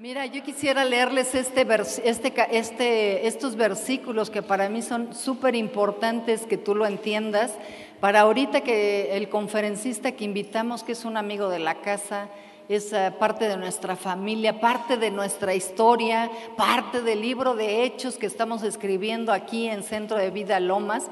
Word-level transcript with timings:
Mira, 0.00 0.26
yo 0.26 0.44
quisiera 0.44 0.84
leerles 0.84 1.34
este, 1.34 1.66
este, 2.04 2.32
este, 2.56 3.26
estos 3.26 3.56
versículos 3.56 4.30
que 4.30 4.42
para 4.42 4.68
mí 4.68 4.80
son 4.80 5.12
súper 5.12 5.56
importantes 5.56 6.46
que 6.46 6.56
tú 6.56 6.76
lo 6.76 6.86
entiendas. 6.86 7.50
Para 7.98 8.20
ahorita 8.20 8.60
que 8.60 9.16
el 9.16 9.28
conferencista 9.28 10.12
que 10.12 10.22
invitamos, 10.22 10.84
que 10.84 10.92
es 10.92 11.04
un 11.04 11.16
amigo 11.16 11.48
de 11.48 11.58
la 11.58 11.80
casa, 11.80 12.28
es 12.68 12.92
eh, 12.92 13.12
parte 13.18 13.48
de 13.48 13.56
nuestra 13.56 13.96
familia, 13.96 14.60
parte 14.60 14.98
de 14.98 15.10
nuestra 15.10 15.56
historia, 15.56 16.30
parte 16.56 17.02
del 17.02 17.20
libro 17.20 17.56
de 17.56 17.82
hechos 17.82 18.18
que 18.18 18.26
estamos 18.26 18.62
escribiendo 18.62 19.32
aquí 19.32 19.66
en 19.66 19.82
Centro 19.82 20.16
de 20.16 20.30
Vida 20.30 20.60
Lomas. 20.60 21.08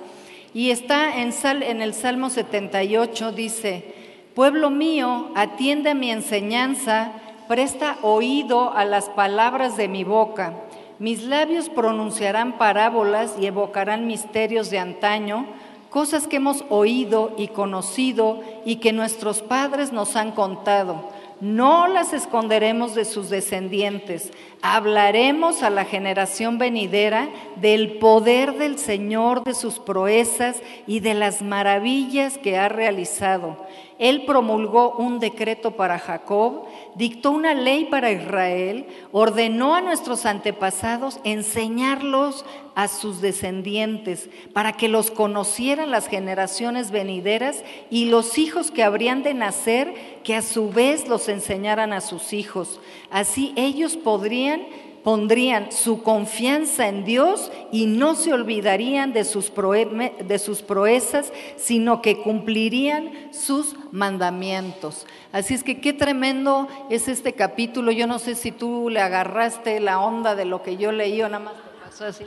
Y 0.54 0.70
está 0.70 1.20
en, 1.20 1.32
en 1.42 1.82
el 1.82 1.92
Salmo 1.92 2.30
78, 2.30 3.32
dice, 3.32 3.94
Pueblo 4.36 4.70
mío, 4.70 5.32
atiende 5.34 5.90
a 5.90 5.94
mi 5.94 6.12
enseñanza 6.12 7.20
Presta 7.48 7.98
oído 8.02 8.72
a 8.74 8.84
las 8.84 9.08
palabras 9.08 9.76
de 9.76 9.86
mi 9.86 10.02
boca. 10.02 10.54
Mis 10.98 11.22
labios 11.22 11.68
pronunciarán 11.68 12.58
parábolas 12.58 13.36
y 13.40 13.46
evocarán 13.46 14.08
misterios 14.08 14.68
de 14.70 14.80
antaño, 14.80 15.46
cosas 15.88 16.26
que 16.26 16.36
hemos 16.36 16.64
oído 16.70 17.34
y 17.38 17.48
conocido 17.48 18.40
y 18.64 18.76
que 18.76 18.92
nuestros 18.92 19.42
padres 19.42 19.92
nos 19.92 20.16
han 20.16 20.32
contado. 20.32 21.08
No 21.40 21.86
las 21.86 22.14
esconderemos 22.14 22.94
de 22.94 23.04
sus 23.04 23.28
descendientes. 23.28 24.32
Hablaremos 24.62 25.62
a 25.62 25.68
la 25.68 25.84
generación 25.84 26.56
venidera 26.56 27.28
del 27.56 27.98
poder 27.98 28.54
del 28.54 28.78
Señor, 28.78 29.44
de 29.44 29.52
sus 29.52 29.78
proezas 29.78 30.62
y 30.86 31.00
de 31.00 31.12
las 31.12 31.42
maravillas 31.42 32.38
que 32.38 32.56
ha 32.56 32.70
realizado. 32.70 33.58
Él 33.98 34.24
promulgó 34.24 34.92
un 34.96 35.18
decreto 35.18 35.72
para 35.72 35.98
Jacob, 35.98 36.64
dictó 36.96 37.30
una 37.30 37.54
ley 37.54 37.84
para 37.84 38.10
Israel, 38.10 38.86
ordenó 39.12 39.74
a 39.74 39.82
nuestros 39.82 40.24
antepasados 40.24 41.20
enseñarlos 41.24 42.44
a 42.74 42.88
sus 42.88 43.20
descendientes, 43.20 44.30
para 44.52 44.72
que 44.72 44.88
los 44.88 45.10
conocieran 45.10 45.90
las 45.90 46.08
generaciones 46.08 46.90
venideras 46.90 47.62
y 47.90 48.06
los 48.06 48.38
hijos 48.38 48.70
que 48.70 48.82
habrían 48.82 49.22
de 49.22 49.34
nacer, 49.34 49.94
que 50.24 50.34
a 50.34 50.42
su 50.42 50.70
vez 50.70 51.06
los 51.06 51.28
enseñaran 51.28 51.92
a 51.92 52.00
sus 52.00 52.32
hijos. 52.32 52.80
Así 53.10 53.52
ellos 53.56 53.96
podrían 53.96 54.62
pondrían 55.06 55.70
su 55.70 56.02
confianza 56.02 56.88
en 56.88 57.04
Dios 57.04 57.52
y 57.70 57.86
no 57.86 58.16
se 58.16 58.32
olvidarían 58.32 59.12
de 59.12 59.22
sus, 59.22 59.50
proezas, 59.50 61.32
sino 61.54 62.02
que 62.02 62.20
cumplirían 62.22 63.12
sus 63.32 63.76
mandamientos. 63.92 65.06
Así 65.30 65.54
es 65.54 65.62
que 65.62 65.80
qué 65.80 65.92
tremendo 65.92 66.66
es 66.90 67.06
este 67.06 67.34
capítulo. 67.34 67.92
Yo 67.92 68.08
no 68.08 68.18
sé 68.18 68.34
si 68.34 68.50
tú 68.50 68.90
le 68.90 68.98
agarraste 68.98 69.78
la 69.78 70.00
onda 70.00 70.34
de 70.34 70.44
lo 70.44 70.64
que 70.64 70.76
yo 70.76 70.90
leí 70.90 71.22
o 71.22 71.28
nada 71.28 71.44
más 71.44 71.54
te 71.54 71.84
pasó 71.84 72.06
así. 72.06 72.24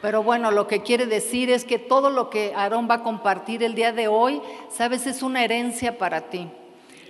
Pero 0.00 0.22
bueno, 0.22 0.50
lo 0.50 0.66
que 0.66 0.80
quiere 0.80 1.04
decir 1.04 1.50
es 1.50 1.66
que 1.66 1.78
todo 1.78 2.08
lo 2.08 2.30
que 2.30 2.54
Aarón 2.56 2.88
va 2.90 2.94
a 2.94 3.02
compartir 3.02 3.62
el 3.62 3.74
día 3.74 3.92
de 3.92 4.08
hoy, 4.08 4.40
sabes, 4.70 5.06
es 5.06 5.22
una 5.22 5.44
herencia 5.44 5.98
para 5.98 6.30
ti. 6.30 6.48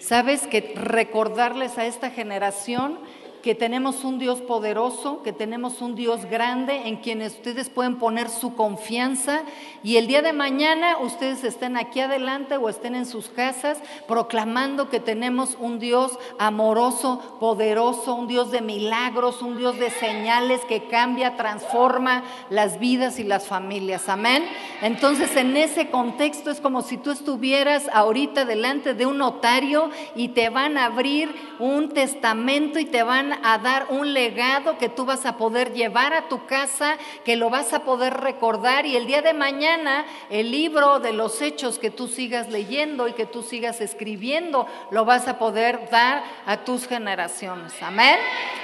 Sabes 0.00 0.48
que 0.48 0.72
recordarles 0.74 1.78
a 1.78 1.86
esta 1.86 2.10
generación 2.10 2.98
que 3.46 3.54
tenemos 3.54 4.02
un 4.02 4.18
Dios 4.18 4.40
poderoso, 4.40 5.22
que 5.22 5.32
tenemos 5.32 5.80
un 5.80 5.94
Dios 5.94 6.24
grande 6.24 6.88
en 6.88 6.96
quien 6.96 7.22
ustedes 7.22 7.70
pueden 7.70 7.94
poner 7.94 8.28
su 8.28 8.56
confianza 8.56 9.42
y 9.84 9.98
el 9.98 10.08
día 10.08 10.20
de 10.20 10.32
mañana 10.32 10.98
ustedes 10.98 11.44
estén 11.44 11.76
aquí 11.76 12.00
adelante 12.00 12.56
o 12.56 12.68
estén 12.68 12.96
en 12.96 13.06
sus 13.06 13.28
casas 13.28 13.78
proclamando 14.08 14.90
que 14.90 14.98
tenemos 14.98 15.56
un 15.60 15.78
Dios 15.78 16.18
amoroso, 16.40 17.36
poderoso, 17.38 18.16
un 18.16 18.26
Dios 18.26 18.50
de 18.50 18.62
milagros, 18.62 19.42
un 19.42 19.56
Dios 19.56 19.78
de 19.78 19.90
señales 19.90 20.60
que 20.62 20.88
cambia, 20.88 21.36
transforma 21.36 22.24
las 22.50 22.80
vidas 22.80 23.20
y 23.20 23.22
las 23.22 23.46
familias. 23.46 24.08
Amén. 24.08 24.44
Entonces 24.82 25.36
en 25.36 25.56
ese 25.56 25.88
contexto 25.88 26.50
es 26.50 26.60
como 26.60 26.82
si 26.82 26.96
tú 26.96 27.12
estuvieras 27.12 27.88
ahorita 27.92 28.44
delante 28.44 28.94
de 28.94 29.06
un 29.06 29.18
notario 29.18 29.88
y 30.16 30.30
te 30.30 30.48
van 30.48 30.76
a 30.76 30.86
abrir 30.86 31.32
un 31.60 31.90
testamento 31.90 32.80
y 32.80 32.86
te 32.86 33.04
van 33.04 33.35
a 33.42 33.58
dar 33.58 33.86
un 33.90 34.12
legado 34.12 34.78
que 34.78 34.88
tú 34.88 35.04
vas 35.04 35.26
a 35.26 35.36
poder 35.36 35.72
llevar 35.72 36.12
a 36.14 36.28
tu 36.28 36.46
casa, 36.46 36.96
que 37.24 37.36
lo 37.36 37.50
vas 37.50 37.72
a 37.72 37.80
poder 37.80 38.14
recordar 38.14 38.86
y 38.86 38.96
el 38.96 39.06
día 39.06 39.22
de 39.22 39.34
mañana 39.34 40.04
el 40.30 40.50
libro 40.50 41.00
de 41.00 41.12
los 41.12 41.42
hechos 41.42 41.78
que 41.78 41.90
tú 41.90 42.08
sigas 42.08 42.48
leyendo 42.48 43.08
y 43.08 43.12
que 43.12 43.26
tú 43.26 43.42
sigas 43.42 43.80
escribiendo, 43.80 44.66
lo 44.90 45.04
vas 45.04 45.28
a 45.28 45.38
poder 45.38 45.88
dar 45.90 46.22
a 46.46 46.58
tus 46.58 46.86
generaciones. 46.86 47.72
Amén. 47.82 48.16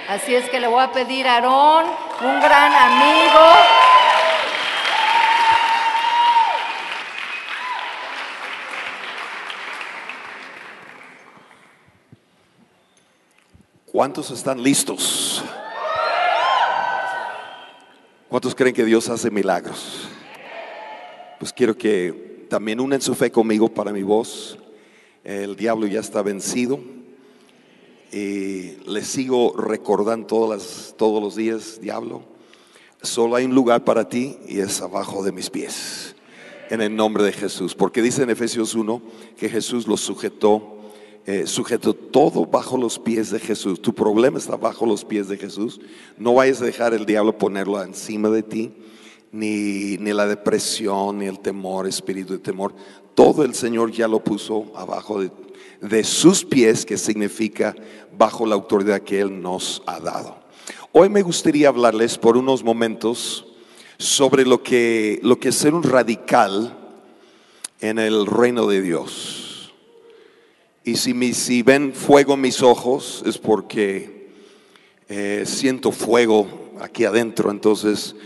Así 0.09 0.35
es 0.35 0.49
que 0.51 0.61
le 0.61 0.67
voy 0.67 0.83
a 0.83 0.93
pedir 0.93 1.27
a 1.27 1.35
Aarón, 1.35 1.87
un 2.23 2.41
gran 2.41 2.73
amigo. 2.73 3.41
¿Cuántos 13.93 14.31
están 14.31 14.63
listos? 14.63 15.45
¿Cuántos 18.31 18.55
creen 18.55 18.75
que 18.75 18.87
Dios 18.87 19.11
hace 19.11 19.31
milagros? 19.31 20.09
Pues 21.39 21.53
quiero 21.53 21.77
que 21.77 22.47
también 22.49 22.81
unen 22.81 23.03
su 23.03 23.15
fe 23.15 23.31
conmigo 23.31 23.69
para 23.69 23.93
mi 23.93 24.03
voz. 24.03 24.57
El 25.23 25.57
diablo 25.57 25.87
ya 25.87 26.01
está 26.01 26.23
vencido. 26.23 26.81
Y 28.11 28.79
le 28.87 29.05
sigo 29.05 29.55
recordando 29.59 30.27
todas 30.27 30.95
todos 30.97 31.23
los 31.23 31.37
días, 31.37 31.79
diablo, 31.79 32.23
solo 33.03 33.37
hay 33.37 33.45
un 33.45 33.55
lugar 33.55 33.85
para 33.85 34.09
ti 34.09 34.39
y 34.49 34.61
es 34.61 34.81
abajo 34.81 35.23
de 35.23 35.33
mis 35.33 35.51
pies. 35.51 36.17
En 36.71 36.81
el 36.81 36.97
nombre 36.97 37.25
de 37.25 37.33
Jesús. 37.33 37.75
Porque 37.75 38.01
dice 38.01 38.23
en 38.23 38.31
Efesios 38.31 38.75
1 38.75 39.03
que 39.37 39.51
Jesús 39.51 39.87
lo 39.87 39.99
sujetó 39.99 40.82
eh, 41.25 41.47
sujeto 41.47 41.95
todo 41.95 42.47
bajo 42.47 42.77
los 42.77 42.99
pies 42.99 43.31
de 43.31 43.39
Jesús. 43.39 43.81
Tu 43.81 43.95
problema 43.95 44.39
está 44.39 44.57
bajo 44.57 44.87
los 44.87 45.05
pies 45.05 45.29
de 45.29 45.37
Jesús. 45.37 45.81
No 46.19 46.35
vayas 46.35 46.61
a 46.61 46.65
dejar 46.65 46.95
el 46.95 47.07
diablo 47.07 47.39
ponerlo 47.39 47.83
encima 47.83 48.29
de 48.29 48.43
ti, 48.43 48.73
ni, 49.31 49.97
ni 49.99 50.13
la 50.13 50.27
depresión, 50.27 51.19
ni 51.19 51.27
el 51.27 51.39
temor, 51.39 51.87
espíritu 51.87 52.33
de 52.33 52.39
temor. 52.41 52.75
Todo 53.15 53.45
el 53.45 53.55
Señor 53.55 53.93
ya 53.93 54.09
lo 54.09 54.25
puso 54.25 54.73
abajo 54.75 55.21
de, 55.21 55.31
de 55.81 56.05
sus 56.05 56.45
pies, 56.45 56.85
que 56.85 56.99
significa 56.99 57.75
bajo 58.17 58.47
la 58.47 58.55
autoridad 58.55 59.03
que 59.03 59.21
Él 59.21 59.41
nos 59.41 59.83
ha 59.87 60.01
dado. 60.01 60.37
Hoy 60.93 61.09
me 61.09 61.23
gustaría 61.23 61.69
hablarles 61.69 62.19
por 62.19 62.37
unos 62.37 62.63
momentos 62.63 63.47
sobre 63.99 64.45
lo 64.45 64.63
que, 64.63 65.21
lo 65.23 65.39
que 65.39 65.51
es 65.51 65.55
ser 65.55 65.75
un 65.75 65.83
radical 65.83 66.77
en 67.81 67.99
el 67.99 68.27
reino 68.27 68.67
de 68.67 68.83
Dios. 68.83 69.42
Y 70.85 70.97
si, 70.97 71.35
si 71.35 71.63
ven 71.63 71.93
fuego 71.93 72.35
en 72.35 72.41
mis 72.41 72.61
ojos 72.63 73.23
es 73.25 73.39
porque 73.39 74.31
eh, 75.09 75.45
siento 75.47 75.93
fuego 75.93 76.73
aquí 76.81 77.05
adentro, 77.05 77.51
entonces 77.51 78.17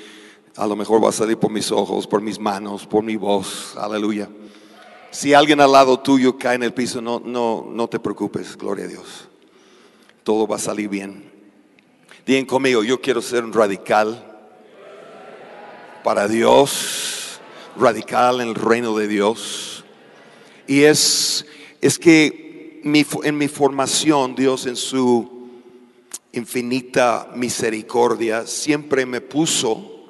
a 0.56 0.66
lo 0.66 0.74
mejor 0.74 1.04
va 1.04 1.10
a 1.10 1.12
salir 1.12 1.36
por 1.36 1.50
mis 1.50 1.70
ojos, 1.70 2.06
por 2.06 2.22
mis 2.22 2.38
manos, 2.38 2.86
por 2.86 3.02
mi 3.02 3.16
voz, 3.16 3.76
aleluya. 3.76 4.28
Si 5.10 5.34
alguien 5.34 5.60
al 5.60 5.72
lado 5.72 6.00
tuyo 6.00 6.38
cae 6.38 6.56
en 6.56 6.62
el 6.62 6.72
piso, 6.72 7.02
no, 7.02 7.20
no, 7.24 7.66
no 7.70 7.88
te 7.88 7.98
preocupes, 7.98 8.56
gloria 8.56 8.86
a 8.86 8.88
Dios. 8.88 9.28
Todo 10.22 10.46
va 10.46 10.56
a 10.56 10.60
salir 10.60 10.88
bien. 10.88 11.30
Digan 12.26 12.46
conmigo, 12.46 12.82
yo 12.82 13.00
quiero 13.00 13.20
ser 13.20 13.44
un 13.44 13.52
radical 13.52 14.40
para 16.02 16.26
Dios, 16.26 17.40
radical 17.78 18.40
en 18.40 18.48
el 18.48 18.54
reino 18.54 18.96
de 18.96 19.08
Dios. 19.08 19.84
Y 20.66 20.82
es, 20.82 21.46
es 21.80 21.98
que 21.98 22.45
en 23.24 23.36
mi 23.36 23.48
formación, 23.48 24.36
Dios 24.36 24.66
en 24.66 24.76
su 24.76 25.28
infinita 26.32 27.30
misericordia 27.34 28.46
siempre 28.46 29.04
me 29.06 29.20
puso 29.20 30.04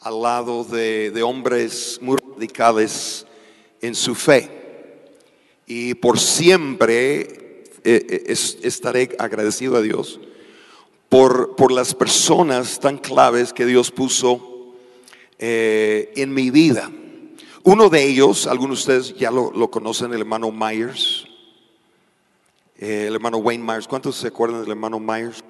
al 0.00 0.22
lado 0.22 0.62
de, 0.62 1.22
hombres 1.24 1.98
muy 2.00 2.16
radicales 2.16 3.26
en 3.80 3.96
su 3.96 4.14
fe. 4.14 4.48
Y 5.66 5.94
por 5.94 6.20
siempre 6.20 7.64
eh, 7.82 8.06
eh, 8.08 8.36
estaré 8.62 9.16
agradecido 9.18 9.76
a 9.76 9.82
Dios 9.82 10.20
por, 11.08 11.56
por, 11.56 11.72
las 11.72 11.96
personas 11.96 12.78
tan 12.78 12.98
claves 12.98 13.52
que 13.52 13.66
Dios 13.66 13.90
puso 13.90 14.74
eh, 15.38 16.12
en 16.14 16.32
mi 16.32 16.50
vida. 16.50 16.90
Uno 17.64 17.88
de 17.88 18.04
ellos, 18.04 18.46
algunos 18.46 18.86
de 18.86 18.98
ustedes 18.98 19.18
ya 19.18 19.30
lo 19.30 19.70
conocen, 19.70 20.14
el 20.14 20.20
hermano 20.20 20.52
Myers. 20.52 21.27
Eh, 22.80 23.06
el 23.08 23.14
hermano 23.16 23.38
Wayne 23.38 23.64
Myers. 23.64 23.88
¿Cuántos 23.88 24.14
se 24.14 24.28
acuerdan 24.28 24.60
del 24.60 24.70
hermano 24.70 25.00
Myers? 25.00 25.42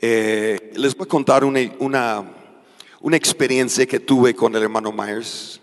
Eh, 0.00 0.72
les 0.74 0.96
voy 0.96 1.04
a 1.04 1.08
contar 1.08 1.44
una, 1.44 1.60
una, 1.78 3.16
experiencia 3.16 3.84
que 3.84 4.00
tuve 4.00 4.34
con 4.34 4.56
el 4.56 4.62
hermano 4.62 4.92
Myers. 4.92 5.60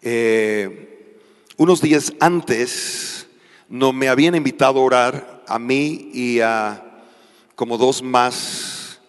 Eh, 0.00 1.18
unos 1.58 1.82
días 1.82 2.14
antes 2.18 3.26
no 3.68 3.92
me 3.92 4.08
habían 4.08 4.34
invitado 4.36 4.80
a 4.80 4.84
orar 4.84 5.44
a 5.46 5.58
mí 5.58 6.10
y 6.14 6.40
a 6.40 7.04
como 7.54 7.76
dos 7.76 8.02
más 8.02 9.00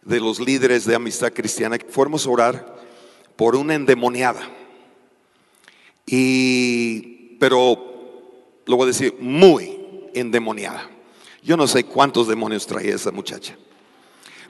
de 0.00 0.18
los 0.18 0.40
líderes 0.40 0.86
de 0.86 0.94
amistad 0.94 1.30
cristiana, 1.30 1.76
fuéramos 1.90 2.26
a 2.26 2.30
orar 2.30 2.76
por 3.36 3.54
una 3.54 3.74
endemoniada. 3.74 4.40
Y, 6.06 7.36
pero 7.38 7.97
lo 8.68 8.76
voy 8.76 8.84
a 8.84 8.88
decir, 8.88 9.16
muy 9.18 9.80
endemoniada. 10.14 10.88
Yo 11.42 11.56
no 11.56 11.66
sé 11.66 11.84
cuántos 11.84 12.28
demonios 12.28 12.66
traía 12.66 12.94
esa 12.94 13.10
muchacha. 13.10 13.56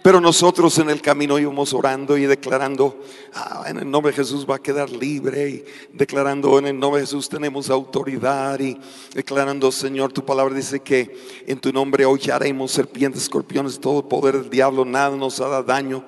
Pero 0.02 0.20
nosotros 0.20 0.78
en 0.78 0.90
el 0.90 1.00
camino 1.00 1.38
íbamos 1.38 1.72
orando 1.72 2.16
y 2.18 2.26
declarando, 2.26 3.00
ah, 3.34 3.64
en 3.66 3.78
el 3.78 3.90
nombre 3.90 4.12
de 4.12 4.16
Jesús 4.16 4.46
va 4.48 4.56
a 4.56 4.62
quedar 4.62 4.90
libre, 4.90 5.48
y 5.48 5.64
declarando 5.92 6.58
en 6.58 6.66
el 6.66 6.78
nombre 6.78 7.00
de 7.00 7.06
Jesús 7.06 7.28
tenemos 7.28 7.70
autoridad, 7.70 8.58
y 8.60 8.76
declarando, 9.14 9.70
Señor, 9.70 10.12
tu 10.12 10.24
palabra 10.24 10.54
dice 10.54 10.80
que 10.80 11.16
en 11.46 11.58
tu 11.58 11.72
nombre 11.72 12.04
hoy 12.04 12.20
haremos 12.32 12.72
serpientes, 12.72 13.22
escorpiones, 13.22 13.80
todo 13.80 14.00
el 14.00 14.06
poder 14.06 14.40
del 14.40 14.50
diablo, 14.50 14.84
nada 14.84 15.16
nos 15.16 15.40
hará 15.40 15.62
daño. 15.62 16.04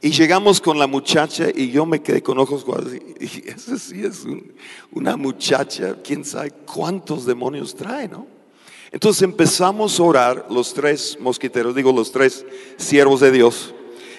Y 0.00 0.10
llegamos 0.10 0.60
con 0.60 0.78
la 0.78 0.86
muchacha 0.86 1.48
y 1.52 1.70
yo 1.70 1.84
me 1.84 2.00
quedé 2.00 2.22
con 2.22 2.38
ojos 2.38 2.64
y 3.20 3.48
esa 3.48 3.76
sí 3.76 4.04
es 4.04 4.24
una 4.92 5.16
muchacha, 5.16 5.96
quién 6.04 6.24
sabe 6.24 6.52
cuántos 6.52 7.26
demonios 7.26 7.74
trae, 7.74 8.06
¿no? 8.06 8.26
Entonces 8.92 9.22
empezamos 9.22 9.98
a 9.98 10.02
orar 10.04 10.46
los 10.50 10.72
tres 10.72 11.18
mosquiteros, 11.20 11.74
digo 11.74 11.92
los 11.92 12.12
tres 12.12 12.46
siervos 12.76 13.20
de 13.20 13.32
Dios, 13.32 13.74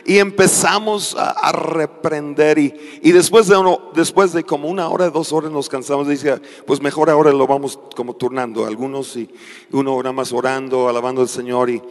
y 0.06 0.18
empezamos 0.18 1.16
a, 1.18 1.52
reprender 1.52 2.58
y, 2.58 3.12
después 3.12 3.48
de 3.48 3.58
uno, 3.58 3.92
después 3.96 4.34
de 4.34 4.44
como 4.44 4.68
una 4.68 4.90
hora, 4.90 5.10
dos 5.10 5.32
horas 5.32 5.52
nos 5.52 5.70
cansamos, 5.70 6.08
dice, 6.08 6.42
pues 6.66 6.82
mejor 6.82 7.10
ahora 7.10 7.32
lo 7.32 7.48
vamos 7.48 7.80
como 7.96 8.16
turnando, 8.16 8.66
algunos 8.66 9.16
y 9.16 9.30
uno 9.72 9.96
hora 9.96 10.12
más 10.12 10.34
orando, 10.34 10.90
alabando 10.90 11.22
al 11.22 11.30
Señor 11.30 11.70
y, 11.70 11.82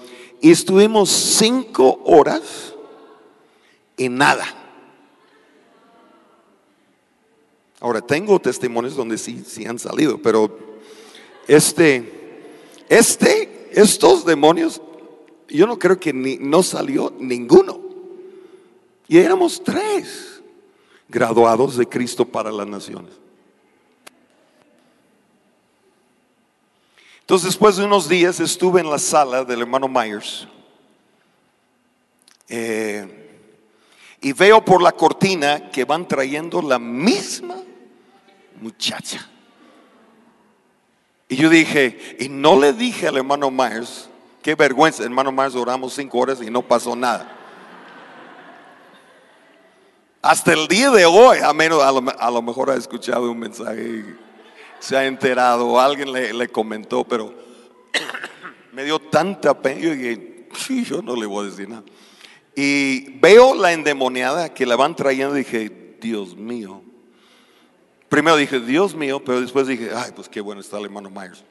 y 0.41 0.51
estuvimos 0.51 1.11
cinco 1.11 2.01
horas 2.05 2.68
y 3.99 4.09
nada. 4.09 4.47
Ahora 7.81 8.01
tengo 8.01 8.41
testimonios 8.41 8.97
donde 8.97 9.19
sí, 9.19 9.45
sí 9.47 9.67
han 9.67 9.79
salido, 9.79 10.21
pero 10.23 10.59
este 11.47 12.19
este, 12.89 13.69
estos 13.73 14.25
demonios, 14.25 14.81
yo 15.49 15.67
no 15.67 15.79
creo 15.79 16.01
que 16.01 16.13
ni, 16.13 16.37
no 16.39 16.63
salió 16.63 17.13
ninguno. 17.19 17.81
Y 19.07 19.19
éramos 19.19 19.63
tres 19.63 20.43
graduados 21.09 21.77
de 21.77 21.87
Cristo 21.87 22.25
para 22.25 22.51
las 22.51 22.67
naciones. 22.67 23.13
Entonces, 27.21 27.49
después 27.49 27.77
de 27.77 27.85
unos 27.85 28.09
días 28.09 28.41
estuve 28.41 28.81
en 28.81 28.89
la 28.89 28.99
sala 28.99 29.45
del 29.45 29.61
hermano 29.61 29.87
Myers 29.87 30.49
eh, 32.49 33.18
y 34.21 34.33
veo 34.33 34.65
por 34.65 34.83
la 34.83 34.93
cortina 34.93 35.71
que 35.71 35.85
van 35.85 36.07
trayendo 36.09 36.61
la 36.61 36.79
misma 36.79 37.57
muchacha. 38.61 39.29
Y 41.29 41.37
yo 41.37 41.51
dije, 41.51 42.17
y 42.19 42.29
no 42.29 42.59
le 42.59 42.73
dije 42.73 43.07
al 43.07 43.19
hermano 43.19 43.51
Myers, 43.51 44.09
qué 44.43 44.55
vergüenza, 44.55 45.05
hermano 45.05 45.31
Myers, 45.31 45.55
oramos 45.55 45.95
cinco 45.95 46.19
horas 46.19 46.41
y 46.43 46.51
no 46.51 46.63
pasó 46.63 46.97
nada. 46.97 47.35
Hasta 50.21 50.53
el 50.53 50.67
día 50.67 50.91
de 50.91 51.07
hoy, 51.07 51.39
a, 51.39 51.53
menos, 51.53 51.83
a, 51.83 52.31
lo, 52.31 52.43
mejor 52.43 52.71
ha 52.71 52.75
escuchado 52.75 53.31
un 53.31 53.39
mensaje, 53.39 54.17
se 54.81 54.97
ha 54.97 55.07
enterado, 55.07 55.79
alguien 55.79 56.13
le, 56.13 56.49
comentó, 56.49 57.05
pero 57.05 57.33
me 58.73 58.85
dio 58.85 58.99
tanta 58.99 59.57
pena. 59.61 59.81
Yo 59.81 59.91
dije, 59.93 60.49
sí, 60.55 60.85
yo 60.85 61.03
no 61.03 61.15
le 61.15 61.27
voy 61.27 61.47
a 61.47 61.51
decir 61.51 61.69
nada. 61.69 61.85
Y 62.61 63.11
veo 63.21 63.55
la 63.55 63.73
endemoniada 63.73 64.53
que 64.53 64.67
la 64.67 64.75
van 64.75 64.97
trayendo 64.97 65.35
dije, 65.35 65.97
Dios 66.01 66.35
mío, 66.35 66.83
Primero 68.09 68.37
dije, 68.37 68.61
Dios 68.61 68.95
mío, 68.95 69.23
pero 69.23 69.41
después 69.41 69.67
dije, 69.67 69.91
ay, 69.95 70.13
pues 70.17 70.29
qué 70.29 70.41
bueno 70.41 70.61
está 70.61 70.79
el 70.79 70.87
hermano 70.87 71.11
Myers. 71.11 71.39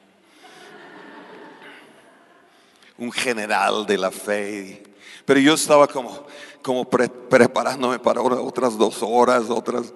Un 2.98 3.12
general 3.12 3.86
de 3.86 3.96
la 3.96 4.10
fe. 4.10 4.82
Pero 5.24 5.38
yo 5.38 5.54
estaba 5.54 5.86
como, 5.86 6.26
como 6.62 6.84
preparándome 6.84 8.00
para 8.00 8.20
otras 8.20 8.76
dos 8.76 8.98
horas, 9.02 9.50
otras. 9.50 9.94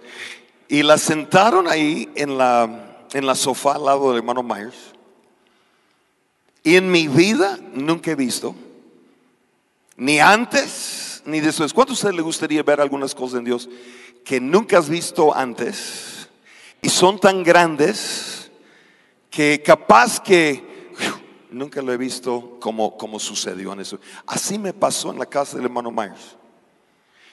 Y 0.68 0.84
la 0.84 0.98
sentaron 0.98 1.66
ahí 1.66 2.08
en 2.14 2.38
la, 2.38 3.06
en 3.12 3.26
la 3.26 3.34
sofá 3.34 3.74
al 3.74 3.84
lado 3.84 4.10
del 4.10 4.18
hermano 4.18 4.44
Myers. 4.44 4.92
Y 6.62 6.76
en 6.76 6.92
mi 6.92 7.08
vida 7.08 7.58
nunca 7.74 8.12
he 8.12 8.14
visto, 8.14 8.54
ni 10.02 10.18
antes, 10.18 11.22
ni 11.24 11.38
después. 11.38 11.72
¿Cuánto 11.72 11.92
a 11.92 11.94
usted 11.94 12.12
le 12.12 12.22
gustaría 12.22 12.64
ver 12.64 12.80
algunas 12.80 13.14
cosas 13.14 13.38
en 13.38 13.44
Dios 13.44 13.68
que 14.24 14.40
nunca 14.40 14.78
has 14.78 14.88
visto 14.88 15.32
antes? 15.32 16.28
Y 16.80 16.88
son 16.88 17.20
tan 17.20 17.44
grandes 17.44 18.50
que 19.30 19.62
capaz 19.64 20.18
que 20.18 20.64
nunca 21.52 21.80
lo 21.82 21.92
he 21.92 21.96
visto 21.96 22.58
como, 22.60 22.96
como 22.96 23.20
sucedió 23.20 23.72
en 23.74 23.80
eso. 23.80 24.00
Así 24.26 24.58
me 24.58 24.72
pasó 24.72 25.12
en 25.12 25.20
la 25.20 25.26
casa 25.26 25.56
del 25.56 25.66
hermano 25.66 25.92
Myers. 25.92 26.36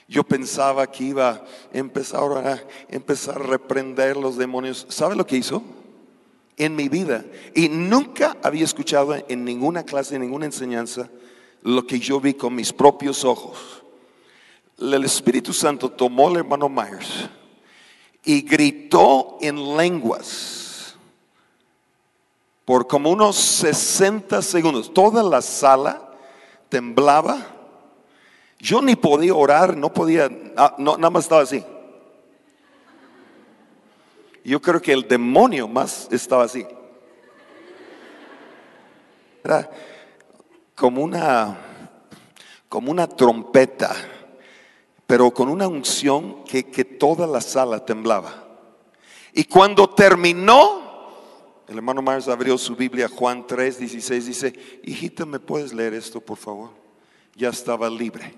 Yo 0.07 0.23
pensaba 0.23 0.85
que 0.91 1.05
iba 1.05 1.29
a 1.29 1.43
empezar 1.73 2.21
a, 2.37 2.63
empezar 2.89 3.37
a 3.41 3.45
reprender 3.45 4.15
los 4.15 4.37
demonios. 4.37 4.85
¿Sabe 4.89 5.15
lo 5.15 5.25
que 5.25 5.37
hizo? 5.37 5.63
En 6.55 6.75
mi 6.75 6.87
vida. 6.87 7.25
Y 7.55 7.67
nunca 7.67 8.37
había 8.43 8.65
escuchado 8.65 9.15
en 9.27 9.43
ninguna 9.43 9.83
clase, 9.83 10.15
en 10.15 10.21
ninguna 10.21 10.45
enseñanza, 10.45 11.09
lo 11.61 11.85
que 11.85 11.99
yo 11.99 12.19
vi 12.19 12.33
con 12.33 12.55
mis 12.55 12.71
propios 12.71 13.23
ojos. 13.23 13.83
El 14.79 15.03
Espíritu 15.03 15.53
Santo 15.53 15.89
tomó 15.89 16.29
al 16.29 16.37
hermano 16.37 16.69
Myers 16.69 17.29
y 18.23 18.41
gritó 18.41 19.37
en 19.41 19.77
lenguas 19.77 20.95
por 22.65 22.87
como 22.87 23.09
unos 23.09 23.35
60 23.35 24.41
segundos. 24.41 24.93
Toda 24.93 25.23
la 25.23 25.41
sala 25.41 26.11
temblaba. 26.69 27.39
Yo 28.59 28.81
ni 28.81 28.95
podía 28.95 29.33
orar, 29.33 29.75
no 29.75 29.91
podía, 29.91 30.29
ah, 30.55 30.75
no, 30.77 30.95
nada 30.97 31.09
más 31.09 31.23
estaba 31.23 31.41
así. 31.41 31.63
Yo 34.43 34.61
creo 34.61 34.81
que 34.81 34.93
el 34.93 35.07
demonio 35.07 35.67
más 35.67 36.07
estaba 36.11 36.43
así. 36.43 36.65
Era 39.43 39.69
como 40.79 41.03
una, 41.03 41.59
como 42.69 42.89
una 42.89 43.07
trompeta 43.07 43.95
pero 45.09 45.31
con 45.31 45.49
una 45.49 45.67
unción 45.67 46.43
que, 46.43 46.61
toda 46.61 47.25
la 47.25 47.41
sala 47.41 47.83
temblaba. 47.83 48.45
Y 49.33 49.43
cuando 49.45 49.89
terminó, 49.89 51.63
el 51.67 51.77
hermano 51.77 52.03
Myers 52.03 52.27
abrió 52.27 52.59
su 52.59 52.75
Biblia, 52.75 53.09
Juan 53.09 53.47
3, 53.47 53.79
16, 53.79 54.25
dice, 54.27 54.79
hijita, 54.83 55.25
¿me 55.25 55.39
puedes 55.39 55.73
leer 55.73 55.95
esto, 55.95 56.21
por 56.21 56.37
favor? 56.37 56.69
Ya 57.35 57.49
estaba 57.49 57.89
libre. 57.89 58.35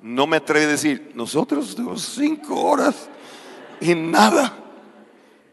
No 0.00 0.26
me 0.26 0.38
atreví 0.38 0.64
a 0.64 0.70
decir, 0.70 1.12
nosotros 1.14 1.76
tuvimos 1.76 2.02
cinco 2.02 2.60
horas 2.60 3.08
y 3.80 3.94
nada. 3.94 4.58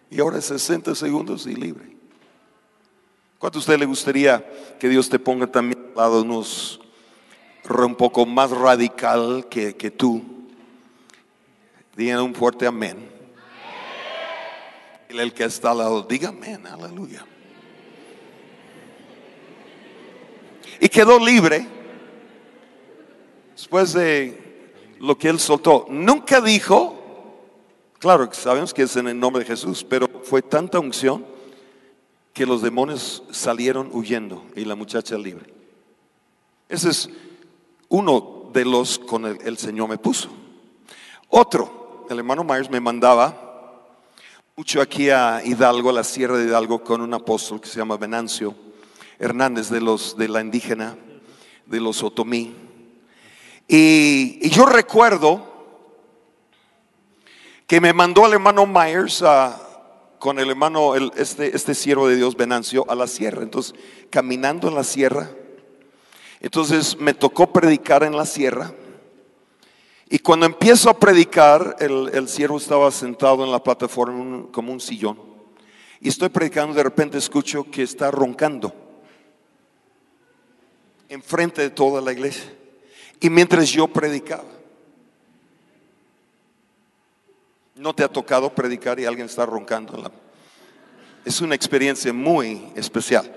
Y 0.10 0.20
ahora 0.20 0.42
60 0.42 0.96
segundos 0.96 1.46
y 1.46 1.54
libre. 1.54 1.99
¿Cuánto 3.40 3.58
a 3.58 3.62
usted 3.62 3.80
le 3.80 3.86
gustaría 3.86 4.46
que 4.78 4.90
Dios 4.90 5.08
te 5.08 5.18
ponga 5.18 5.48
también 5.48 5.82
al 5.92 5.96
lado 5.96 6.26
un 7.86 7.96
poco 7.96 8.26
más 8.26 8.52
radical 8.52 9.48
que, 9.50 9.78
que 9.78 9.92
tú. 9.92 10.22
Digan 11.96 12.20
un 12.20 12.36
fuerte 12.36 12.68
amén. 12.68 13.10
El 15.08 15.34
que 15.34 15.46
está 15.46 15.72
al 15.72 15.78
lado, 15.78 16.04
diga 16.04 16.30
amén, 16.30 16.68
aleluya. 16.68 17.26
Y 20.82 20.90
quedó 20.90 21.18
libre 21.18 21.66
después 23.54 23.94
de 23.94 24.76
lo 25.00 25.18
que 25.18 25.30
él 25.30 25.40
soltó. 25.40 25.86
Nunca 25.90 26.42
dijo, 26.42 27.42
claro 28.00 28.30
sabemos 28.34 28.74
que 28.74 28.84
es 28.84 28.96
en 28.98 29.08
el 29.08 29.18
nombre 29.18 29.44
de 29.44 29.50
Jesús, 29.50 29.86
pero 29.88 30.10
fue 30.26 30.42
tanta 30.42 30.78
unción 30.80 31.39
que 32.40 32.46
los 32.46 32.62
demonios 32.62 33.22
salieron 33.32 33.90
huyendo 33.92 34.46
y 34.56 34.64
la 34.64 34.76
muchacha 34.76 35.18
libre. 35.18 35.54
Ese 36.70 36.90
es 36.90 37.10
uno 37.90 38.50
de 38.54 38.64
los 38.64 38.98
con 38.98 39.26
el, 39.26 39.58
Señor 39.58 39.90
me 39.90 39.98
puso. 39.98 40.30
Otro, 41.28 42.08
el 42.10 42.18
hermano 42.18 42.46
Myers 42.46 42.70
me 42.70 42.80
mandaba 42.80 43.84
mucho 44.56 44.80
aquí 44.80 45.10
a 45.10 45.42
Hidalgo, 45.44 45.90
a 45.90 45.92
la 45.92 46.06
Sierra 46.06 46.38
de 46.38 46.46
Hidalgo, 46.46 46.82
con 46.82 47.02
un 47.02 47.14
apóstol 47.14 47.60
que 47.60 47.68
se 47.68 47.78
llama 47.78 47.98
Venancio 47.98 48.56
Hernández 49.20 49.68
de 49.68 49.82
los 49.82 50.16
de 50.16 50.30
la 50.30 50.40
indígena, 50.40 50.96
de 51.66 51.82
los 51.82 52.02
otomí. 52.04 52.56
Y, 53.68 54.40
y 54.42 54.50
yo 54.50 54.66
recuerdo 54.66 55.46
que 57.68 57.82
me 57.82 57.92
mandó 57.92 58.26
el 58.28 58.32
hermano 58.32 58.66
Myers 58.66 59.24
a, 59.24 59.69
con 60.20 60.38
el 60.40 60.50
hermano, 60.50 60.96
el- 60.96 61.12
este, 61.16 61.56
este 61.56 61.74
siervo 61.74 62.08
de 62.08 62.18
Dios, 62.18 62.36
Venancio, 62.36 62.86
a 62.90 62.96
la 62.96 63.08
sierra. 63.08 63.42
Entonces, 63.42 63.74
caminando 64.10 64.68
en 64.68 64.76
la 64.76 64.84
sierra, 64.84 65.30
entonces 66.42 66.98
me 67.00 67.14
tocó 67.14 67.52
predicar 67.52 68.04
en 68.04 68.16
la 68.16 68.26
sierra. 68.26 68.74
Y 70.10 70.20
cuando 70.20 70.46
empiezo 70.46 70.90
a 70.90 71.00
predicar, 71.00 71.76
el, 71.80 72.10
el 72.14 72.28
siervo 72.28 72.58
estaba 72.58 72.92
sentado 72.92 73.44
en 73.44 73.52
la 73.52 73.64
plataforma 73.64 74.48
como 74.52 74.72
un 74.72 74.80
sillón. 74.80 75.20
Y 76.02 76.10
estoy 76.10 76.30
predicando, 76.30 76.74
de 76.76 76.84
repente 76.84 77.18
escucho 77.18 77.66
que 77.70 77.84
está 77.84 78.10
roncando 78.10 78.74
enfrente 81.10 81.62
de 81.62 81.70
toda 81.70 82.02
la 82.02 82.12
iglesia. 82.14 82.54
Y 83.20 83.30
mientras 83.30 83.70
yo 83.70 83.88
predicaba, 83.88 84.44
¿no 87.80 87.96
te 87.96 88.04
ha 88.04 88.10
tocado 88.10 88.54
predicar 88.54 89.00
y 89.00 89.06
alguien 89.06 89.28
está 89.28 89.46
roncando? 89.46 90.12
Es 91.24 91.40
una 91.40 91.56
experiencia 91.56 92.12
muy 92.12 92.62
especial. 92.76 93.34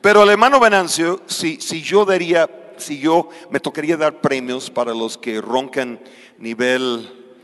Pero 0.00 0.22
el 0.22 0.30
hermano 0.30 0.58
Venancio, 0.58 1.20
si, 1.26 1.60
si 1.60 1.82
yo 1.82 2.06
daría, 2.06 2.48
si 2.78 2.98
yo 2.98 3.28
me 3.50 3.60
tocaría 3.60 3.98
dar 3.98 4.22
premios 4.22 4.70
para 4.70 4.94
los 4.94 5.18
que 5.18 5.38
roncan 5.38 6.00
nivel 6.38 7.36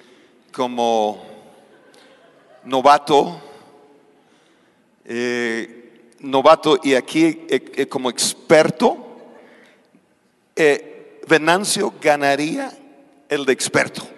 como 0.50 1.22
novato, 2.64 3.38
eh, 5.04 6.14
novato 6.20 6.80
y 6.82 6.94
aquí 6.94 7.44
eh, 7.50 7.72
eh, 7.76 7.86
como 7.86 8.08
experto, 8.08 9.02
Venancio 11.28 11.92
ganaría 12.00 12.72
el 13.28 13.44
de 13.44 13.52
experto. 13.52 14.15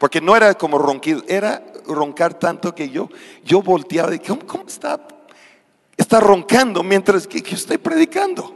Porque 0.00 0.22
no 0.22 0.34
era 0.34 0.54
como 0.54 0.78
ronquido, 0.78 1.22
era 1.28 1.62
roncar 1.86 2.32
tanto 2.32 2.74
que 2.74 2.88
yo, 2.88 3.10
yo 3.44 3.60
volteaba 3.60 4.08
y 4.14 4.18
dije, 4.18 4.34
¿cómo, 4.46 4.64
está? 4.66 4.98
Está 5.94 6.20
roncando 6.20 6.82
mientras 6.82 7.26
que, 7.26 7.42
que 7.42 7.54
estoy 7.54 7.76
predicando. 7.76 8.54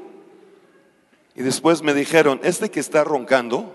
Y 1.34 1.42
después 1.42 1.82
me 1.82 1.92
dijeron, 1.92 2.40
este 2.42 2.70
que 2.70 2.80
está 2.80 3.04
roncando 3.04 3.74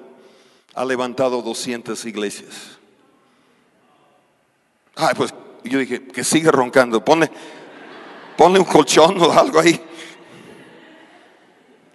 ha 0.74 0.84
levantado 0.84 1.44
200 1.44 2.04
iglesias. 2.06 2.80
Ay, 4.96 5.14
pues 5.16 5.32
yo 5.64 5.78
dije, 5.78 6.08
que 6.08 6.24
sigue 6.24 6.52
roncando, 6.52 7.06
ponle, 7.06 7.30
ponle 8.36 8.58
un 8.58 8.66
colchón 8.66 9.22
o 9.22 9.32
algo 9.32 9.60
ahí. 9.60 9.80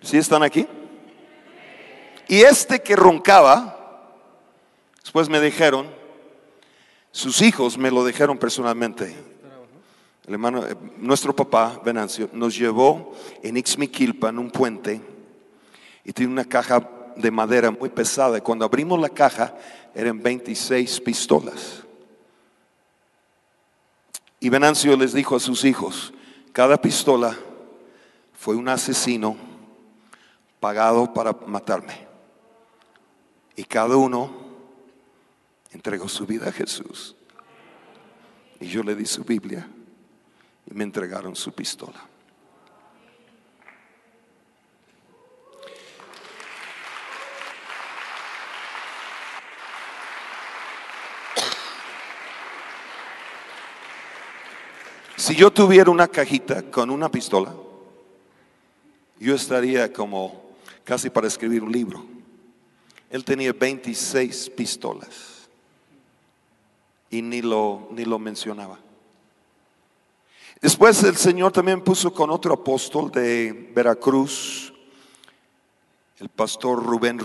¿Sí 0.03 0.19
están 0.19 0.45
aquí? 0.45 0.69
Y 2.29 2.43
este 2.43 2.81
que 2.81 2.95
roncaba, 2.95 3.84
después 5.05 5.29
me 5.29 5.41
dijeron, 5.41 5.87
sus 7.13 7.43
hijos 7.43 7.79
me 7.79 7.93
lo 7.93 8.05
dijeron 8.05 8.39
personalmente. 8.39 9.15
Hermano, 10.27 10.67
eh, 10.67 10.75
nuestro 10.97 11.37
papá, 11.37 11.81
Venancio, 11.85 12.29
nos 12.33 12.57
llevó 12.57 13.15
en 13.43 13.57
Ixmiquilpan 13.57 14.39
un 14.39 14.51
puente 14.51 15.01
y 16.05 16.13
tiene 16.13 16.33
una 16.33 16.45
caja 16.45 16.89
de 17.15 17.31
madera 17.31 17.71
muy 17.71 17.91
pesada. 17.91 18.41
Cuando 18.41 18.65
abrimos 18.65 18.99
la 18.99 19.11
caja, 19.11 19.55
eran 19.95 20.21
26 20.21 21.01
pistolas. 21.03 21.85
Y 24.41 24.49
Venancio 24.49 24.97
les 24.97 25.13
dijo 25.13 25.37
a 25.37 25.41
sus 25.41 25.65
hijos, 25.65 26.13
cada 26.53 26.81
pistola 26.81 27.37
fue 28.33 28.57
un 28.57 28.69
asesino 28.69 29.37
pagado 30.59 31.13
para 31.13 31.33
matarme. 31.47 32.07
Y 33.57 33.65
cada 33.65 33.97
uno 33.97 34.44
entregó 35.75 36.09
su 36.09 36.25
vida 36.25 36.49
a 36.49 36.53
Jesús. 36.53 37.17
Y 38.61 38.69
yo 38.69 38.83
le 38.83 38.95
di 38.95 39.05
su 39.05 39.25
Biblia 39.25 39.69
y 40.71 40.73
me 40.73 40.85
entregaron 40.85 41.35
su 41.35 41.53
pistola. 41.53 42.09
Si 55.17 55.35
yo 55.35 55.51
tuviera 55.51 55.91
una 55.91 56.07
cajita 56.07 56.71
con 56.71 56.91
una 56.91 57.11
pistola, 57.11 57.53
yo 59.19 59.35
estaría 59.35 59.93
como 59.93 60.55
casi 60.85 61.11
para 61.11 61.27
escribir 61.27 61.65
un 61.65 61.73
libro. 61.73 62.05
Él 63.11 63.25
tenía 63.25 63.53
26 63.53 64.51
pistolas 64.51 65.34
y 67.15 67.23
ni 67.23 67.43
lo, 67.43 67.89
ni 67.93 68.05
lo 68.05 68.19
mencionaba. 68.19 68.79
Después 70.61 71.03
el 71.05 71.17
Señor 71.17 71.53
también 71.53 71.81
puso 71.83 72.13
con 72.13 72.31
otro 72.31 72.55
apóstol 72.55 73.11
de 73.13 73.71
Veracruz, 73.75 74.73
el 76.19 76.29
pastor 76.29 76.83
Rubén. 76.83 77.25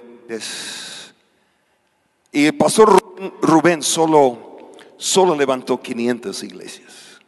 Y 2.32 2.46
el 2.46 2.56
pastor 2.58 3.02
Rubén, 3.42 3.82
solo, 3.82 4.72
solo 4.98 5.36
levantó 5.36 5.82
500 5.82 6.44
iglesias. 6.44 7.20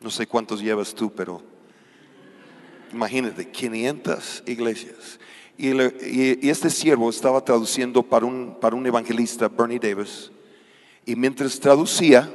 No 0.00 0.10
sé 0.10 0.28
cuántos 0.28 0.60
llevas 0.60 0.94
tú, 0.94 1.10
pero 1.12 1.42
imagínate, 2.92 3.50
500 3.50 4.44
iglesias. 4.46 5.18
Y, 5.56 5.72
le- 5.72 5.96
y- 6.02 6.46
y 6.46 6.50
este 6.50 6.70
siervo 6.70 7.10
estaba 7.10 7.44
traduciendo 7.44 8.04
para 8.04 8.24
un, 8.26 8.56
para 8.60 8.76
un 8.76 8.86
evangelista, 8.86 9.48
Bernie 9.48 9.80
Davis. 9.80 10.30
Y 11.08 11.16
mientras 11.16 11.58
traducía, 11.58 12.30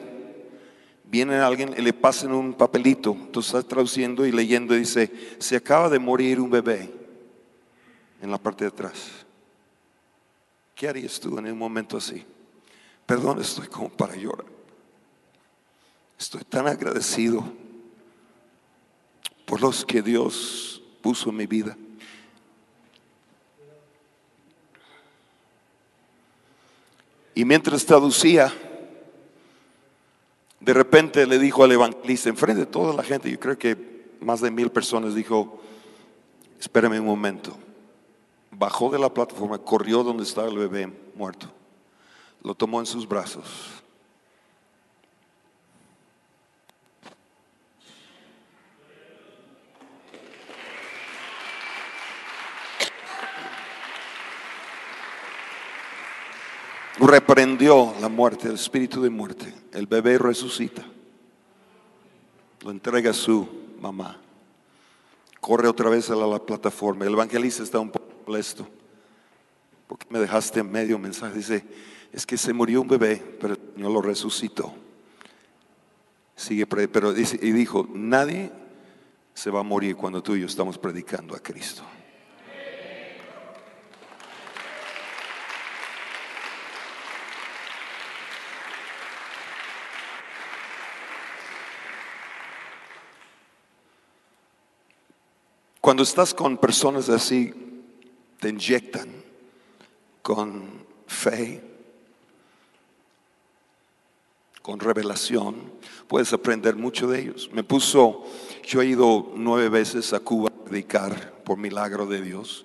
viene 1.04 1.36
alguien 1.36 1.76
y 1.78 1.82
le 1.84 1.94
pasan 1.94 2.32
un 2.32 2.56
papelito. 2.56 3.12
Entonces 3.12 3.54
está 3.54 3.68
traduciendo 3.68 4.26
y 4.26 4.32
leyendo 4.32 4.76
y 4.76 4.80
dice, 4.80 5.12
se 5.38 5.56
acaba 5.56 5.90
de 5.90 6.00
morir 6.00 6.40
un 6.40 6.50
bebé 6.50 6.92
en 8.20 8.32
la 8.32 8.40
parte 8.40 8.64
de 8.64 8.70
atrás. 8.70 9.28
¿Qué 10.74 10.88
harías 10.88 11.20
tú 11.20 11.38
en 11.38 11.46
un 11.52 11.58
momento 11.60 11.98
así? 11.98 12.26
Perdón, 13.06 13.40
estoy 13.42 13.68
como 13.68 13.90
para 13.90 14.16
llorar. 14.16 14.48
Estoy 16.18 16.44
tan 16.44 16.66
agradecido 16.66 17.44
por 19.46 19.62
los 19.62 19.86
que 19.86 20.02
Dios 20.02 20.82
puso 21.04 21.30
en 21.30 21.36
mi 21.36 21.46
vida. 21.46 21.78
Y 27.36 27.46
mientras 27.46 27.86
traducía, 27.86 28.54
de 30.60 30.74
repente 30.74 31.26
le 31.26 31.40
dijo 31.40 31.64
al 31.64 31.72
evangelista, 31.72 32.30
enfrente 32.30 32.62
de 32.62 32.66
toda 32.66 32.94
la 32.94 33.04
gente, 33.04 33.30
yo 33.30 33.40
creo 33.40 33.58
que 33.58 34.16
más 34.22 34.42
de 34.42 34.52
mil 34.52 34.72
personas, 34.72 35.16
dijo, 35.16 35.60
espérame 36.60 37.00
un 37.00 37.06
momento. 37.06 37.58
Bajó 38.52 38.90
de 38.90 39.00
la 39.00 39.14
plataforma, 39.14 39.58
corrió 39.58 40.04
donde 40.04 40.24
estaba 40.24 40.48
el 40.48 40.58
bebé 40.58 40.92
muerto, 41.16 41.48
lo 42.44 42.56
tomó 42.56 42.80
en 42.80 42.86
sus 42.86 43.08
brazos. 43.08 43.83
Reprendió 57.08 57.94
la 58.00 58.10
muerte, 58.10 58.48
el 58.48 58.56
espíritu 58.56 59.02
de 59.02 59.10
muerte. 59.10 59.54
El 59.72 59.88
bebé 59.88 60.18
resucita. 60.18 60.84
Lo 62.62 62.72
entrega 62.72 63.12
a 63.12 63.14
su 63.14 63.48
mamá. 63.80 64.18
Corre 65.40 65.68
otra 65.68 65.90
vez 65.90 66.10
a 66.10 66.16
la, 66.16 66.28
la 66.28 66.40
plataforma. 66.40 67.06
El 67.06 67.14
evangelista 67.14 67.64
está 67.64 67.80
un 67.80 67.92
poco 67.92 68.08
molesto. 68.28 68.68
¿Por 69.88 69.98
qué 69.98 70.06
me 70.10 70.20
dejaste 70.20 70.64
medio 70.64 70.98
mensaje? 70.98 71.38
Dice, 71.38 71.66
es 72.12 72.26
que 72.26 72.38
se 72.38 72.54
murió 72.54 72.82
un 72.82 72.88
bebé, 72.88 73.22
pero 73.40 73.58
Señor 73.76 73.92
lo 73.92 74.02
resucitó. 74.02 74.74
Sigue, 76.36 76.66
pero 76.66 77.14
dice, 77.14 77.40
y 77.42 77.52
dijo, 77.52 77.88
nadie 77.94 78.52
se 79.34 79.50
va 79.50 79.60
a 79.60 79.64
morir 79.64 79.96
cuando 79.96 80.22
tú 80.22 80.36
y 80.36 80.42
yo 80.42 80.46
estamos 80.46 80.78
predicando 80.78 81.36
a 81.36 81.40
Cristo. 81.40 81.84
Cuando 95.84 96.04
estás 96.04 96.34
con 96.34 96.56
personas 96.56 97.10
así, 97.10 97.54
te 98.40 98.48
inyectan 98.48 99.10
con 100.22 100.64
fe, 101.08 101.62
con 104.62 104.80
revelación, 104.80 105.74
puedes 106.08 106.32
aprender 106.32 106.78
mucho 106.78 107.08
de 107.08 107.20
ellos. 107.20 107.50
Me 107.52 107.66
puso, 107.66 108.24
yo 108.64 108.82
he 108.82 108.86
ido 108.86 109.34
nueve 109.36 109.68
veces 109.68 110.14
a 110.14 110.22
Cuba 110.22 110.52
a 110.52 110.64
predicar 110.64 111.44
por 111.44 111.58
milagro 111.58 112.06
de 112.06 112.22
Dios, 112.22 112.64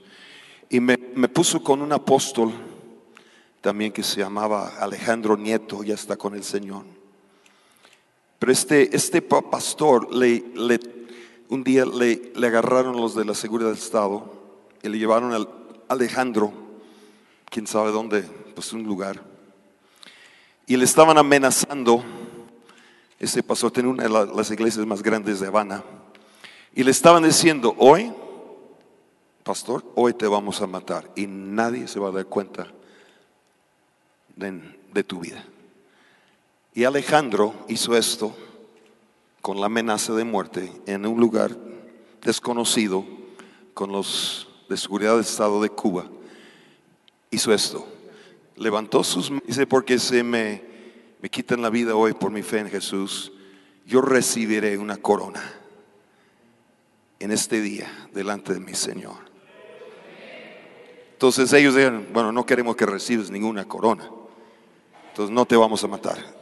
y 0.71 0.79
me, 0.79 0.97
me 1.17 1.29
puso 1.29 1.61
con 1.61 1.83
un 1.83 1.93
apóstol 1.93 2.53
también 3.61 3.91
que 3.91 4.05
se 4.05 4.21
llamaba 4.21 4.77
Alejandro 4.79 5.37
Nieto, 5.37 5.83
ya 5.83 5.95
está 5.95 6.17
con 6.17 6.37
el 6.37 6.45
Señor. 6.45 6.85
Pero 8.39 8.53
este, 8.53 8.95
este 8.95 9.23
pastor, 9.23 10.15
le, 10.15 10.45
le, 10.55 10.98
un 11.49 11.65
día 11.65 11.85
le, 11.85 12.33
le 12.35 12.47
agarraron 12.47 12.97
los 12.97 13.15
de 13.15 13.25
la 13.25 13.35
seguridad 13.35 13.71
del 13.71 13.79
Estado 13.79 14.33
y 14.83 14.89
le 14.89 14.99
llevaron 14.99 15.33
al 15.33 15.49
Alejandro, 15.89 16.53
quién 17.51 17.67
sabe 17.67 17.91
dónde, 17.91 18.23
pues 18.55 18.73
un 18.73 18.85
lugar. 18.85 19.23
Y 20.67 20.77
le 20.77 20.85
estaban 20.85 21.17
amenazando. 21.17 22.05
Ese 23.19 23.43
pastor 23.43 23.71
tenía 23.71 23.91
una 23.91 24.05
de 24.05 24.35
las 24.35 24.51
iglesias 24.51 24.87
más 24.87 25.03
grandes 25.03 25.41
de 25.41 25.47
Habana. 25.47 25.83
Y 26.75 26.85
le 26.85 26.91
estaban 26.91 27.23
diciendo, 27.25 27.75
hoy, 27.79 28.13
pastor, 29.43 29.85
hoy 29.95 30.13
te 30.13 30.27
vamos 30.27 30.61
a 30.61 30.67
matar. 30.67 31.11
Y 31.17 31.27
nadie 31.27 31.89
se 31.89 31.99
va 31.99 32.09
a 32.09 32.13
dar 32.13 32.27
cuenta 32.27 32.69
de 34.37 35.05
tu 35.05 35.21
vida. 35.21 35.45
Y 36.75 36.85
Alejandro 36.85 37.55
hizo 37.69 37.97
esto 37.97 38.37
con 39.41 39.61
la 39.61 39.67
amenaza 39.67 40.15
de 40.15 40.25
muerte 40.25 40.73
en 40.87 41.07
un 41.07 41.21
lugar 41.21 41.57
desconocido 42.23 43.05
con 43.75 43.93
los 43.93 44.49
de 44.69 44.77
seguridad 44.77 45.13
del 45.13 45.21
Estado 45.21 45.63
de 45.63 45.71
Cuba. 45.71 46.07
Hizo 47.31 47.53
esto. 47.53 47.87
Levantó 48.57 49.05
sus 49.05 49.31
manos. 49.31 49.47
Dice, 49.47 49.67
porque 49.67 49.99
se 49.99 50.23
me, 50.23 50.63
me 51.21 51.29
quitan 51.31 51.63
la 51.63 51.71
vida 51.71 51.95
hoy 51.95 52.13
por 52.13 52.31
mi 52.31 52.43
fe 52.43 52.59
en 52.59 52.69
Jesús, 52.69 53.33
yo 53.87 54.01
recibiré 54.01 54.77
una 54.79 54.97
corona 54.97 55.43
en 57.19 57.31
este 57.31 57.61
día 57.61 58.09
delante 58.13 58.53
de 58.53 58.61
mi 58.61 58.75
Señor. 58.75 59.29
Entonces 61.13 61.53
ellos 61.53 61.75
dijeron, 61.75 62.07
bueno, 62.13 62.31
no 62.31 62.47
queremos 62.47 62.77
que 62.77 62.87
recibas 62.87 63.31
ninguna 63.31 63.67
corona. 63.67 64.09
Entonces 65.09 65.35
no 65.35 65.47
te 65.47 65.57
vamos 65.57 65.83
a 65.83 65.89
matar. 65.89 66.38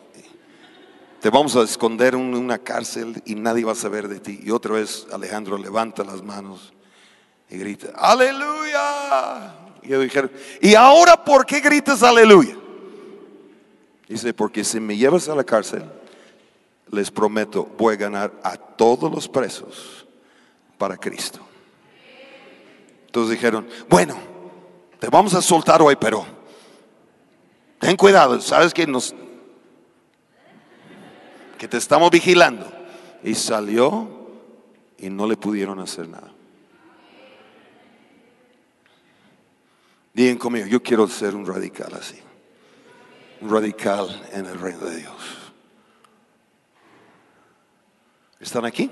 Te 1.27 1.31
vamos 1.31 1.57
a 1.57 1.63
esconder 1.63 2.15
en 2.15 2.37
una 2.37 2.57
cárcel 2.57 3.21
y 3.27 3.35
nadie 3.35 3.65
va 3.65 3.73
a 3.73 3.75
saber 3.75 4.07
de 4.07 4.21
ti. 4.21 4.39
Y 4.45 4.53
otra 4.53 4.75
vez 4.75 5.09
Alejandro 5.11 5.59
levanta 5.59 6.05
las 6.05 6.23
manos 6.23 6.73
y 7.51 7.59
grita, 7.59 7.89
aleluya. 7.97 9.53
Y 9.83 9.89
yo 9.89 9.99
dijeron, 9.99 10.31
¿y 10.61 10.77
ahora 10.77 11.25
por 11.25 11.45
qué 11.45 11.59
gritas 11.59 12.05
aleluya? 12.05 12.57
Dice, 14.09 14.33
porque 14.35 14.63
si 14.63 14.79
me 14.79 14.97
llevas 14.97 15.29
a 15.29 15.35
la 15.35 15.43
cárcel, 15.43 15.83
les 16.93 17.11
prometo, 17.11 17.69
voy 17.77 17.95
a 17.95 17.97
ganar 17.97 18.33
a 18.45 18.57
todos 18.57 19.11
los 19.11 19.29
presos 19.29 20.07
para 20.79 20.97
Cristo. 20.97 21.41
Entonces 23.07 23.33
dijeron, 23.33 23.67
bueno, 23.89 24.17
te 25.01 25.09
vamos 25.09 25.35
a 25.35 25.43
soltar 25.43 25.83
hoy, 25.83 25.97
pero 25.97 26.25
ten 27.81 27.97
cuidado, 27.97 28.41
sabes 28.41 28.73
que 28.73 28.87
nos, 28.87 29.13
que 31.57 31.69
te 31.69 31.77
estamos 31.77 32.11
vigilando. 32.11 32.71
Y 33.23 33.35
salió 33.35 34.09
y 34.99 35.11
no 35.11 35.27
le 35.27 35.37
pudieron 35.37 35.79
hacer 35.81 36.09
nada. 36.09 36.33
Digan 40.13 40.39
conmigo, 40.39 40.67
yo 40.67 40.83
quiero 40.83 41.07
ser 41.09 41.35
un 41.35 41.47
radical 41.47 41.93
así. 41.95 42.19
Un 43.41 43.51
radical 43.51 44.29
en 44.33 44.47
el 44.47 44.59
reino 44.59 44.87
de 44.87 44.97
Dios. 44.97 45.13
¿Están 48.41 48.65
aquí? 48.65 48.91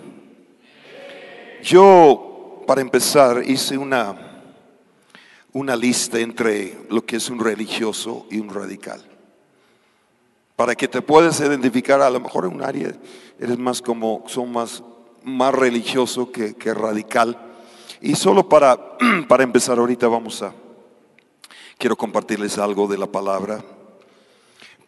Yo, 1.63 2.63
para 2.67 2.83
empezar, 2.83 3.43
hice 3.47 3.79
una, 3.79 4.15
una 5.53 5.77
lista 5.77 6.19
entre 6.19 6.77
lo 6.91 7.07
que 7.07 7.17
es 7.17 7.31
un 7.31 7.39
religioso 7.39 8.27
y 8.31 8.39
un 8.39 8.53
radical 8.53 9.14
para 10.57 10.75
que 10.75 10.89
te 10.89 11.03
puedas 11.03 11.41
identificar, 11.41 12.01
a 12.01 12.11
lo 12.11 12.21
mejor 12.21 12.45
en 12.45 12.55
un 12.55 12.63
área 12.63 12.93
eres 13.39 13.59
más 13.59 13.83
como, 13.83 14.25
son 14.27 14.53
más, 14.53 14.83
más 15.23 15.55
religioso 15.55 16.31
que, 16.31 16.55
radical. 16.75 17.37
Y 18.01 18.15
solo 18.15 18.49
para, 18.49 18.97
para 19.29 19.43
empezar 19.43 19.79
ahorita 19.79 20.07
vamos 20.09 20.43
a, 20.43 20.53
quiero 21.79 21.97
compartirles 21.97 22.59
algo 22.59 22.87
de 22.87 22.99
la 22.99 23.07
palabra. 23.07 23.65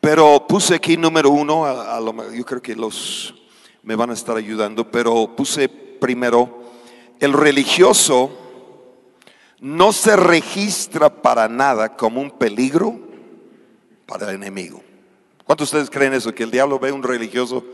Pero 0.01 0.47
puse 0.47 0.77
aquí 0.77 0.97
número 0.97 1.31
uno, 1.31 1.65
a, 1.65 1.99
yo 2.33 2.45
creo 2.45 2.63
que 2.63 2.77
los 2.77 3.35
me 3.83 3.97
van 3.97 4.11
a 4.11 4.15
estar 4.15 4.37
ayudando, 4.37 4.91
pero 4.91 5.35
puse 5.37 5.69
primero, 5.69 6.61
el 7.21 7.33
religioso 7.33 8.31
no 9.61 9.93
se 9.93 10.17
registra 10.17 11.23
para 11.23 11.49
nada 11.49 11.97
como 11.97 12.21
un 12.21 12.31
peligro 12.31 12.99
para 14.07 14.31
el 14.31 14.37
enemigo. 14.37 14.86
¿Cuántos 15.47 15.71
de 15.71 15.79
ustedes 15.79 15.97
creen 15.97 16.13
eso? 16.13 16.35
Que 16.35 16.43
el 16.43 16.51
diablo 16.51 16.81
ve 16.81 16.89
a 16.89 16.95
un 16.95 17.05
religioso 17.05 17.65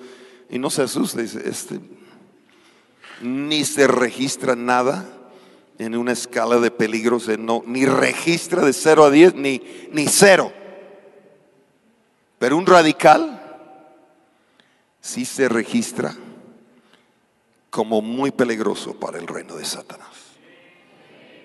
y 0.51 0.59
no 0.59 0.69
se 0.69 0.83
asusta, 0.83 1.23
dice, 1.23 1.41
este, 1.49 1.81
ni 3.23 3.65
se 3.65 3.87
registra 3.87 4.55
nada 4.55 5.09
en 5.79 5.97
una 5.97 6.13
escala 6.13 6.59
de 6.59 6.71
peligros, 6.71 7.27
no, 7.39 7.63
ni 7.67 7.87
registra 7.87 8.63
de 8.63 8.75
0 8.75 9.05
a 9.05 9.11
10, 9.11 9.35
ni, 9.37 9.63
ni 9.91 10.07
cero. 10.07 10.53
Pero 12.39 12.59
un 12.59 12.67
radical 12.67 13.41
sí 15.01 15.25
se 15.25 15.49
registra 15.49 16.15
como 17.71 18.03
muy 18.03 18.31
peligroso 18.33 18.93
para 18.93 19.19
el 19.19 19.27
reino 19.27 19.57
de 19.57 19.65
Satanás. 19.65 20.09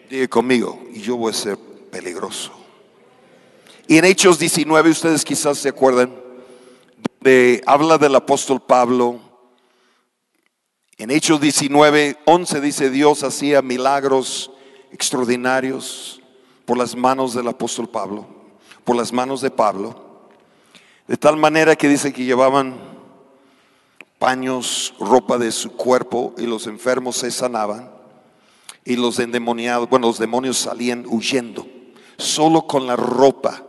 Diga 0.10 0.28
conmigo, 0.28 0.84
y 0.94 1.00
yo 1.00 1.16
voy 1.16 1.32
a 1.32 1.36
ser 1.36 1.58
peligroso. 1.90 2.67
Y 3.90 3.98
en 3.98 4.04
Hechos 4.04 4.38
19, 4.38 4.90
ustedes 4.90 5.24
quizás 5.24 5.60
se 5.60 5.70
acuerdan, 5.70 6.14
donde 7.22 7.64
habla 7.66 7.98
del 7.98 8.16
apóstol 8.16 8.60
Pablo. 8.60 9.22
En 10.98 11.10
Hechos 11.10 11.40
19, 11.40 12.18
11 12.26 12.60
dice 12.60 12.90
Dios 12.90 13.24
hacía 13.24 13.62
milagros 13.62 14.52
extraordinarios 14.92 16.22
por 16.66 16.78
las 16.78 16.98
manos 16.98 17.34
del 17.34 17.48
apóstol 17.48 17.88
Pablo, 17.88 18.28
por 18.84 18.98
las 18.98 19.14
manos 19.14 19.40
de 19.40 19.52
Pablo. 19.52 20.28
De 21.08 21.16
tal 21.16 21.38
manera 21.38 21.78
que 21.78 21.88
dice 21.88 22.12
que 22.12 22.26
llevaban 22.26 22.76
paños, 24.20 24.96
ropa 25.00 25.38
de 25.38 25.54
su 25.54 25.72
cuerpo 25.78 26.36
y 26.38 26.46
los 26.46 26.68
enfermos 26.68 27.16
se 27.16 27.32
sanaban 27.32 27.90
y 28.84 28.98
los 28.98 29.18
endemoniados, 29.20 29.90
bueno, 29.90 30.08
los 30.08 30.20
demonios 30.20 30.58
salían 30.58 31.06
huyendo, 31.08 31.66
solo 32.18 32.68
con 32.68 32.86
la 32.86 32.98
ropa 32.98 33.64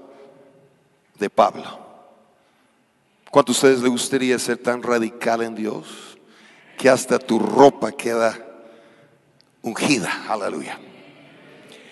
de 1.18 1.30
Pablo. 1.30 1.64
¿Cuántos 3.30 3.60
de 3.60 3.68
ustedes 3.68 3.82
le 3.82 3.88
gustaría 3.88 4.38
ser 4.38 4.56
tan 4.58 4.82
radical 4.82 5.42
en 5.42 5.54
Dios 5.54 6.18
que 6.78 6.88
hasta 6.88 7.18
tu 7.18 7.38
ropa 7.38 7.92
queda 7.92 8.38
ungida? 9.62 10.24
Aleluya. 10.28 10.78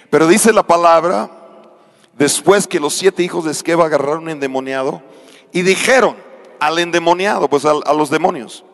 Pero 0.09 0.27
dice 0.27 0.53
la 0.53 0.67
palabra, 0.67 1.31
después 2.17 2.67
que 2.67 2.81
los 2.81 2.95
siete 2.95 3.23
hijos 3.23 3.45
de 3.45 3.51
Esqueva 3.51 3.85
agarraron 3.85 4.25
un 4.25 4.31
endemoniado 4.31 5.03
y 5.53 5.62
dijeron 5.62 6.17
al 6.59 6.79
endemoniado, 6.79 7.49
pues 7.51 7.67
a, 7.67 7.73
a 7.85 7.93
los 7.93 8.09
demonios, 8.09 8.65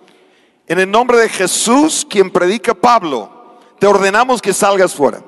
en 0.68 0.78
el 0.78 0.90
nombre 0.90 1.18
de 1.18 1.28
Jesús, 1.28 2.06
quien 2.08 2.30
predica 2.30 2.74
Pablo, 2.74 3.58
te 3.80 3.88
ordenamos 3.88 4.40
que 4.40 4.52
salgas 4.52 4.94
fuera. 4.94 5.24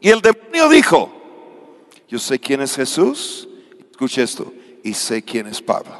Y 0.00 0.10
el 0.10 0.20
demonio 0.20 0.68
dijo, 0.68 1.10
yo 2.08 2.18
sé 2.18 2.38
quién 2.38 2.60
es 2.60 2.76
Jesús 2.76 3.48
Escuche 4.02 4.22
esto, 4.24 4.52
y 4.82 4.94
sé 4.94 5.22
quién 5.22 5.46
es 5.46 5.62
Pablo, 5.62 5.92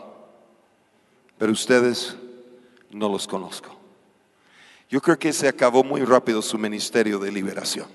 pero 1.39 1.53
ustedes 1.53 2.17
no 2.91 3.09
los 3.09 3.29
conozco. 3.29 3.79
Yo 4.91 5.01
creo 5.01 5.17
que 5.17 5.33
se 5.33 5.47
acabó 5.47 5.85
muy 5.85 6.01
rápido 6.05 6.43
su 6.43 6.59
ministerio 6.59 7.21
de 7.21 7.31
liberación. 7.31 7.87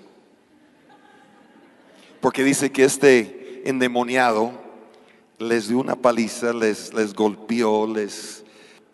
Porque 2.22 2.46
dice 2.46 2.72
que 2.72 2.86
este 2.86 3.64
endemoniado 3.66 4.54
les 5.40 5.68
dio 5.68 5.78
una 5.78 5.98
paliza, 5.98 6.54
les, 6.54 6.94
les 6.94 7.14
golpeó, 7.14 7.86
les, 7.86 8.46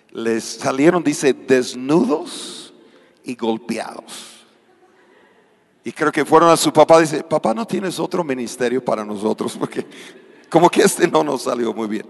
les 0.09 0.43
salieron, 0.43 1.03
dice, 1.03 1.31
desnudos 1.31 2.73
y 3.23 3.35
golpeados. 3.35 4.47
Y 5.83 5.91
creo 5.91 6.11
que 6.11 6.25
fueron 6.25 6.49
a 6.49 6.57
su 6.57 6.73
papá, 6.73 7.01
dice, 7.01 7.23
papá, 7.23 7.53
¿no 7.53 7.67
tienes 7.67 7.99
otro 7.99 8.23
ministerio 8.23 8.83
para 8.83 9.05
nosotros? 9.05 9.55
Porque 9.59 9.85
como 10.53 10.69
que 10.69 10.83
este 10.83 11.07
no 11.07 11.23
nos 11.23 11.41
salió 11.41 11.73
muy 11.73 11.87
bien. 11.87 12.05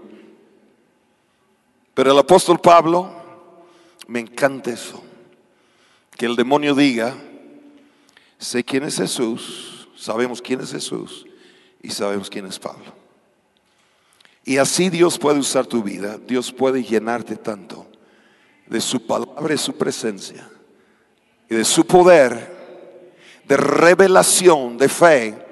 Pero 1.94 2.12
el 2.12 2.18
apóstol 2.18 2.60
Pablo, 2.60 3.10
me 4.06 4.20
encanta 4.20 4.70
eso. 4.70 5.02
Que 6.14 6.26
el 6.26 6.36
demonio 6.36 6.74
diga, 6.74 7.16
sé 8.36 8.62
quién 8.62 8.84
es 8.84 8.98
Jesús, 8.98 9.88
sabemos 9.96 10.42
quién 10.42 10.60
es 10.60 10.72
Jesús 10.72 11.24
y 11.82 11.88
sabemos 11.88 12.28
quién 12.28 12.44
es 12.44 12.58
Pablo. 12.58 12.92
Y 14.44 14.58
así 14.58 14.90
Dios 14.90 15.18
puede 15.18 15.38
usar 15.38 15.64
tu 15.64 15.82
vida, 15.82 16.18
Dios 16.18 16.52
puede 16.52 16.84
llenarte 16.84 17.36
tanto 17.36 17.86
de 18.66 18.82
su 18.82 19.06
palabra 19.06 19.54
y 19.54 19.58
su 19.58 19.72
presencia 19.72 20.46
y 21.48 21.54
de 21.54 21.64
su 21.64 21.86
poder, 21.86 22.54
de 23.48 23.56
revelación, 23.56 24.76
de 24.76 24.90
fe, 24.90 25.43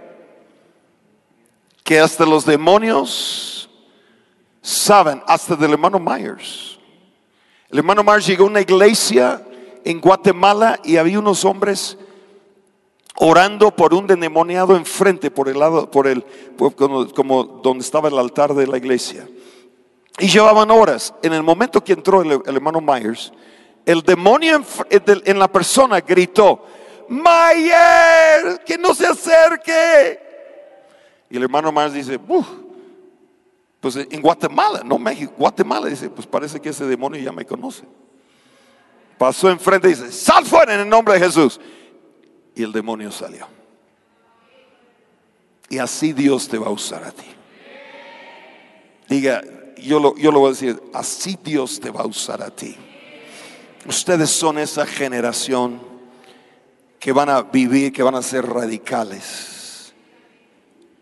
hasta 2.00 2.24
los 2.24 2.44
demonios 2.44 3.68
saben, 4.60 5.22
hasta 5.26 5.56
del 5.56 5.72
hermano 5.72 5.98
Myers. 5.98 6.78
El 7.68 7.78
hermano 7.78 8.04
Mars 8.04 8.26
llegó 8.26 8.44
a 8.44 8.48
una 8.48 8.60
iglesia 8.60 9.42
en 9.84 10.00
Guatemala 10.00 10.78
y 10.84 10.96
había 10.96 11.18
unos 11.18 11.44
hombres 11.44 11.96
orando 13.16 13.74
por 13.74 13.94
un 13.94 14.10
endemoniado 14.10 14.76
enfrente, 14.76 15.30
por 15.30 15.48
el 15.48 15.58
lado, 15.58 15.90
por 15.90 16.06
el, 16.06 16.24
como, 17.14 17.44
donde 17.44 17.84
estaba 17.84 18.08
el 18.08 18.18
altar 18.18 18.54
de 18.54 18.66
la 18.66 18.76
iglesia. 18.76 19.28
Y 20.18 20.28
llevaban 20.28 20.70
horas. 20.70 21.14
En 21.22 21.32
el 21.32 21.42
momento 21.42 21.82
que 21.82 21.94
entró 21.94 22.22
el, 22.22 22.42
hermano 22.46 22.80
Myers, 22.80 23.32
el 23.86 24.02
demonio 24.02 24.62
en, 24.90 25.38
la 25.38 25.48
persona 25.48 26.00
gritó, 26.00 26.66
Myers, 27.08 28.60
que 28.66 28.78
no 28.78 28.94
se 28.94 29.06
acerque. 29.06 30.31
Y 31.32 31.38
el 31.38 31.44
hermano 31.44 31.72
Myers 31.72 31.94
dice, 31.94 32.20
pues 33.80 33.96
en 33.96 34.20
Guatemala, 34.20 34.82
no 34.84 34.98
México, 34.98 35.32
Guatemala, 35.38 35.86
dice, 35.86 36.10
pues 36.10 36.26
parece 36.26 36.60
que 36.60 36.68
ese 36.68 36.84
demonio 36.84 37.22
ya 37.22 37.32
me 37.32 37.46
conoce. 37.46 37.84
Pasó 39.16 39.48
enfrente 39.48 39.88
y 39.88 39.94
dice, 39.94 40.12
sal 40.12 40.44
fuera 40.44 40.74
en 40.74 40.80
el 40.80 40.88
nombre 40.90 41.14
de 41.14 41.20
Jesús 41.20 41.58
y 42.54 42.62
el 42.62 42.70
demonio 42.70 43.10
salió. 43.10 43.46
Y 45.70 45.78
así 45.78 46.12
Dios 46.12 46.46
te 46.48 46.58
va 46.58 46.66
a 46.66 46.70
usar 46.70 47.02
a 47.02 47.12
ti. 47.12 47.28
Diga, 49.08 49.42
yo 49.78 50.00
lo, 50.00 50.14
yo 50.18 50.30
lo 50.30 50.40
voy 50.40 50.48
a 50.48 50.52
decir, 50.52 50.82
así 50.92 51.38
Dios 51.42 51.80
te 51.80 51.88
va 51.88 52.02
a 52.02 52.06
usar 52.06 52.42
a 52.42 52.50
ti. 52.50 52.76
Ustedes 53.86 54.28
son 54.28 54.58
esa 54.58 54.84
generación 54.84 55.80
que 56.98 57.10
van 57.10 57.30
a 57.30 57.40
vivir, 57.40 57.90
que 57.90 58.02
van 58.02 58.16
a 58.16 58.22
ser 58.22 58.44
radicales 58.44 59.51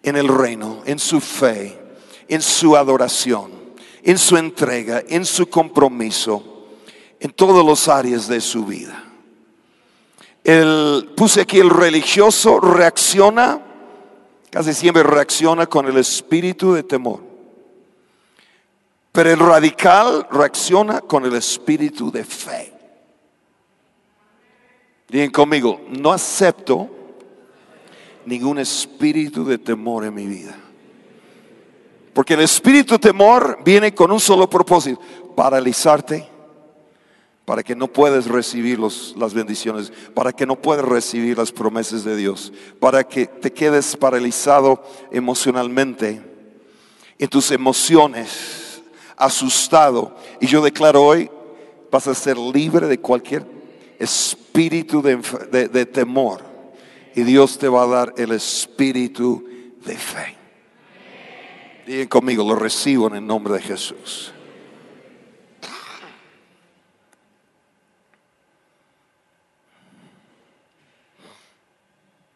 en 0.03 0.17
el 0.17 0.29
reino, 0.29 0.83
en 0.87 0.99
su 0.99 1.21
fe, 1.21 1.79
en 2.29 2.43
su 2.43 2.77
adoración, 2.77 3.51
en 4.03 4.19
su 4.19 4.37
entrega, 4.37 5.03
en 5.09 5.25
su 5.25 5.49
compromiso, 5.49 6.67
en 7.19 7.31
todas 7.33 7.65
las 7.65 7.89
áreas 7.89 8.29
de 8.29 8.41
su 8.41 8.65
vida. 8.65 9.05
El, 10.43 11.13
puse 11.17 11.43
aquí 11.43 11.59
el 11.59 11.71
religioso 11.71 12.61
reacciona, 12.61 13.61
casi 14.51 14.73
siempre 14.73 15.03
reacciona 15.03 15.67
con 15.67 15.87
el 15.87 15.99
espíritu 15.99 16.73
de 16.73 16.83
temor. 16.83 17.21
Pero 19.13 19.31
el 19.31 19.39
radical 19.39 20.27
reacciona 20.31 21.01
con 21.01 21.25
el 21.25 21.35
espíritu 21.35 22.11
de 22.11 22.25
fe. 22.25 22.73
Digan 25.09 25.31
conmigo, 25.31 25.81
no 25.89 26.13
acepto 26.13 26.89
ningún 28.27 28.59
espíritu 28.59 29.45
de 29.45 29.59
temor 29.59 30.05
en 30.05 30.15
mi 30.15 30.27
vida. 30.27 30.57
Porque 32.13 32.35
el 32.35 32.41
espíritu 32.41 32.95
de 32.95 32.99
temor 32.99 33.59
viene 33.65 33.95
con 33.95 34.11
un 34.11 34.21
solo 34.21 34.49
propósito, 34.51 35.01
paralizarte 35.37 36.29
para 37.45 37.63
que 37.63 37.75
no 37.75 37.89
puedas 37.89 38.27
recibir 38.27 38.79
las 38.79 39.35
bendiciones, 39.35 39.93
para 40.15 40.33
que 40.33 40.47
no 40.47 40.55
puedas 40.55 40.85
recibir 40.85 41.39
las 41.39 41.51
promesas 41.51 42.05
de 42.05 42.17
Dios, 42.17 42.53
para 42.79 43.03
que 43.03 43.27
te 43.27 43.53
quedes 43.53 43.97
paralizado 43.97 44.83
emocionalmente 45.11 46.23
en 47.19 47.29
tus 47.29 47.51
emociones, 47.51 48.83
asustado. 49.17 50.15
Y 50.41 50.47
yo 50.47 50.63
declaro 50.63 51.03
hoy, 51.03 51.31
vas 51.91 52.07
a 52.07 52.15
ser 52.15 52.39
libre 52.39 52.87
de 52.87 53.01
cualquier 53.01 53.45
espíritu 53.99 55.03
de, 55.03 55.17
de 55.69 55.87
temor. 55.87 56.50
Y 57.15 57.23
Dios 57.23 57.59
te 57.59 57.69
va 57.69 57.83
a 57.83 57.87
dar 57.87 58.15
el 58.17 58.33
espíritu 58.33 59.45
de 59.85 59.97
fe. 59.97 60.37
Digan 61.87 62.09
conmigo, 62.09 62.47
lo 62.47 62.55
recibo 62.55 63.09
en 63.09 63.17
el 63.17 63.27
nombre 63.27 63.55
de 63.55 63.63
Jesús. 63.63 64.33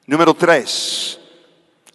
Número 0.06 0.34
tres, 0.34 1.18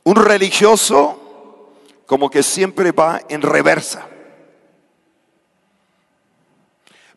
un 0.03 0.15
religioso 0.15 1.73
como 2.07 2.29
que 2.29 2.41
siempre 2.41 2.91
va 2.91 3.21
en 3.29 3.41
reversa. 3.41 4.07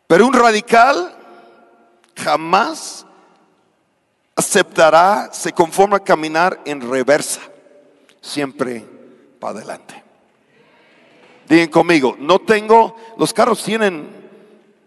Pero 0.05 0.27
un 0.27 0.33
radical 0.33 1.17
jamás 2.15 3.07
aceptará, 4.35 5.29
se 5.31 5.53
conforma 5.53 5.97
a 5.97 6.03
caminar 6.03 6.61
en 6.65 6.81
reversa, 6.81 7.41
siempre 8.21 8.85
para 9.39 9.57
adelante. 9.57 10.03
Digan 11.47 11.69
conmigo, 11.69 12.15
no 12.19 12.39
tengo, 12.39 12.95
los 13.17 13.33
carros 13.33 13.63
tienen 13.63 14.07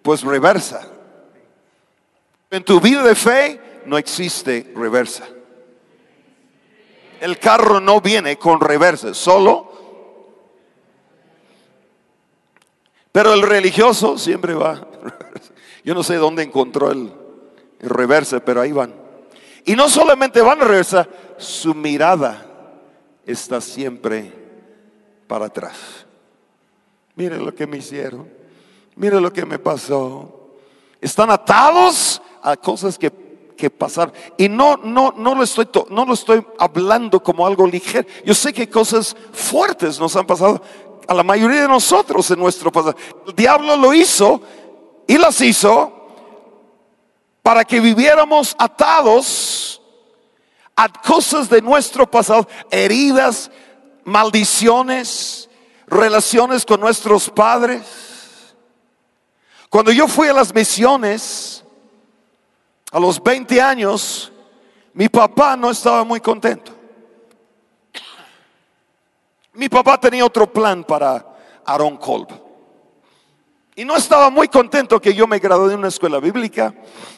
pues 0.03 0.23
reversa. 0.23 0.89
En 2.51 2.65
tu 2.65 2.81
vida 2.81 3.03
de 3.03 3.15
fe 3.15 3.61
no 3.87 3.99
existe 3.99 4.73
reversa. 4.75 5.27
El 7.21 7.39
carro 7.39 7.81
no 7.81 8.01
viene 8.01 8.37
con 8.37 8.61
reversa, 8.61 9.15
solo. 9.15 9.73
Pero 13.13 13.33
el 13.33 13.43
religioso 13.43 14.19
siempre 14.19 14.55
va. 14.55 14.87
Yo 15.85 15.95
no 15.95 16.03
sé 16.03 16.17
dónde 16.17 16.43
encontró 16.43 16.91
el, 16.91 17.13
reversa, 17.81 18.41
pero 18.41 18.61
ahí 18.61 18.73
van. 18.73 19.06
Y 19.66 19.76
no 19.76 19.88
solamente 19.88 20.40
van 20.40 20.62
a 20.62 20.64
reversa, 20.64 21.07
su 21.37 21.74
mirada 21.74 22.46
está 23.26 23.61
siempre 23.61 24.33
para 25.26 25.46
atrás. 25.46 25.76
Mire 27.16 27.37
lo 27.37 27.55
que 27.55 27.66
me 27.66 27.76
hicieron. 27.76 28.29
Mire 28.94 29.20
lo 29.20 29.33
que 29.33 29.44
me 29.44 29.59
pasó. 29.59 30.55
Están 31.00 31.31
atados 31.31 32.22
a 32.42 32.57
cosas 32.57 32.96
que 32.96 33.11
que 33.57 33.70
pasar. 33.70 34.12
Y 34.37 34.48
no, 34.48 34.76
no, 34.76 35.14
no 35.16 35.35
lo 35.35 35.42
estoy, 35.42 35.68
no 35.90 36.05
lo 36.05 36.12
estoy 36.12 36.46
hablando 36.59 37.20
como 37.22 37.46
algo 37.46 37.66
ligero. 37.66 38.07
Yo 38.24 38.35
sé 38.35 38.52
que 38.52 38.68
cosas 38.68 39.16
fuertes 39.33 39.98
nos 39.98 40.14
han 40.14 40.26
pasado 40.26 40.62
a 41.09 41.14
la 41.14 41.22
mayoría 41.22 41.62
de 41.62 41.68
nosotros 41.68 42.31
en 42.31 42.38
nuestro 42.38 42.70
pasado. 42.70 42.96
El 43.26 43.35
diablo 43.35 43.76
lo 43.76 43.92
hizo 43.94 44.40
y 45.07 45.18
las 45.18 45.40
hizo 45.40 45.92
para 47.42 47.64
que 47.64 47.81
viviéramos 47.81 48.55
atados 48.59 49.24
a 50.77 50.89
cosas 50.91 51.49
de 51.49 51.62
nuestro 51.62 52.09
pasado, 52.09 52.47
heridas, 52.71 53.51
maldiciones, 54.05 55.49
relaciones 55.87 56.67
con 56.67 56.81
nuestros 56.81 57.31
padres. 57.31 58.55
Cuando 59.71 59.91
yo 59.91 60.07
fui 60.07 60.29
a 60.29 60.35
las 60.35 60.55
misiones, 60.55 61.65
a 62.93 63.01
los 63.01 63.23
20 63.23 63.61
años, 63.61 64.31
mi 64.93 65.09
papá 65.09 65.57
no 65.57 65.71
estaba 65.71 66.05
muy 66.05 66.21
contento. 66.21 66.73
Mi 69.55 69.71
papá 69.71 69.99
tenía 69.99 70.25
otro 70.25 70.53
plan 70.53 70.85
para 70.85 71.27
Aaron 71.65 71.97
Kolb. 71.97 72.29
Y 73.75 73.85
no 73.85 73.97
estaba 73.97 74.31
muy 74.31 74.49
contento 74.49 75.01
que 75.01 75.15
yo 75.15 75.27
me 75.27 75.39
gradué 75.39 75.71
de 75.71 75.75
una 75.75 75.89
escuela 75.89 76.19
bíblica. 76.19 76.75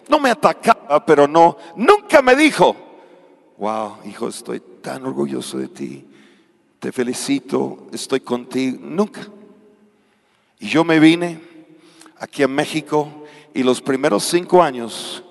No 0.09 0.19
me 0.21 0.31
atacaba, 0.31 1.05
pero 1.05 1.29
no, 1.29 1.57
nunca 1.77 2.23
me 2.23 2.35
dijo, 2.35 2.88
wow, 3.59 3.99
hijo, 4.05 4.29
estoy 4.29 4.61
tan 4.81 5.05
orgulloso 5.05 5.59
de 5.59 5.69
ti. 5.69 6.07
Te 6.79 6.93
felicito, 6.93 7.89
estoy 7.93 8.21
contigo. 8.21 8.79
Nunca. 8.81 9.27
Y 10.61 10.69
yo 10.69 10.85
me 10.85 10.99
vine 10.99 11.41
aquí 12.19 12.43
a 12.43 12.49
México 12.49 13.25
y 13.53 13.63
los 13.63 13.81
primeros 13.81 14.25
cinco 14.25 14.63
años 14.63 15.23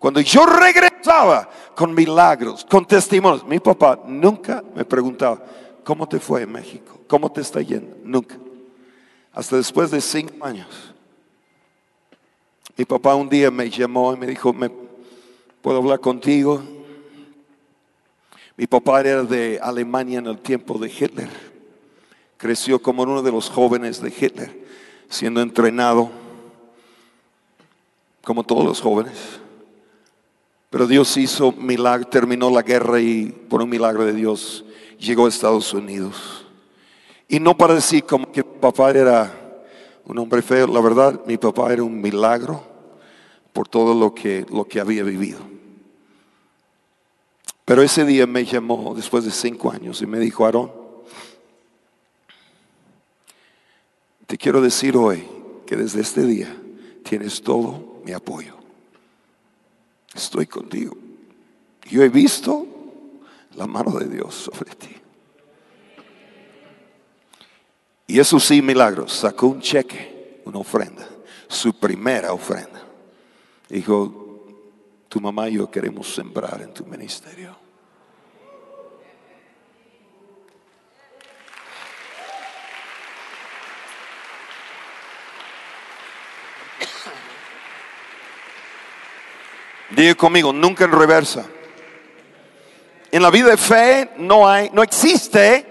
cuando 0.00 0.22
yo 0.22 0.46
regresaba 0.46 1.50
con 1.74 1.94
milagros, 1.94 2.64
con 2.64 2.86
testimonios, 2.86 3.46
mi 3.46 3.60
papá 3.60 4.00
nunca 4.06 4.64
me 4.74 4.82
preguntaba, 4.82 5.44
¿cómo 5.84 6.08
te 6.08 6.18
fue 6.18 6.40
en 6.40 6.52
México? 6.52 6.98
¿Cómo 7.06 7.30
te 7.30 7.42
está 7.42 7.60
yendo? 7.60 7.94
Nunca. 8.02 8.38
Hasta 9.30 9.56
después 9.56 9.90
de 9.90 10.00
cinco 10.00 10.42
años. 10.42 10.94
Mi 12.78 12.86
papá 12.86 13.14
un 13.14 13.28
día 13.28 13.50
me 13.50 13.68
llamó 13.68 14.14
y 14.14 14.16
me 14.16 14.26
dijo, 14.26 14.54
¿me 14.54 14.70
puedo 15.60 15.76
hablar 15.76 16.00
contigo? 16.00 16.62
Mi 18.60 18.66
papá 18.66 19.00
era 19.00 19.22
de 19.22 19.58
Alemania 19.62 20.18
en 20.18 20.26
el 20.26 20.36
tiempo 20.36 20.78
de 20.78 20.88
Hitler. 20.88 21.30
Creció 22.36 22.78
como 22.78 23.04
uno 23.04 23.22
de 23.22 23.32
los 23.32 23.48
jóvenes 23.48 24.02
de 24.02 24.10
Hitler, 24.10 24.54
siendo 25.08 25.40
entrenado 25.40 26.10
como 28.22 28.44
todos 28.44 28.66
los 28.66 28.78
jóvenes. 28.78 29.14
Pero 30.68 30.86
Dios 30.86 31.16
hizo 31.16 31.52
milagro, 31.52 32.06
terminó 32.08 32.50
la 32.50 32.60
guerra 32.60 33.00
y 33.00 33.28
por 33.48 33.62
un 33.62 33.70
milagro 33.70 34.04
de 34.04 34.12
Dios 34.12 34.62
llegó 34.98 35.24
a 35.24 35.30
Estados 35.30 35.72
Unidos. 35.72 36.44
Y 37.28 37.40
no 37.40 37.56
para 37.56 37.72
decir 37.72 38.04
como 38.04 38.30
que 38.30 38.44
papá 38.44 38.90
era 38.90 39.62
un 40.04 40.18
hombre 40.18 40.42
feo, 40.42 40.66
la 40.66 40.82
verdad, 40.82 41.18
mi 41.24 41.38
papá 41.38 41.72
era 41.72 41.82
un 41.82 41.98
milagro 41.98 42.62
por 43.54 43.66
todo 43.66 43.94
lo 43.94 44.14
que, 44.14 44.44
lo 44.50 44.66
que 44.66 44.80
había 44.80 45.02
vivido. 45.02 45.49
Pero 47.70 47.82
ese 47.82 48.04
día 48.04 48.26
me 48.26 48.44
llamó 48.44 48.96
después 48.96 49.24
de 49.24 49.30
cinco 49.30 49.70
años 49.70 50.02
y 50.02 50.06
me 50.06 50.18
dijo, 50.18 50.44
Aarón, 50.44 50.72
te 54.26 54.36
quiero 54.36 54.60
decir 54.60 54.96
hoy 54.96 55.24
que 55.66 55.76
desde 55.76 56.00
este 56.00 56.24
día 56.24 56.52
tienes 57.04 57.40
todo 57.40 58.00
mi 58.04 58.10
apoyo. 58.10 58.56
Estoy 60.12 60.46
contigo. 60.46 60.96
Yo 61.88 62.02
he 62.02 62.08
visto 62.08 62.66
la 63.54 63.68
mano 63.68 63.92
de 64.00 64.08
Dios 64.08 64.34
sobre 64.34 64.74
ti. 64.74 64.96
Y 68.08 68.18
eso 68.18 68.40
sí, 68.40 68.60
milagros. 68.62 69.12
Sacó 69.12 69.46
un 69.46 69.60
cheque, 69.60 70.42
una 70.44 70.58
ofrenda, 70.58 71.08
su 71.46 71.72
primera 71.72 72.32
ofrenda. 72.32 72.82
Dijo, 73.68 74.29
tu 75.10 75.20
mamá 75.20 75.48
y 75.48 75.54
yo 75.54 75.68
queremos 75.68 76.14
sembrar 76.14 76.62
en 76.62 76.72
tu 76.72 76.86
ministerio. 76.86 77.50
Diga 89.90 90.14
conmigo, 90.14 90.52
nunca 90.52 90.84
en 90.84 90.92
reversa. 90.92 91.44
En 93.10 93.20
la 93.20 93.30
vida 93.30 93.50
de 93.50 93.56
fe 93.56 94.12
no 94.16 94.48
hay, 94.48 94.70
no 94.72 94.84
existe 94.84 95.66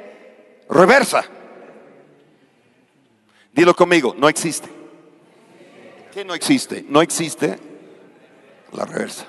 reversa. 0.69 1.23
Dilo 3.53 3.73
conmigo, 3.73 4.13
no 4.17 4.27
existe. 4.27 4.67
¿Qué 6.11 6.25
no 6.25 6.33
existe? 6.33 6.83
No 6.89 7.01
existe 7.01 7.68
la 8.73 8.85
reversa. 8.85 9.25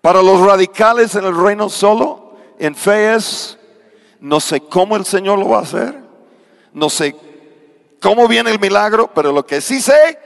Para 0.00 0.20
los 0.20 0.40
radicales 0.40 1.14
en 1.14 1.24
el 1.24 1.36
reino 1.36 1.68
solo, 1.68 2.36
en 2.58 2.74
fe 2.74 3.14
es, 3.14 3.58
no 4.20 4.40
sé 4.40 4.60
cómo 4.60 4.96
el 4.96 5.04
Señor 5.04 5.38
lo 5.38 5.50
va 5.50 5.58
a 5.58 5.62
hacer, 5.62 5.96
no 6.72 6.90
sé 6.90 7.14
cómo 8.00 8.26
viene 8.26 8.50
el 8.50 8.58
milagro, 8.58 9.10
pero 9.14 9.32
lo 9.32 9.46
que 9.46 9.60
sí 9.60 9.80
sé 9.80 10.18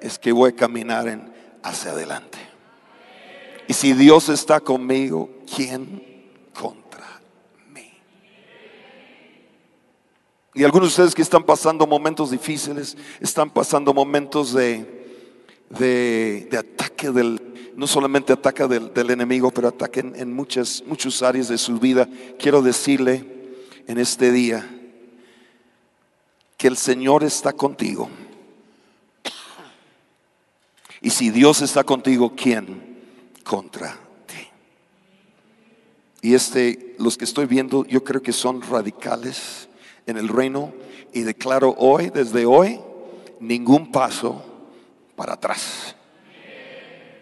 es 0.00 0.18
que 0.18 0.30
voy 0.30 0.50
a 0.50 0.56
caminar 0.56 1.20
hacia 1.62 1.90
adelante. 1.90 2.38
Y 3.66 3.74
si 3.74 3.92
Dios 3.92 4.28
está 4.28 4.60
conmigo, 4.60 5.28
¿quién 5.54 6.24
contra 6.58 7.20
mí? 7.74 7.92
Y 10.54 10.64
algunos 10.64 10.88
de 10.88 10.92
ustedes 10.92 11.14
que 11.14 11.22
están 11.22 11.42
pasando 11.42 11.86
momentos 11.86 12.30
difíciles, 12.30 12.96
están 13.20 13.50
pasando 13.50 13.92
momentos 13.92 14.54
de, 14.54 14.97
de, 15.70 16.48
ataque 16.58 17.10
del, 17.10 17.72
no 17.76 17.86
solamente 17.86 18.32
ataque 18.32 18.66
del, 18.66 19.10
enemigo, 19.10 19.50
pero 19.50 19.68
ataque 19.68 20.00
en, 20.00 20.32
muchas, 20.32 20.82
muchas 20.86 21.22
áreas 21.22 21.48
de 21.48 21.58
su 21.58 21.78
vida. 21.78 22.08
Quiero 22.38 22.62
decirle 22.62 23.24
en 23.86 23.98
este 23.98 24.32
día 24.32 24.68
que 26.56 26.68
el 26.68 26.76
Señor 26.76 27.24
está 27.24 27.52
contigo. 27.52 28.08
Y 31.00 31.10
si 31.10 31.30
Dios 31.30 31.62
está 31.62 31.84
contigo, 31.84 32.34
¿quién 32.36 32.98
contra 33.44 33.96
ti? 34.26 34.48
Y 36.22 36.34
este, 36.34 36.96
los 36.98 37.16
que 37.16 37.24
estoy 37.24 37.46
viendo, 37.46 37.84
yo 37.86 38.02
creo 38.02 38.20
que 38.20 38.32
son 38.32 38.62
radicales 38.62 39.68
en 40.06 40.16
el 40.16 40.28
reino 40.28 40.72
y 41.12 41.20
declaro 41.20 41.76
hoy, 41.78 42.10
desde 42.10 42.46
hoy, 42.46 42.80
ningún 43.38 43.92
paso 43.92 44.47
para 45.18 45.34
atrás. 45.34 45.94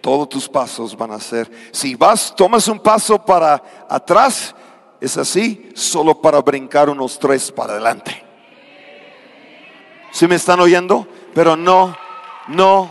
Todos 0.01 0.29
tus 0.29 0.49
pasos 0.49 0.97
van 0.97 1.11
a 1.11 1.19
ser, 1.19 1.51
si 1.73 1.97
vas, 1.97 2.33
tomas 2.37 2.69
un 2.69 2.79
paso 2.79 3.25
para 3.25 3.61
atrás, 3.89 4.55
es 5.01 5.17
así, 5.17 5.71
solo 5.75 6.21
para 6.21 6.41
brincar 6.41 6.89
unos 6.89 7.19
tres 7.19 7.51
para 7.51 7.73
adelante. 7.73 8.23
¿Sí 10.13 10.29
me 10.29 10.37
están 10.37 10.61
oyendo? 10.61 11.09
Pero 11.35 11.57
no, 11.57 11.97
no 12.49 12.89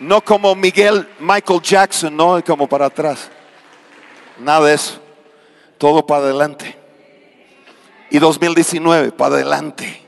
no 0.00 0.22
como 0.24 0.54
Miguel, 0.54 1.06
Michael 1.20 1.60
Jackson, 1.60 2.16
no 2.16 2.42
como 2.42 2.66
para 2.66 2.86
atrás. 2.86 3.30
Nada 4.38 4.66
de 4.66 4.74
eso. 4.74 4.98
Todo 5.76 6.06
para 6.06 6.24
adelante. 6.24 6.76
Y 8.10 8.18
2019, 8.18 9.12
para 9.12 9.34
adelante. 9.34 10.02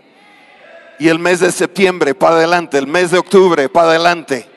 Y 1.03 1.09
el 1.09 1.19
mes 1.19 1.41
de 1.41 1.51
septiembre, 1.51 2.15
para 2.15 2.37
adelante. 2.37 2.79
El 2.79 2.87
mes 2.87 3.11
de 3.11 3.19
octubre, 3.19 3.69
para 3.69 3.88
adelante. 3.88 4.49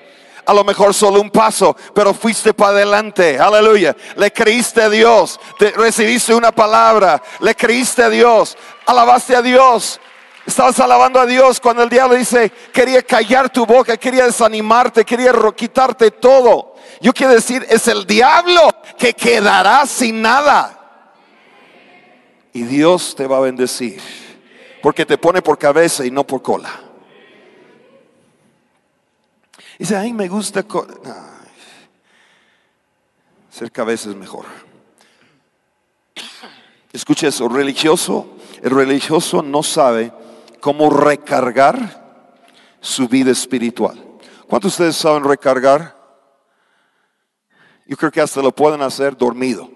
A 0.45 0.53
lo 0.53 0.63
mejor 0.63 0.93
solo 0.93 1.19
un 1.19 1.31
paso, 1.31 1.75
pero 1.95 2.13
fuiste 2.13 2.53
para 2.53 2.69
adelante. 2.69 3.39
Aleluya. 3.39 3.97
Le 4.15 4.31
creíste 4.31 4.83
a 4.83 4.89
Dios. 4.91 5.39
Te 5.57 5.71
recibiste 5.71 6.35
una 6.35 6.51
palabra. 6.51 7.19
Le 7.39 7.55
creíste 7.55 8.03
a 8.03 8.11
Dios. 8.11 8.55
Alabaste 8.85 9.35
a 9.35 9.41
Dios. 9.41 9.99
Estabas 10.45 10.79
alabando 10.79 11.19
a 11.19 11.25
Dios 11.25 11.59
cuando 11.59 11.81
el 11.81 11.89
diablo 11.89 12.15
dice, 12.15 12.51
quería 12.71 13.01
callar 13.01 13.49
tu 13.49 13.65
boca, 13.65 13.97
quería 13.97 14.25
desanimarte, 14.25 15.03
quería 15.03 15.33
quitarte 15.55 16.11
todo. 16.11 16.75
Yo 17.01 17.11
quiero 17.11 17.33
decir, 17.33 17.65
es 17.67 17.87
el 17.87 18.05
diablo 18.05 18.61
que 18.99 19.15
quedará 19.15 19.87
sin 19.87 20.21
nada. 20.21 20.79
Y 22.53 22.61
Dios 22.61 23.15
te 23.15 23.25
va 23.25 23.37
a 23.37 23.41
bendecir, 23.41 23.99
porque 24.85 25.03
te 25.03 25.17
pone 25.17 25.41
por 25.41 25.57
cabeza 25.57 26.05
y 26.05 26.11
no 26.11 26.27
por 26.27 26.43
cola. 26.43 26.69
Dice, 29.79 29.95
ay, 29.95 30.13
me 30.13 30.27
gusta... 30.27 30.63
ser 33.49 33.71
cabeza 33.71 34.11
es 34.11 34.15
mejor. 34.15 34.45
Escucha 36.93 37.29
eso, 37.29 37.49
religioso, 37.49 38.37
el 38.61 38.69
religioso 38.69 39.41
no 39.41 39.63
sabe 39.63 40.13
cómo 40.59 40.91
recargar 40.91 42.29
su 42.79 43.07
vida 43.07 43.31
espiritual. 43.31 43.99
¿Cuántos 44.47 44.77
de 44.77 44.83
ustedes 44.83 44.97
saben 44.97 45.23
recargar? 45.23 45.97
Yo 47.87 47.97
creo 47.97 48.11
que 48.11 48.21
hasta 48.21 48.39
lo 48.39 48.51
pueden 48.53 48.83
hacer 48.83 49.17
dormido. 49.17 49.67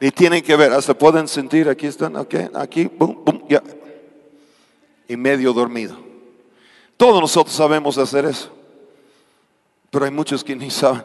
Y 0.00 0.10
tienen 0.10 0.42
que 0.42 0.54
ver, 0.54 0.72
hasta 0.72 0.96
pueden 0.96 1.26
sentir, 1.26 1.68
aquí 1.68 1.86
están, 1.86 2.14
ok, 2.16 2.34
aquí, 2.54 2.86
boom, 2.86 3.24
boom, 3.24 3.44
ya. 3.48 3.62
Y 5.08 5.16
medio 5.16 5.52
dormido. 5.52 5.96
Todos 6.96 7.20
nosotros 7.20 7.54
sabemos 7.54 7.98
hacer 7.98 8.24
eso. 8.24 8.50
Pero 9.90 10.04
hay 10.04 10.10
muchos 10.10 10.44
que 10.44 10.54
ni 10.54 10.70
saben, 10.70 11.04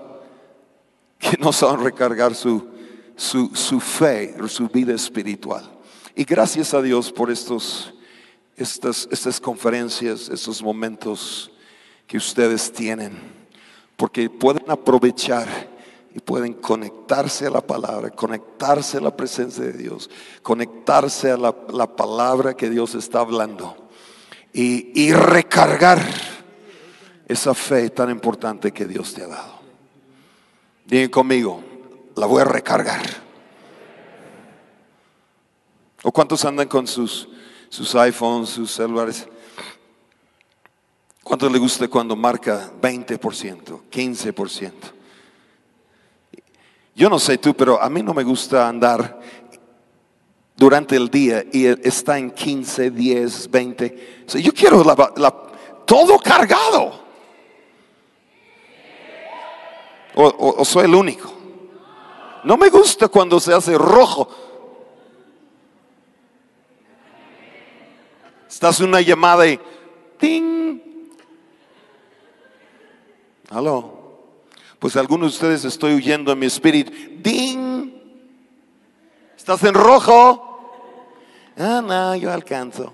que 1.18 1.38
no 1.40 1.52
saben 1.54 1.84
recargar 1.84 2.36
su, 2.36 2.68
su, 3.16 3.50
su 3.56 3.80
fe, 3.80 4.36
su 4.48 4.68
vida 4.68 4.94
espiritual. 4.94 5.70
Y 6.16 6.24
gracias 6.26 6.74
a 6.74 6.82
Dios 6.82 7.12
por 7.12 7.32
estos, 7.32 7.94
estas, 8.56 9.08
estas 9.12 9.40
conferencias, 9.40 10.30
estos 10.30 10.62
momentos 10.62 11.52
que 12.06 12.18
ustedes 12.18 12.72
tienen, 12.72 13.18
porque 13.96 14.30
pueden 14.30 14.70
aprovechar 14.70 15.73
y 16.16 16.20
pueden 16.20 16.54
conectarse 16.54 17.48
a 17.48 17.50
la 17.50 17.62
palabra, 17.62 18.12
conectarse 18.12 18.98
a 18.98 19.02
la 19.02 19.16
presencia 19.16 19.64
de 19.64 19.74
Dios, 19.74 20.10
conectarse 20.42 21.32
a 21.32 21.38
la, 21.38 21.52
palabra 21.96 22.56
que 22.56 22.70
Dios 22.70 22.94
está 22.94 23.22
hablando 23.22 23.76
y, 24.54 25.02
y 25.02 25.12
recargar 25.12 26.00
esa 27.28 27.54
fe 27.56 27.90
tan 27.90 28.12
importante 28.12 28.72
que 28.72 28.86
Dios 28.86 29.14
te 29.14 29.24
ha 29.24 29.28
dado. 29.28 29.60
Digan 30.86 31.10
conmigo, 31.10 31.64
la 32.16 32.28
voy 32.28 32.42
a 32.42 32.46
recargar. 32.46 33.02
¿O 36.04 36.12
cuántos 36.12 36.46
andan 36.46 36.68
con 36.68 36.86
sus, 36.86 37.28
sus 37.70 37.96
iPhones, 37.96 38.50
sus 38.50 38.72
celulares? 38.72 39.28
¿Cuánto 41.24 41.50
le 41.50 41.58
gusta 41.58 41.88
cuando 41.88 42.16
marca 42.16 42.72
20%, 42.80 43.82
15%? 43.90 44.72
Yo 46.96 47.10
no 47.10 47.20
sé 47.20 47.38
tú, 47.38 47.54
pero 47.54 47.82
a 47.82 47.90
mí 47.90 48.04
no 48.04 48.14
me 48.14 48.24
gusta 48.24 48.68
andar 48.68 49.20
durante 50.56 50.96
el 50.96 51.10
día 51.10 51.44
y 51.52 51.66
está 51.66 52.18
en 52.18 52.32
15, 52.32 52.92
10, 52.92 53.50
20. 53.50 54.26
yo 54.42 54.54
quiero 54.54 54.84
todo 55.86 56.20
cargado. 56.20 57.02
o 60.16 60.64
soy 60.64 60.86
el 60.86 60.96
único. 60.96 61.34
No 62.44 62.58
me 62.58 62.70
gusta 62.70 63.08
cuando 63.08 63.40
se 63.40 63.54
hace 63.54 63.78
rojo. 63.78 64.30
Estás 68.48 68.80
una 68.82 69.02
llamada 69.02 69.48
y 69.48 69.60
¡ting! 70.20 70.80
Aló. 73.50 74.03
Pues 74.84 74.98
algunos 74.98 75.32
de 75.32 75.36
ustedes 75.36 75.64
estoy 75.64 75.94
huyendo 75.94 76.34
en 76.34 76.40
mi 76.40 76.46
espíritu. 76.46 76.92
¡Ding! 77.22 77.90
¿Estás 79.38 79.64
en 79.64 79.74
rojo? 79.74 81.00
Ah, 81.58 81.82
no, 81.82 82.14
yo 82.18 82.30
alcanzo. 82.30 82.92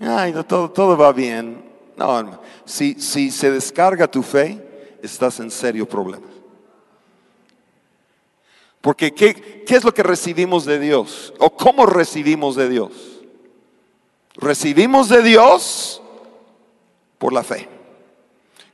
Ay, 0.00 0.32
todo, 0.48 0.70
todo 0.70 0.96
va 0.96 1.12
bien. 1.12 1.62
No, 1.94 2.40
si, 2.64 2.94
si 2.94 3.30
se 3.30 3.50
descarga 3.50 4.10
tu 4.10 4.22
fe, 4.22 4.96
estás 5.02 5.40
en 5.40 5.50
serio 5.50 5.86
problema. 5.86 6.28
Porque 8.80 9.12
¿qué, 9.12 9.62
¿qué 9.66 9.76
es 9.76 9.84
lo 9.84 9.92
que 9.92 10.04
recibimos 10.04 10.64
de 10.64 10.78
Dios? 10.78 11.34
¿O 11.38 11.54
cómo 11.54 11.84
recibimos 11.84 12.56
de 12.56 12.70
Dios? 12.70 12.92
Recibimos 14.36 15.10
de 15.10 15.22
Dios 15.22 16.00
por 17.18 17.34
la 17.34 17.44
fe. 17.44 17.75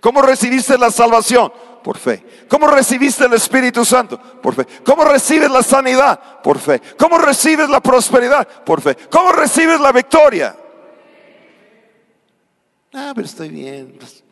¿Cómo 0.02 0.20
recibiste 0.20 0.76
la 0.76 0.90
salvación? 0.90 1.52
Por 1.80 1.96
fe. 1.96 2.26
¿Cómo 2.48 2.66
recibiste 2.66 3.24
el 3.24 3.34
Espíritu 3.34 3.84
Santo? 3.84 4.18
Por 4.18 4.52
fe. 4.52 4.66
¿Cómo 4.84 5.04
recibes 5.04 5.48
la 5.48 5.62
sanidad? 5.62 6.42
Por 6.42 6.58
fe. 6.58 6.82
¿Cómo 6.98 7.18
recibes 7.18 7.68
la 7.68 7.80
prosperidad? 7.80 8.64
Por 8.64 8.80
fe. 8.80 8.96
¿Cómo 9.08 9.30
recibes 9.30 9.78
la 9.78 9.92
victoria? 9.92 10.56
Ah, 12.92 13.12
pero 13.14 13.24
estoy 13.24 13.50
bien. 13.50 13.94
Pues, 13.96 14.24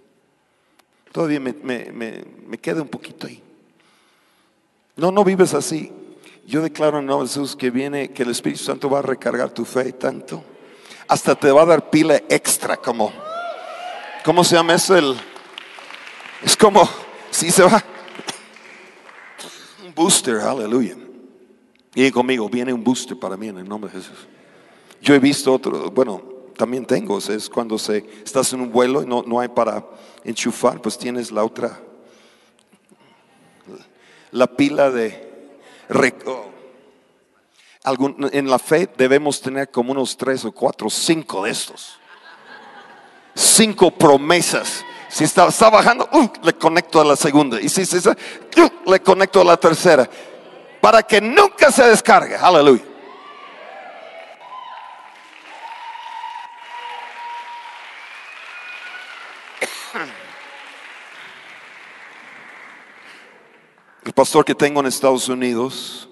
todavía 1.13 1.39
me, 1.39 1.53
me, 1.53 2.59
queda 2.59 2.83
un 2.83 2.89
poquito 2.89 3.29
ahí. 3.29 3.41
No, 4.97 5.13
no 5.13 5.23
vives 5.23 5.55
así. 5.55 5.93
Yo 6.49 6.63
declaro 6.63 6.99
en 6.99 7.07
nombre 7.07 7.29
de 7.29 7.33
Jesús 7.33 7.55
que 7.55 7.71
viene, 7.71 8.11
que 8.11 8.25
el 8.25 8.31
Espíritu 8.31 8.65
Santo 8.65 8.91
va 8.91 8.99
a 8.99 9.03
recargar 9.03 9.51
tu 9.51 9.65
fe 9.65 9.93
tanto. 9.93 10.43
Hasta 11.07 11.37
te 11.37 11.53
va 11.53 11.63
a 11.63 11.67
dar 11.67 11.91
pila 11.91 12.17
extra, 12.29 12.77
como, 12.77 13.13
¿cómo 14.25 14.43
se 14.43 14.57
llama 14.57 14.75
eso? 14.75 14.97
El, 14.97 15.30
es 16.43 16.57
como, 16.57 16.89
si 17.31 17.51
se 17.51 17.63
va. 17.63 17.83
Un 19.85 19.95
booster, 19.95 20.37
aleluya. 20.37 20.97
Y 21.95 22.11
conmigo, 22.11 22.49
viene 22.49 22.73
un 22.73 22.85
booster 22.85 23.19
para 23.19 23.37
mí 23.37 23.49
en 23.49 23.59
el 23.59 23.69
nombre 23.69 23.91
de 23.91 23.99
Jesús. 23.99 24.19
Yo 25.03 25.15
he 25.15 25.19
visto 25.19 25.53
otro, 25.53 25.91
bueno, 25.91 26.23
también 26.57 26.85
tengo, 26.85 27.19
es 27.19 27.49
cuando 27.49 27.79
se, 27.79 28.05
estás 28.25 28.53
en 28.53 28.61
un 28.61 28.71
vuelo 28.71 29.03
y 29.03 29.07
no, 29.07 29.23
no 29.27 29.41
hay 29.41 29.49
para 29.49 29.85
enchufar, 30.25 30.81
pues 30.83 30.99
tienes 30.99 31.33
la 31.33 31.43
otra, 31.43 31.81
la 34.31 34.47
pila 34.47 34.91
de... 34.91 35.29
Algún, 37.83 38.29
en 38.33 38.51
la 38.51 38.59
fe 38.59 38.89
debemos 38.97 39.41
tener 39.41 39.71
como 39.71 39.93
unos 39.93 40.17
tres 40.17 40.45
o 40.45 40.53
cuatro, 40.53 40.91
cinco 40.91 41.45
de 41.45 41.51
estos. 41.51 41.99
Cinco 43.35 43.91
promesas. 43.91 44.85
Si 45.11 45.25
está, 45.25 45.49
está 45.49 45.69
bajando, 45.71 46.09
uh, 46.13 46.31
le 46.45 46.53
conecto 46.55 47.01
a 47.01 47.05
la 47.05 47.17
segunda. 47.17 47.61
Y 47.61 47.69
si 47.69 47.85
se, 47.85 48.09
uh, 48.09 48.15
le 48.87 49.01
conecto 49.01 49.41
a 49.41 49.45
la 49.45 49.57
tercera. 49.57 50.09
Para 50.81 51.03
que 51.03 51.21
nunca 51.21 51.73
se 51.73 51.83
descargue. 51.83 52.37
Aleluya. 52.37 52.81
El 64.05 64.13
pastor 64.13 64.45
que 64.45 64.55
tengo 64.55 64.79
en 64.79 64.87
Estados 64.87 65.29
Unidos, 65.29 66.09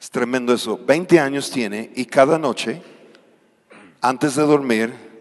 es 0.00 0.10
tremendo 0.10 0.54
eso, 0.54 0.80
20 0.82 1.20
años 1.20 1.50
tiene 1.50 1.92
y 1.94 2.06
cada 2.06 2.38
noche, 2.38 2.82
antes 4.00 4.34
de 4.34 4.44
dormir, 4.44 5.11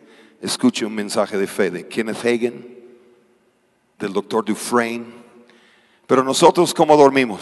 escucha 0.41 0.85
un 0.85 0.95
mensaje 0.95 1.37
de 1.37 1.47
fe 1.47 1.71
de 1.71 1.87
Kenneth 1.87 2.25
Hagen, 2.25 2.79
del 3.99 4.13
doctor 4.13 4.43
Dufresne. 4.43 5.05
Pero 6.07 6.23
nosotros, 6.23 6.73
¿cómo 6.73 6.97
dormimos? 6.97 7.41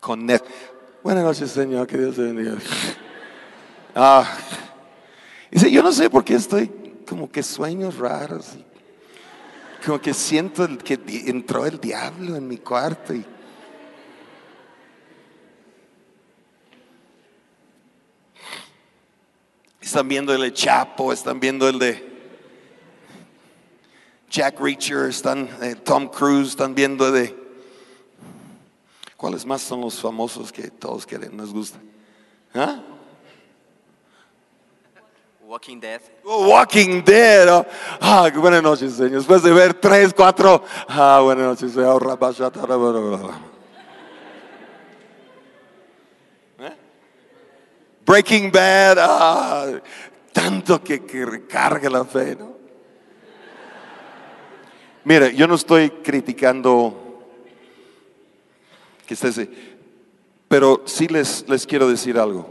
Con 0.00 0.26
net. 0.26 0.42
Buenas 1.02 1.24
noches, 1.24 1.50
Señor, 1.50 1.86
que 1.86 1.98
Dios 1.98 2.16
te 2.16 2.22
bendiga. 2.22 2.56
Ah. 3.94 4.26
Dice, 5.50 5.70
yo 5.70 5.82
no 5.82 5.92
sé 5.92 6.08
por 6.08 6.24
qué 6.24 6.34
estoy 6.34 6.70
como 7.06 7.30
que 7.30 7.42
sueños 7.42 7.98
raros 7.98 8.56
como 9.84 10.00
que 10.00 10.14
siento 10.14 10.66
que 10.78 10.98
entró 11.26 11.66
el 11.66 11.80
diablo 11.80 12.36
en 12.36 12.46
mi 12.46 12.58
cuarto 12.58 13.14
y 13.14 13.24
están 19.82 20.08
viendo 20.08 20.34
el 20.34 20.40
de 20.40 20.52
Chapo, 20.52 21.12
están 21.12 21.40
viendo 21.40 21.68
el 21.68 21.78
de 21.78 22.10
Jack 24.30 24.60
Reacher, 24.60 25.08
están 25.08 25.48
eh, 25.60 25.74
Tom 25.74 26.08
Cruise, 26.08 26.48
están 26.48 26.74
viendo 26.74 27.10
de 27.12 27.42
¿Cuáles 29.22 29.46
más 29.46 29.62
son 29.62 29.82
los 29.82 30.00
famosos 30.00 30.50
que 30.50 30.68
todos 30.68 31.06
quieren, 31.06 31.36
nos 31.36 31.52
gusta? 31.52 31.78
¿Ah? 32.52 32.80
Walking 35.44 35.78
Dead. 35.78 36.00
Oh, 36.24 36.48
Walking 36.48 37.04
Dead. 37.04 37.48
Oh. 37.48 37.64
Ah, 38.00 38.28
buenas 38.34 38.64
noches, 38.64 38.94
Señor. 38.94 39.12
Después 39.12 39.44
de 39.44 39.52
ver 39.52 39.74
tres, 39.74 40.12
cuatro. 40.12 40.64
Ah, 40.88 41.20
buenas 41.22 41.46
noches, 41.46 41.72
Señor. 41.72 42.02
Breaking 48.04 48.50
Bad. 48.50 48.98
Ah, 48.98 49.80
tanto 50.32 50.82
que, 50.82 51.00
recarga 51.24 51.88
la 51.90 52.04
fe, 52.04 52.36
¿no? 52.36 52.52
Mire, 55.04 55.34
yo 55.34 55.46
no 55.48 55.56
estoy 55.56 55.90
criticando 55.90 57.26
que 59.04 59.14
estés, 59.14 59.48
pero 60.46 60.82
sí 60.86 61.08
les, 61.08 61.48
les 61.48 61.66
quiero 61.66 61.88
decir 61.88 62.18
algo. 62.18 62.48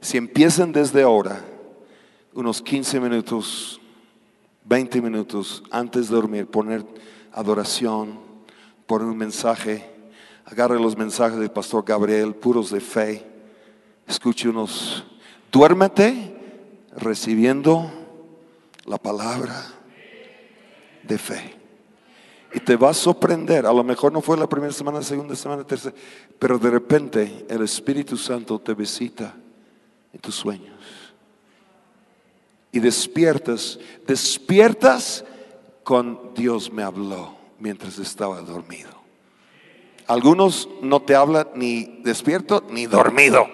Si 0.00 0.16
empiezan 0.16 0.72
desde 0.72 1.02
ahora 1.02 1.44
unos 2.32 2.62
15 2.62 2.98
minutos, 2.98 3.80
20 4.64 5.02
minutos 5.02 5.62
antes 5.70 6.08
de 6.08 6.16
dormir, 6.16 6.46
poner 6.46 6.84
adoración, 7.32 8.18
poner 8.86 9.06
un 9.08 9.18
mensaje, 9.18 9.88
agarre 10.46 10.80
los 10.80 10.96
mensajes 10.96 11.38
del 11.38 11.50
pastor 11.50 11.84
Gabriel, 11.84 12.34
puros 12.34 12.70
de 12.70 12.80
fe, 12.80 13.31
escuche 14.06 14.48
unos, 14.48 15.04
duérmete 15.50 16.34
recibiendo 16.96 17.90
la 18.84 18.98
palabra 18.98 19.64
de 21.02 21.18
fe. 21.18 21.56
Y 22.54 22.60
te 22.60 22.76
va 22.76 22.90
a 22.90 22.94
sorprender, 22.94 23.64
a 23.64 23.72
lo 23.72 23.82
mejor 23.82 24.12
no 24.12 24.20
fue 24.20 24.36
la 24.36 24.48
primera 24.48 24.72
semana, 24.72 25.02
segunda 25.02 25.34
semana, 25.34 25.64
tercera, 25.64 25.94
pero 26.38 26.58
de 26.58 26.70
repente 26.70 27.46
el 27.48 27.62
Espíritu 27.62 28.16
Santo 28.16 28.58
te 28.58 28.74
visita 28.74 29.34
en 30.12 30.20
tus 30.20 30.34
sueños 30.34 30.72
y 32.72 32.80
despiertas, 32.80 33.78
despiertas 34.06 35.24
con 35.84 36.32
Dios 36.34 36.72
me 36.72 36.82
habló 36.82 37.36
mientras 37.58 37.98
estaba 37.98 38.40
dormido. 38.40 38.90
Algunos 40.06 40.68
no 40.80 41.00
te 41.02 41.14
hablan 41.14 41.48
ni 41.54 42.00
despierto 42.02 42.64
ni 42.70 42.86
dormido. 42.86 43.46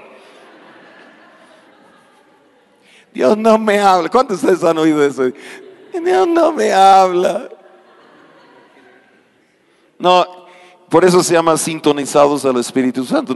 Dios 3.12 3.36
no 3.36 3.58
me 3.58 3.78
habla. 3.80 4.08
¿Cuántos 4.08 4.40
de 4.40 4.46
ustedes 4.46 4.68
han 4.68 4.78
oído 4.78 5.04
eso? 5.04 5.24
Dios 5.92 6.28
no 6.28 6.52
me 6.52 6.72
habla. 6.72 7.48
No, 9.98 10.26
por 10.88 11.04
eso 11.04 11.22
se 11.22 11.34
llama 11.34 11.56
sintonizados 11.56 12.44
al 12.44 12.56
Espíritu 12.56 13.04
Santo. 13.04 13.34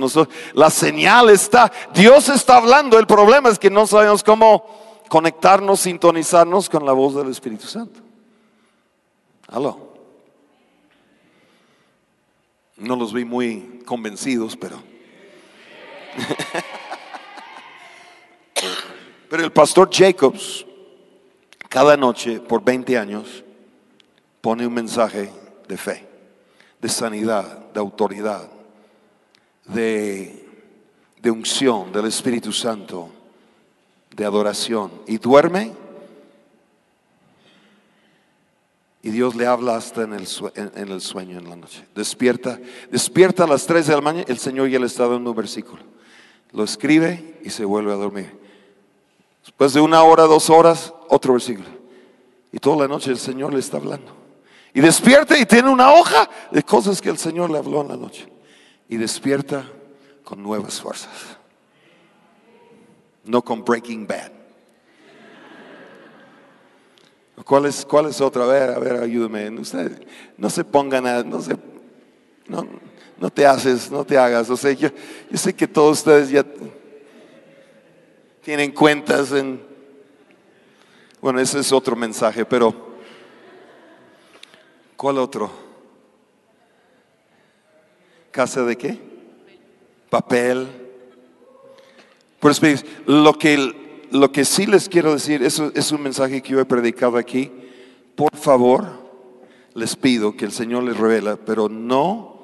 la 0.55 0.71
señal 0.71 1.31
está, 1.31 1.71
Dios 1.93 2.29
está 2.29 2.57
hablando. 2.57 2.99
El 2.99 3.07
problema 3.07 3.49
es 3.49 3.59
que 3.59 3.71
no 3.71 3.87
sabemos 3.87 4.23
cómo 4.23 4.65
conectarnos, 5.09 5.81
sintonizarnos 5.81 6.71
con 6.71 6.87
la 6.87 6.93
voz 6.93 7.15
del 7.15 7.31
Espíritu 7.31 7.67
Santo. 7.67 8.01
Aló. 9.49 9.93
No 12.77 12.97
los 12.97 13.13
vi 13.13 13.25
muy 13.25 13.83
convencidos, 13.85 14.57
pero... 14.57 14.83
pero 19.33 19.45
el 19.45 19.51
pastor 19.51 19.89
Jacobs, 19.91 20.67
cada 21.71 21.97
noche 21.97 22.39
por 22.39 22.63
20 22.63 22.99
años, 22.99 23.43
pone 24.43 24.67
un 24.67 24.75
mensaje 24.75 25.33
de 25.67 25.77
fe, 25.79 26.07
de 26.83 26.89
sanidad, 26.91 27.73
de 27.73 27.81
autoridad, 27.81 28.51
de, 29.65 30.47
de 31.23 31.31
unción 31.31 31.91
del 31.95 32.09
Espíritu 32.09 32.53
Santo 32.53 33.09
de 34.15 34.27
adoración 34.27 34.93
y 35.07 35.17
duerme 35.17 35.73
y 39.01 39.09
Dios 39.13 39.35
le 39.35 39.47
habla 39.47 39.77
hasta 39.77 40.03
en 40.03 40.13
el, 40.13 40.29
en 40.55 40.89
el, 40.89 41.01
sueño 41.01 41.39
en 41.39 41.49
la 41.49 41.57
noche. 41.57 41.87
Despierta, 41.95 42.61
despierta 42.91 43.45
a 43.45 43.47
las 43.47 43.65
3 43.65 43.87
de 43.87 43.95
la 43.95 44.01
mañana, 44.03 44.27
el 44.29 44.39
Señor 44.39 44.69
ya 44.69 44.79
le 44.79 44.85
está 44.85 45.09
dando 45.09 45.31
un 45.31 45.37
versículo. 45.37 45.83
Lo 46.53 46.65
escribe 46.65 47.41
y 47.43 47.49
se 47.49 47.65
vuelve 47.65 47.93
a 47.93 47.97
dormir. 47.97 48.42
Después 49.43 49.73
de 49.73 49.81
una 49.81 50.03
hora, 50.03 50.25
dos 50.25 50.51
horas, 50.51 50.93
otro 51.09 51.35
versículo. 51.35 51.69
Y 52.53 52.59
toda 52.59 52.77
la 52.77 52.89
noche 52.89 53.11
el 53.11 53.19
Señor 53.19 53.53
le 53.53 53.61
está 53.61 53.77
hablando. 53.77 54.13
Y 54.75 54.81
despierta 54.81 55.39
y 55.39 55.47
tiene 55.47 55.69
una 55.69 55.93
hoja 55.93 56.29
de 56.51 56.63
cosas 56.63 57.01
que 57.01 57.11
el 57.11 57.19
Señor 57.19 57.51
le 57.51 57.59
habló 57.59 57.81
en 57.83 57.89
la 57.89 57.97
noche. 57.97 58.27
Y 58.89 58.97
despierta 58.97 59.65
con 60.25 60.43
nuevas 60.43 60.81
fuerzas 60.81 61.39
no 63.25 63.43
con 63.43 63.65
Breaking 63.65 64.07
Bad. 64.07 64.31
¿Cuál 67.45 67.67
es, 67.67 67.85
cuál 67.85 68.07
otra? 68.21 68.45
A 68.45 68.47
ver, 68.47 68.71
a 68.71 68.79
ver, 68.79 69.03
ayúdame. 69.03 69.49
Usted, 69.59 70.07
no 70.37 70.49
se 70.49 70.65
pongan 70.65 71.07
a, 71.07 71.23
no 71.23 71.41
se, 71.41 71.57
no, 72.47 72.67
no, 73.19 73.31
te 73.31 73.45
haces, 73.47 73.91
no 73.91 74.05
te 74.05 74.17
hagas. 74.17 74.49
O 74.49 74.57
sea, 74.57 74.73
yo 74.73 74.91
sé 75.35 75.55
que 75.55 75.67
todos 75.67 75.99
ustedes 75.99 76.31
ya 76.31 76.45
tienen 78.43 78.73
cuentas 78.73 79.33
en... 79.33 79.63
Bueno, 81.21 81.39
ese 81.41 81.61
es 81.61 81.73
otro 81.73 81.95
mensaje, 81.95 82.45
pero 82.45 82.75
¿cuál 84.97 85.19
otro? 85.19 85.51
¿Casa 88.33 88.65
de 88.65 88.77
qué? 88.77 88.99
Papel. 90.11 90.67
Pues 92.41 92.61
lo 93.07 93.39
que, 93.39 94.07
lo 94.11 94.33
que 94.33 94.45
sí 94.45 94.67
les 94.67 94.89
quiero 94.89 95.13
decir, 95.13 95.45
eso 95.45 95.71
es 95.77 95.93
un 95.93 96.03
mensaje 96.03 96.43
que 96.43 96.53
yo 96.53 96.61
he 96.61 96.65
predicado 96.65 97.19
aquí. 97.19 97.53
Por 98.17 98.37
favor, 98.37 99.01
les 99.75 99.95
pido 99.95 100.37
que 100.37 100.45
el 100.45 100.53
Señor 100.53 100.83
les 100.83 100.97
revela, 100.97 101.37
pero 101.37 101.69
no, 101.69 102.43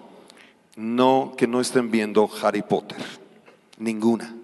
no 0.76 1.34
que 1.36 1.49
no 1.49 1.61
estén 1.61 1.90
viendo 1.90 2.30
Harry 2.40 2.62
Potter, 2.62 3.05
ninguna. 3.78 4.38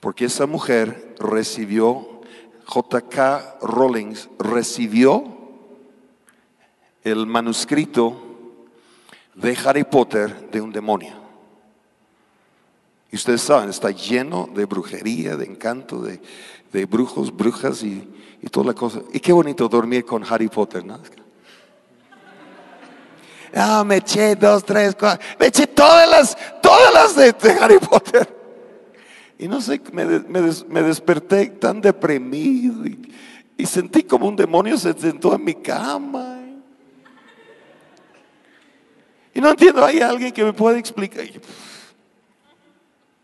Porque 0.00 0.24
esa 0.24 0.46
mujer 0.46 1.14
recibió, 1.18 2.22
J.K. 2.64 3.58
Rawlings 3.60 4.30
recibió 4.38 5.24
el 7.04 7.26
manuscrito 7.26 8.16
de 9.34 9.56
Harry 9.64 9.84
Potter 9.84 10.50
de 10.50 10.60
un 10.60 10.72
demonio. 10.72 11.12
Y 13.12 13.16
ustedes 13.16 13.42
saben, 13.42 13.68
está 13.68 13.90
lleno 13.90 14.48
de 14.54 14.64
brujería, 14.64 15.36
de 15.36 15.44
encanto, 15.44 16.00
de, 16.00 16.86
brujos, 16.86 17.34
brujas 17.36 17.82
y, 17.82 18.08
toda 18.50 18.66
la 18.66 18.74
cosa. 18.74 19.00
Y 19.12 19.20
qué 19.20 19.32
bonito 19.32 19.68
dormir 19.68 20.06
con 20.06 20.24
Harry 20.24 20.48
Potter, 20.48 20.84
¿no? 20.84 20.98
Ah, 23.52 23.82
me 23.84 23.96
eché 23.96 24.36
dos, 24.36 24.64
tres, 24.64 24.94
cuatro. 24.98 25.26
Me 25.38 25.46
eché 25.46 25.66
todas 25.66 26.08
las, 26.08 26.36
todas 26.62 26.94
las 26.94 27.16
de 27.16 27.50
Harry 27.60 27.78
Potter. 27.78 28.39
Y 29.40 29.48
no 29.48 29.58
sé, 29.62 29.80
me, 29.90 30.04
me, 30.04 30.82
desperté 30.82 31.46
tan 31.46 31.80
deprimido 31.80 32.84
y, 33.56 33.64
sentí 33.64 34.02
como 34.02 34.28
un 34.28 34.36
demonio 34.36 34.76
se 34.76 34.92
sentó 34.92 35.34
en 35.34 35.42
mi 35.42 35.54
cama. 35.54 36.40
Y 39.32 39.40
no 39.40 39.48
entiendo, 39.48 39.82
hay 39.82 40.00
alguien 40.00 40.30
que 40.30 40.44
me 40.44 40.52
puede 40.52 40.78
explicar. 40.78 41.24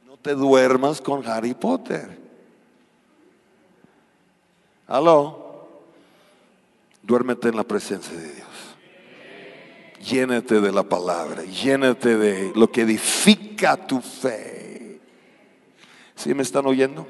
No 0.07 0.17
te 0.17 0.35
duermas 0.35 1.03
con 1.03 1.27
Harry 1.27 1.53
Potter. 1.53 2.19
Aló. 4.87 5.69
Duérmete 7.03 7.49
en 7.49 7.57
la 7.57 7.65
presencia 7.65 8.17
de 8.17 8.33
Dios. 8.33 8.49
Llénate 10.11 10.63
de 10.63 10.73
la 10.73 10.83
palabra, 10.83 11.43
llénate 11.43 12.17
de 12.17 12.53
lo 12.55 12.73
que 12.73 12.83
edifica 12.83 13.77
tu 13.77 14.01
fe. 14.01 14.56
¿Sí 16.17 16.35
me 16.35 16.43
están 16.43 16.67
oyendo? 16.67 17.07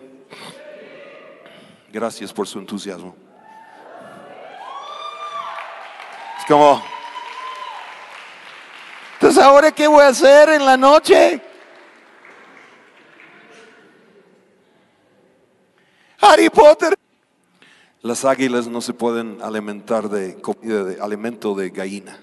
Gracias 1.92 2.32
por 2.32 2.46
su 2.46 2.58
entusiasmo. 2.58 3.14
Es 6.38 6.44
como, 6.46 6.82
entonces 9.14 9.42
ahora 9.42 9.70
qué 9.72 9.86
voy 9.86 10.02
a 10.02 10.08
hacer 10.08 10.50
en 10.50 10.66
la 10.66 10.76
noche? 10.76 11.40
Harry 16.20 16.50
Potter. 16.50 16.94
Las 18.02 18.24
águilas 18.24 18.66
no 18.66 18.80
se 18.80 18.92
pueden 18.92 19.38
alimentar 19.40 20.08
de 20.08 20.40
comida, 20.40 20.84
de 20.84 21.00
alimento 21.00 21.54
de 21.54 21.70
gallina. 21.70 22.18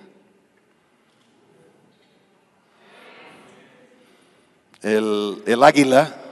El, 4.81 5.41
el 5.45 5.63
águila 5.63 6.22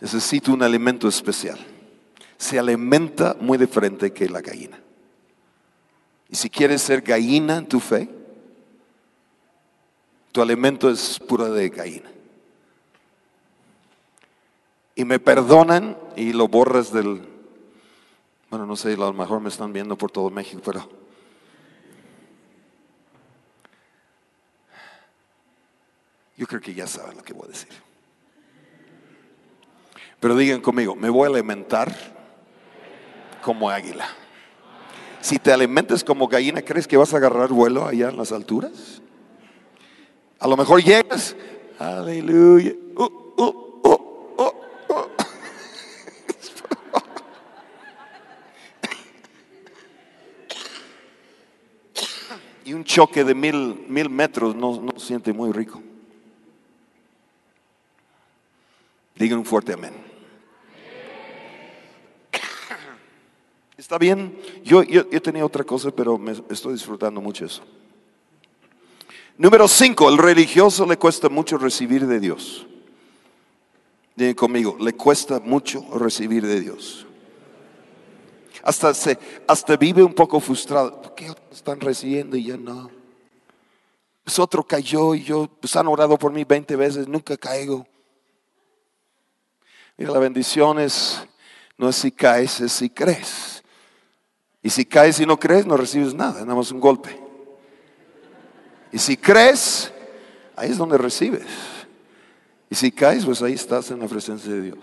necesita 0.00 0.52
un 0.52 0.62
alimento 0.62 1.08
especial. 1.08 1.58
Se 2.36 2.58
alimenta 2.58 3.36
muy 3.40 3.58
diferente 3.58 4.12
que 4.12 4.28
la 4.28 4.40
gallina. 4.40 4.78
Y 6.28 6.36
si 6.36 6.50
quieres 6.50 6.82
ser 6.82 7.02
gallina 7.02 7.56
en 7.56 7.66
tu 7.66 7.80
fe, 7.80 8.08
tu 10.32 10.42
alimento 10.42 10.90
es 10.90 11.18
pura 11.18 11.48
de 11.48 11.68
gallina. 11.70 12.10
Y 14.94 15.04
me 15.04 15.18
perdonan 15.18 15.96
y 16.16 16.32
lo 16.32 16.48
borras 16.48 16.92
del... 16.92 17.22
Bueno, 18.50 18.66
no 18.66 18.76
sé, 18.76 18.92
a 18.94 18.96
lo 18.96 19.12
mejor 19.12 19.40
me 19.40 19.48
están 19.48 19.72
viendo 19.72 19.96
por 19.96 20.10
todo 20.10 20.30
México, 20.30 20.60
pero... 20.64 20.88
Yo 26.36 26.46
creo 26.46 26.60
que 26.60 26.74
ya 26.74 26.86
saben 26.86 27.16
lo 27.16 27.22
que 27.22 27.32
voy 27.32 27.46
a 27.46 27.52
decir. 27.52 27.85
Pero 30.20 30.36
digan 30.36 30.60
conmigo, 30.60 30.94
me 30.96 31.10
voy 31.10 31.26
a 31.26 31.30
alimentar 31.30 31.94
como 33.42 33.70
águila. 33.70 34.08
Si 35.20 35.38
te 35.38 35.52
alimentas 35.52 36.04
como 36.04 36.28
gallina, 36.28 36.62
¿crees 36.62 36.86
que 36.86 36.96
vas 36.96 37.12
a 37.12 37.16
agarrar 37.16 37.48
vuelo 37.48 37.86
allá 37.86 38.08
en 38.08 38.16
las 38.16 38.32
alturas? 38.32 39.02
A 40.38 40.48
lo 40.48 40.56
mejor 40.56 40.82
llegas, 40.82 41.34
aleluya. 41.78 42.72
Uh, 42.94 43.02
uh, 43.02 43.80
uh, 43.82 44.06
y 52.64 52.72
un 52.72 52.84
choque 52.84 53.22
de 53.22 53.34
mil, 53.34 53.84
mil 53.88 54.10
metros 54.10 54.54
no, 54.54 54.80
no 54.80 54.98
siente 54.98 55.32
muy 55.32 55.52
rico. 55.52 55.80
Digan 59.14 59.38
un 59.38 59.44
fuerte 59.44 59.72
amén. 59.72 60.05
¿Está 63.76 63.98
bien? 63.98 64.38
Yo, 64.64 64.82
yo, 64.82 65.04
tenía 65.20 65.44
otra 65.44 65.62
cosa, 65.62 65.90
pero 65.90 66.16
me 66.16 66.32
estoy 66.48 66.72
disfrutando 66.72 67.20
mucho 67.20 67.44
eso. 67.44 67.62
Número 69.36 69.68
cinco, 69.68 70.08
el 70.08 70.16
religioso 70.16 70.86
le 70.86 70.96
cuesta 70.96 71.28
mucho 71.28 71.58
recibir 71.58 72.06
de 72.06 72.18
Dios. 72.18 72.66
Digan 74.14 74.34
conmigo, 74.34 74.78
le 74.80 74.94
cuesta 74.94 75.40
mucho 75.40 75.86
recibir 75.98 76.46
de 76.46 76.60
Dios. 76.60 77.06
Hasta, 78.62 78.94
se, 78.94 79.18
hasta 79.46 79.76
vive 79.76 80.02
un 80.02 80.14
poco 80.14 80.40
frustrado. 80.40 81.02
¿Por 81.02 81.14
qué 81.14 81.30
están 81.52 81.78
recibiendo 81.78 82.34
y 82.36 82.44
yo 82.44 82.56
no? 82.56 82.90
Pues 84.24 84.38
otro 84.38 84.64
cayó 84.64 85.14
y 85.14 85.22
yo, 85.22 85.48
pues 85.60 85.76
han 85.76 85.86
orado 85.86 86.18
por 86.18 86.32
mí 86.32 86.44
20 86.44 86.74
veces, 86.76 87.06
nunca 87.06 87.36
caigo. 87.36 87.86
Mira, 89.98 90.12
la 90.12 90.18
bendición 90.18 90.80
es, 90.80 91.22
no 91.76 91.90
es 91.90 91.96
si 91.96 92.10
caes, 92.10 92.58
es 92.60 92.72
si 92.72 92.88
crees. 92.88 93.55
Y 94.66 94.70
si 94.70 94.84
caes 94.84 95.20
y 95.20 95.26
no 95.26 95.38
crees, 95.38 95.64
no 95.64 95.76
recibes 95.76 96.12
nada, 96.12 96.40
nada 96.40 96.56
más 96.56 96.72
un 96.72 96.80
golpe. 96.80 97.16
Y 98.90 98.98
si 98.98 99.16
crees, 99.16 99.92
ahí 100.56 100.72
es 100.72 100.76
donde 100.76 100.98
recibes. 100.98 101.46
Y 102.68 102.74
si 102.74 102.90
caes, 102.90 103.24
pues 103.24 103.40
ahí 103.42 103.52
estás 103.52 103.92
en 103.92 104.00
la 104.00 104.08
presencia 104.08 104.52
de 104.52 104.60
Dios. 104.62 104.78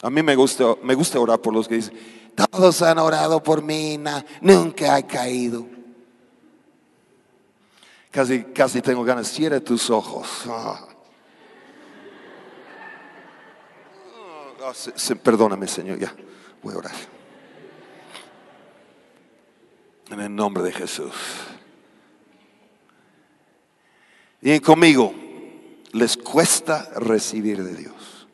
A 0.00 0.08
mí 0.08 0.22
me 0.22 0.34
gusta, 0.34 0.74
me 0.82 0.94
gusta 0.94 1.20
orar 1.20 1.38
por 1.40 1.52
los 1.52 1.68
que 1.68 1.74
dicen, 1.74 1.92
todos 2.34 2.80
han 2.80 2.98
orado 2.98 3.42
por 3.42 3.60
mí, 3.60 4.00
nunca 4.40 4.98
he 4.98 5.06
caído. 5.06 5.66
Casi, 8.10 8.42
casi 8.44 8.80
tengo 8.80 9.04
ganas, 9.04 9.28
cierra 9.28 9.60
tus 9.60 9.90
ojos. 9.90 10.44
Ah. 10.48 10.88
Ah, 14.62 14.72
perdóname, 15.22 15.68
Señor, 15.68 15.98
ya 15.98 16.14
voy 16.62 16.72
a 16.72 16.78
orar. 16.78 17.21
En 20.12 20.20
el 20.20 20.34
nombre 20.34 20.62
de 20.62 20.72
Jesús. 20.72 21.14
Y 24.42 24.60
conmigo, 24.60 25.14
les 25.92 26.18
cuesta 26.18 26.90
recibir 26.96 27.64
de 27.64 27.74
Dios. 27.74 28.28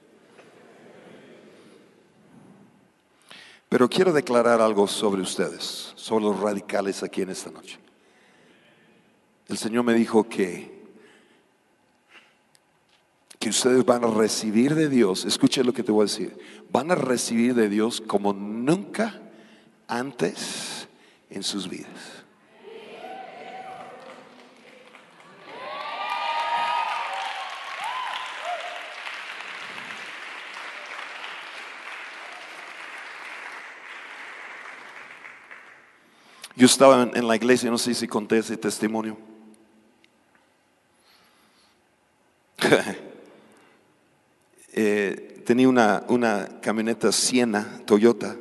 Pero 3.68 3.88
quiero 3.88 4.12
declarar 4.12 4.60
algo 4.60 4.88
sobre 4.88 5.22
ustedes, 5.22 5.92
sobre 5.94 6.24
los 6.24 6.40
radicales 6.40 7.04
aquí 7.04 7.22
en 7.22 7.30
esta 7.30 7.52
noche. 7.52 7.78
El 9.46 9.56
Señor 9.56 9.84
me 9.84 9.94
dijo 9.94 10.28
que 10.28 10.76
que 13.38 13.50
ustedes 13.50 13.84
van 13.84 14.02
a 14.02 14.08
recibir 14.08 14.74
de 14.74 14.88
Dios, 14.88 15.24
escuchen 15.24 15.64
lo 15.64 15.72
que 15.72 15.84
te 15.84 15.92
voy 15.92 16.02
a 16.02 16.06
decir, 16.06 16.36
van 16.72 16.90
a 16.90 16.96
recibir 16.96 17.54
de 17.54 17.68
Dios 17.68 18.00
como 18.00 18.32
nunca 18.32 19.22
antes 19.86 20.77
en 21.30 21.42
sus 21.42 21.68
vidas. 21.68 22.24
Yo 36.56 36.66
estaba 36.66 37.08
en, 37.14 37.28
la 37.28 37.36
iglesia, 37.36 37.70
no 37.70 37.78
sé 37.78 37.94
si 37.94 38.08
conté 38.08 38.38
ese 38.38 38.56
testimonio. 38.56 39.16
Eh, 44.80 45.42
tenía 45.44 45.68
una, 45.68 46.04
una 46.08 46.60
camioneta 46.60 47.10
Siena, 47.10 47.80
Toyota 47.84 48.36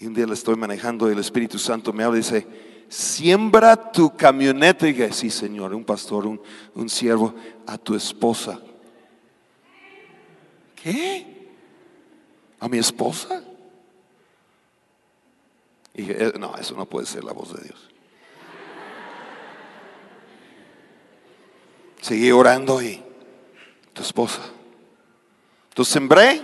y 0.00 0.06
un 0.06 0.14
día 0.14 0.26
la 0.26 0.32
estoy 0.32 0.56
manejando 0.56 1.08
y 1.08 1.12
el 1.12 1.18
Espíritu 1.18 1.58
Santo 1.58 1.92
me 1.92 2.02
habla 2.02 2.18
y 2.18 2.22
dice, 2.22 2.46
siembra 2.88 3.92
tu 3.92 4.16
camioneta. 4.16 4.88
Y 4.88 4.94
dije, 4.94 5.12
sí, 5.12 5.28
Señor, 5.28 5.74
un 5.74 5.84
pastor, 5.84 6.26
un, 6.26 6.40
un 6.74 6.88
siervo, 6.88 7.34
a 7.66 7.76
tu 7.76 7.94
esposa. 7.94 8.58
¿Qué? 10.82 11.50
¿A 12.58 12.66
mi 12.66 12.78
esposa? 12.78 13.44
Y 15.94 16.02
dije, 16.02 16.28
"Eh, 16.28 16.32
no, 16.38 16.56
eso 16.56 16.74
no 16.74 16.86
puede 16.86 17.06
ser 17.06 17.22
la 17.22 17.32
voz 17.32 17.52
de 17.54 17.62
Dios. 17.62 17.90
Seguí 22.00 22.32
orando 22.32 22.80
y 22.80 23.02
tu 23.92 24.00
esposa. 24.00 24.40
Entonces 25.68 25.92
sembré. 25.92 26.40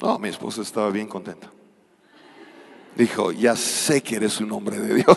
No, 0.00 0.18
mi 0.18 0.28
esposa 0.28 0.62
estaba 0.62 0.90
bien 0.90 1.06
contenta. 1.06 1.52
Dijo, 2.96 3.32
ya 3.32 3.56
sé 3.56 4.02
que 4.02 4.16
eres 4.16 4.40
un 4.40 4.52
hombre 4.52 4.78
de 4.78 4.94
Dios. 4.96 5.16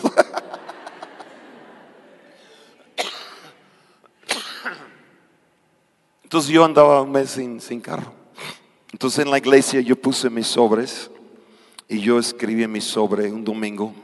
Entonces 6.22 6.50
yo 6.50 6.64
andaba 6.64 7.02
un 7.02 7.12
mes 7.12 7.30
sin, 7.30 7.60
sin 7.60 7.80
carro. 7.80 8.12
Entonces 8.92 9.24
en 9.24 9.30
la 9.30 9.38
iglesia 9.38 9.80
yo 9.80 9.94
puse 9.96 10.28
mis 10.30 10.46
sobres 10.46 11.10
y 11.88 12.00
yo 12.00 12.18
escribí 12.18 12.62
en 12.62 12.72
mi 12.72 12.80
sobre 12.80 13.30
un 13.30 13.44
domingo 13.44 13.94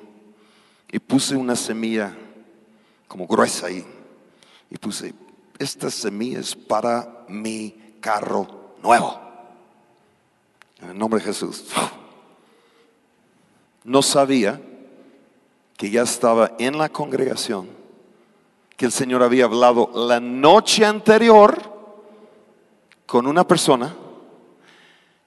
y 0.90 0.98
puse 0.98 1.34
una 1.34 1.56
semilla 1.56 2.14
como 3.08 3.26
gruesa 3.26 3.66
ahí. 3.66 3.84
Y 4.70 4.78
puse, 4.78 5.14
esta 5.58 5.90
semilla 5.90 6.40
es 6.40 6.54
para 6.54 7.24
mi 7.28 7.74
carro 8.00 8.74
nuevo. 8.82 9.20
En 10.80 10.90
el 10.90 10.98
nombre 10.98 11.20
de 11.20 11.26
Jesús. 11.26 11.64
No 13.85 14.03
sabía 14.03 14.61
que 15.76 15.91
ya 15.91 16.03
estaba 16.03 16.53
en 16.59 16.78
la 16.78 16.89
congregación, 16.89 17.68
que 18.76 18.87
el 18.87 18.93
Señor 18.93 19.22
había 19.22 19.45
hablado 19.45 19.91
la 19.95 20.20
noche 20.20 20.85
anterior 20.85 21.59
con 23.07 23.26
una 23.26 23.47
persona 23.47 23.95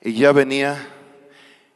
y 0.02 0.14
ya 0.14 0.32
venía 0.32 0.88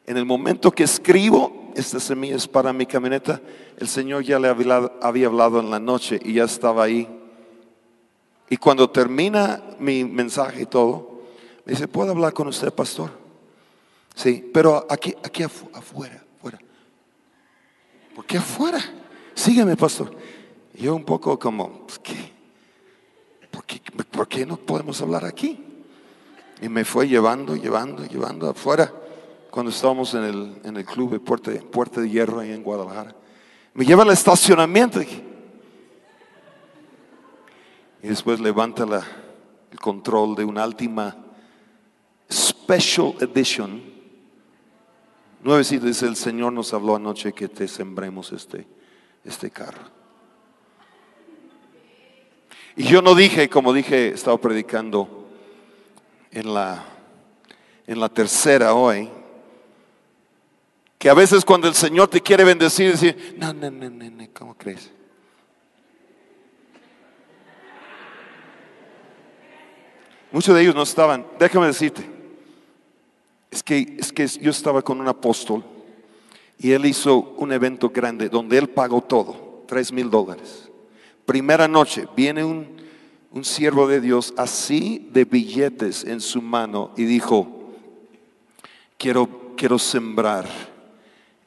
en 0.05 0.17
el 0.17 0.25
momento 0.25 0.71
que 0.71 0.83
escribo, 0.83 1.71
esta 1.75 1.99
semilla 1.99 2.35
es 2.35 2.47
para 2.47 2.73
mi 2.73 2.85
camioneta, 2.85 3.41
el 3.77 3.87
Señor 3.87 4.23
ya 4.23 4.39
le 4.39 4.47
había, 4.47 5.27
hablado 5.27 5.59
en 5.59 5.69
la 5.69 5.79
noche 5.79 6.19
y 6.23 6.33
ya 6.33 6.45
estaba 6.45 6.83
ahí. 6.83 7.07
Y 8.49 8.57
cuando 8.57 8.89
termina 8.89 9.61
mi 9.77 10.03
mensaje 10.03 10.63
y 10.63 10.65
todo, 10.65 11.21
me 11.65 11.73
dice, 11.73 11.87
¿puedo 11.87 12.11
hablar 12.11 12.33
con 12.33 12.47
usted, 12.47 12.73
pastor? 12.73 13.11
Sí, 14.15 14.49
pero 14.51 14.87
aquí, 14.89 15.13
aquí 15.23 15.43
afu- 15.43 15.69
afuera, 15.73 16.23
afuera. 16.25 16.28
¿Por 18.19 18.25
qué 18.25 18.37
afuera? 18.37 18.81
Sígueme, 19.33 19.77
pastor. 19.77 20.13
Yo 20.73 20.93
un 20.93 21.05
poco 21.05 21.39
como, 21.39 21.85
pues, 21.87 21.99
¿qué? 21.99 22.33
¿Por 23.49 23.63
qué, 23.63 23.79
¿Por 24.11 24.27
qué 24.27 24.45
no 24.45 24.57
podemos 24.57 25.01
hablar 25.01 25.23
aquí? 25.23 25.57
Y 26.61 26.67
me 26.67 26.83
fue 26.83 27.07
llevando, 27.07 27.55
llevando, 27.55 28.05
llevando 28.05 28.49
afuera 28.49 28.91
cuando 29.49 29.71
estábamos 29.71 30.13
en 30.15 30.23
el, 30.25 30.57
en 30.65 30.75
el 30.75 30.83
club 30.83 31.11
de 31.11 31.21
Puerta, 31.21 31.49
Puerta 31.71 32.01
de 32.01 32.09
Hierro 32.09 32.41
ahí 32.41 32.51
en 32.51 32.61
Guadalajara. 32.61 33.15
Me 33.73 33.85
lleva 33.85 34.03
al 34.03 34.09
estacionamiento 34.09 35.01
y 35.01 35.07
después 38.01 38.41
levanta 38.41 38.85
la- 38.85 39.07
el 39.71 39.79
control 39.79 40.35
de 40.35 40.43
una 40.43 40.63
Altima 40.63 41.15
Special 42.29 43.13
Edition. 43.21 43.81
Nuevecito 45.41 45.85
dice, 45.85 46.05
el 46.05 46.15
Señor 46.15 46.51
nos 46.51 46.73
habló 46.73 46.95
anoche 46.95 47.31
que 47.31 47.47
te 47.47 47.67
sembremos 47.67 48.31
este, 48.33 48.67
este 49.23 49.49
carro. 49.49 49.83
Y 52.75 52.83
yo 52.83 53.01
no 53.01 53.15
dije, 53.15 53.49
como 53.49 53.73
dije, 53.73 54.09
estaba 54.09 54.37
predicando 54.39 55.27
en 56.31 56.53
la, 56.53 56.83
en 57.87 57.99
la 57.99 58.09
tercera 58.09 58.73
hoy, 58.73 59.09
que 60.97 61.09
a 61.09 61.13
veces 61.13 61.45
cuando 61.45 61.67
el 61.67 61.73
Señor 61.73 62.09
te 62.09 62.21
quiere 62.21 62.43
bendecir, 62.43 62.91
decir, 62.91 63.35
no, 63.37 63.53
no, 63.53 63.71
no, 63.71 63.89
no, 63.89 64.09
no, 64.09 64.27
¿cómo 64.33 64.57
crees? 64.57 64.91
Muchos 70.31 70.53
de 70.53 70.61
ellos 70.61 70.75
no 70.75 70.83
estaban, 70.83 71.25
déjame 71.39 71.67
decirte, 71.67 72.18
es 73.51 73.63
que, 73.63 73.95
es 73.97 74.13
que 74.13 74.27
yo 74.27 74.51
estaba 74.51 74.81
con 74.81 74.99
un 74.99 75.07
apóstol 75.07 75.63
y 76.57 76.71
él 76.71 76.85
hizo 76.85 77.33
un 77.37 77.51
evento 77.51 77.89
grande 77.89 78.29
donde 78.29 78.57
él 78.57 78.69
pagó 78.69 79.01
todo, 79.01 79.63
tres 79.67 79.91
mil 79.91 80.09
dólares. 80.09 80.69
Primera 81.25 81.67
noche, 81.67 82.07
viene 82.15 82.43
un, 82.43 82.67
un 83.31 83.45
siervo 83.45 83.87
de 83.87 84.01
Dios 84.01 84.33
así 84.37 85.09
de 85.11 85.25
billetes 85.25 86.03
en 86.03 86.21
su 86.21 86.41
mano 86.41 86.91
y 86.97 87.05
dijo, 87.05 87.73
quiero, 88.97 89.53
quiero 89.55 89.79
sembrar 89.79 90.47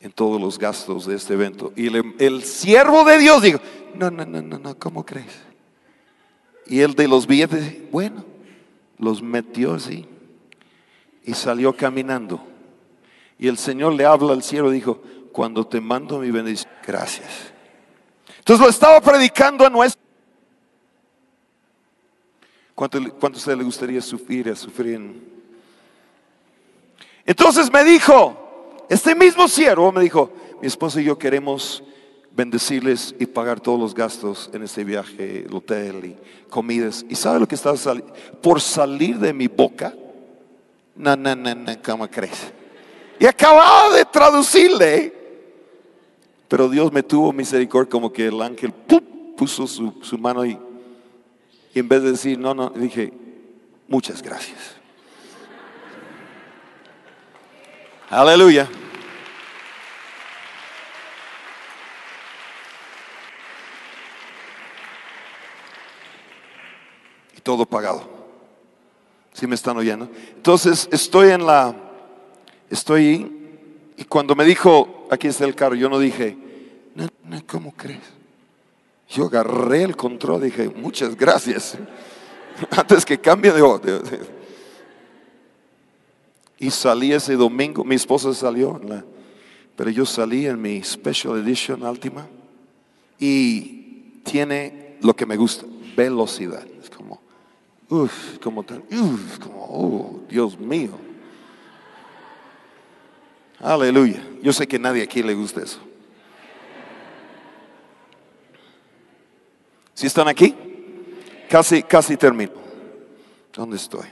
en 0.00 0.10
todos 0.10 0.40
los 0.40 0.58
gastos 0.58 1.06
de 1.06 1.14
este 1.14 1.34
evento. 1.34 1.72
Y 1.76 1.86
el, 1.86 2.14
el 2.18 2.42
siervo 2.42 3.04
de 3.04 3.18
Dios 3.18 3.42
dijo, 3.42 3.60
no, 3.94 4.10
no, 4.10 4.24
no, 4.24 4.42
no, 4.42 4.58
no, 4.58 4.78
¿cómo 4.78 5.04
crees? 5.04 5.32
Y 6.66 6.80
el 6.80 6.94
de 6.94 7.06
los 7.06 7.26
billetes, 7.26 7.90
bueno, 7.92 8.24
los 8.98 9.22
metió 9.22 9.74
así 9.74 10.06
y 11.24 11.34
salió 11.34 11.74
caminando. 11.76 12.40
Y 13.38 13.48
el 13.48 13.58
Señor 13.58 13.94
le 13.94 14.04
habla 14.04 14.32
al 14.32 14.42
cielo 14.42 14.70
y 14.70 14.76
dijo, 14.76 15.02
cuando 15.32 15.66
te 15.66 15.80
mando 15.80 16.18
mi 16.18 16.30
bendición, 16.30 16.70
gracias. 16.86 17.52
Entonces 18.38 18.64
lo 18.64 18.70
estaba 18.70 19.00
predicando 19.00 19.64
a 19.66 19.70
nuestro. 19.70 20.00
¿Cuánto, 22.74 22.98
cuánto 23.20 23.36
a 23.36 23.40
usted 23.40 23.56
le 23.56 23.64
gustaría 23.64 24.00
sufrir, 24.00 24.48
a 24.48 24.56
sufrir 24.56 24.94
en- 24.94 25.22
Entonces 27.24 27.70
me 27.72 27.84
dijo, 27.84 28.84
este 28.88 29.14
mismo 29.14 29.46
siervo 29.46 29.92
me 29.92 30.02
dijo, 30.02 30.32
mi 30.60 30.66
esposo 30.66 30.98
y 31.00 31.04
yo 31.04 31.18
queremos 31.18 31.82
bendecirles 32.34 33.14
y 33.18 33.26
pagar 33.26 33.60
todos 33.60 33.78
los 33.78 33.94
gastos 33.94 34.50
en 34.52 34.62
este 34.62 34.84
viaje, 34.84 35.44
el 35.46 35.54
hotel 35.54 36.04
y 36.04 36.48
comidas. 36.48 37.04
¿Y 37.08 37.14
sabe 37.14 37.40
lo 37.40 37.46
que 37.46 37.54
estaba 37.54 37.76
saliendo? 37.76 38.12
Por 38.40 38.60
salir 38.60 39.18
de 39.18 39.32
mi 39.34 39.48
boca, 39.48 39.94
no, 40.94 41.16
no, 41.16 41.34
no, 41.34 41.54
no, 41.54 41.82
¿cómo 41.82 42.08
crees? 42.08 42.52
Y 43.18 43.26
acababa 43.26 43.94
de 43.94 44.04
traducirle, 44.04 45.12
pero 46.48 46.68
Dios 46.68 46.92
me 46.92 47.02
tuvo 47.02 47.32
misericordia 47.32 47.90
como 47.90 48.12
que 48.12 48.26
el 48.26 48.40
ángel 48.42 48.72
puso 49.36 49.66
su, 49.66 49.94
su 50.02 50.18
mano 50.18 50.44
y, 50.44 50.58
y 51.74 51.78
en 51.78 51.88
vez 51.88 52.02
de 52.02 52.10
decir, 52.12 52.38
no, 52.38 52.54
no, 52.54 52.70
dije, 52.70 53.12
muchas 53.88 54.22
gracias. 54.22 54.76
Aleluya. 58.10 58.68
Y 67.34 67.40
todo 67.40 67.64
pagado. 67.64 68.21
¿Sí 69.32 69.46
me 69.46 69.54
están 69.54 69.76
oyendo? 69.76 70.08
Entonces 70.36 70.88
estoy 70.92 71.30
en 71.30 71.46
la, 71.46 71.74
estoy 72.70 73.00
ahí, 73.06 73.38
y 73.96 74.04
cuando 74.04 74.34
me 74.34 74.44
dijo, 74.44 75.06
aquí 75.10 75.28
está 75.28 75.44
el 75.44 75.54
carro, 75.54 75.74
yo 75.74 75.88
no 75.88 75.98
dije, 75.98 76.36
¿cómo 77.46 77.72
crees? 77.76 78.00
Yo 79.08 79.26
agarré 79.26 79.82
el 79.82 79.96
control, 79.96 80.42
dije, 80.42 80.68
muchas 80.68 81.16
gracias. 81.16 81.76
Antes 82.70 83.04
que 83.04 83.18
cambie 83.18 83.52
de, 83.52 83.60
de- 83.60 83.98
de- 84.00 84.42
y 86.58 86.70
salí 86.70 87.12
ese 87.12 87.34
domingo, 87.34 87.82
mi 87.84 87.96
esposa 87.96 88.32
salió, 88.34 88.80
pero 89.74 89.90
yo 89.90 90.06
salí 90.06 90.46
en 90.46 90.60
mi 90.62 90.82
Special 90.84 91.36
Edition 91.38 91.84
Altima 91.84 92.26
y 93.18 94.20
tiene 94.24 94.96
lo 95.00 95.14
que 95.16 95.26
me 95.26 95.36
gusta, 95.36 95.66
velocidad. 95.96 96.64
Es 96.80 96.88
como, 96.90 97.20
uff, 97.92 98.38
como 98.38 98.62
tan, 98.62 98.82
uff, 98.90 99.38
como, 99.38 99.66
oh, 99.68 100.20
Dios 100.28 100.58
mío. 100.58 100.98
Aleluya. 103.60 104.22
Yo 104.42 104.52
sé 104.52 104.66
que 104.66 104.78
nadie 104.78 105.02
aquí 105.02 105.22
le 105.22 105.34
gusta 105.34 105.62
eso. 105.62 105.78
¿Sí 109.94 110.06
están 110.06 110.26
aquí? 110.26 110.56
Casi, 111.48 111.82
casi 111.82 112.16
termino. 112.16 112.52
¿Dónde 113.52 113.76
estoy? 113.76 114.06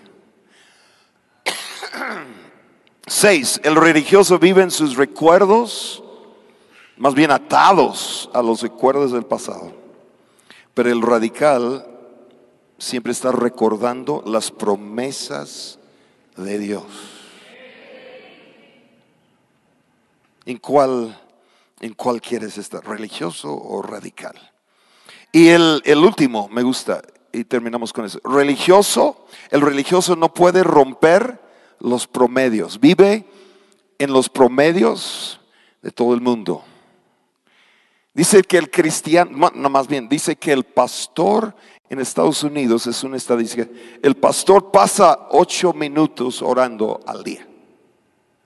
Seis, 3.07 3.61
el 3.65 3.77
religioso 3.77 4.39
vive 4.39 4.63
en 4.63 4.71
sus 4.71 4.97
recuerdos, 4.97 6.05
más 6.99 7.15
bien 7.15 7.31
atados 7.31 8.31
a 8.35 8.43
los 8.43 8.61
recuerdos 8.61 9.13
del 9.13 9.25
pasado. 9.25 9.73
Pero 10.75 10.93
el 10.93 11.01
radical 11.01 12.00
siempre 12.81 13.13
está 13.13 13.31
recordando 13.31 14.23
las 14.27 14.51
promesas 14.51 15.79
de 16.37 16.59
Dios. 16.59 16.85
¿En 20.47 20.57
cuál, 20.57 21.17
en 21.81 21.93
cuál 21.93 22.21
quieres 22.21 22.57
estar? 22.57 22.85
¿Religioso 22.85 23.55
o 23.55 23.83
radical? 23.83 24.35
Y 25.31 25.49
el, 25.49 25.83
el 25.85 25.99
último, 25.99 26.49
me 26.49 26.63
gusta, 26.63 27.03
y 27.33 27.45
terminamos 27.45 27.93
con 27.93 28.07
eso. 28.07 28.19
Religioso, 28.25 29.27
el 29.51 29.61
religioso 29.61 30.17
no 30.17 30.33
puede 30.33 30.65
romper 30.65 31.39
los 31.79 32.07
promedios, 32.07 32.81
vive 32.81 33.27
en 33.99 34.13
los 34.13 34.31
promedios 34.31 35.39
de 35.83 35.91
todo 35.91 36.15
el 36.15 36.23
mundo. 36.23 36.65
Dice 38.15 38.43
que 38.43 38.57
el 38.57 38.71
cristiano, 38.71 39.51
no 39.55 39.69
más 39.69 39.87
bien, 39.87 40.09
dice 40.09 40.35
que 40.35 40.53
el 40.53 40.65
pastor 40.65 41.55
en 41.91 41.99
Estados 41.99 42.45
Unidos 42.45 42.87
es 42.87 43.03
una 43.03 43.17
estadística. 43.17 43.69
El 44.01 44.15
pastor 44.15 44.71
pasa 44.71 45.27
ocho 45.33 45.73
minutos 45.73 46.41
orando 46.41 47.01
al 47.05 47.25
día, 47.25 47.47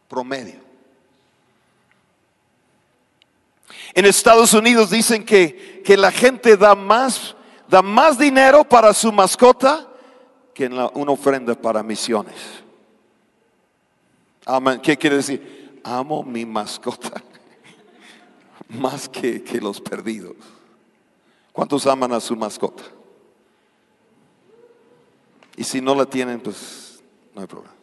promedio. 0.09 0.65
En 3.93 4.07
Estados 4.07 4.55
Unidos 4.55 4.91
dicen 4.91 5.25
que, 5.25 5.83
que 5.85 5.97
la 5.99 6.11
gente 6.11 6.57
da 6.57 6.75
más, 6.75 7.37
da 7.69 7.83
más 7.83 8.19
dinero 8.19 8.65
para 8.65 8.95
su 8.95 9.13
mascota 9.13 9.89
que 10.55 10.67
una 10.67 11.13
ofrenda 11.13 11.55
para 11.55 11.83
misiones. 11.83 12.35
¿Qué 14.83 14.97
quiere 14.97 15.17
decir? 15.17 15.81
Amo 15.85 16.23
mi 16.23 16.47
mascota 16.47 17.23
más 18.69 19.07
que, 19.07 19.45
que 19.45 19.61
los 19.61 19.83
perdidos. 19.83 20.37
¿Cuántos 21.53 21.87
aman 21.87 22.13
a 22.13 22.21
su 22.21 22.35
mascota? 22.35 22.85
Y 25.57 25.65
si 25.65 25.81
no 25.81 25.95
la 25.95 26.07
tienen, 26.07 26.41
pues 26.41 27.03
no 27.35 27.41
hay 27.41 27.47
problema. 27.47 27.75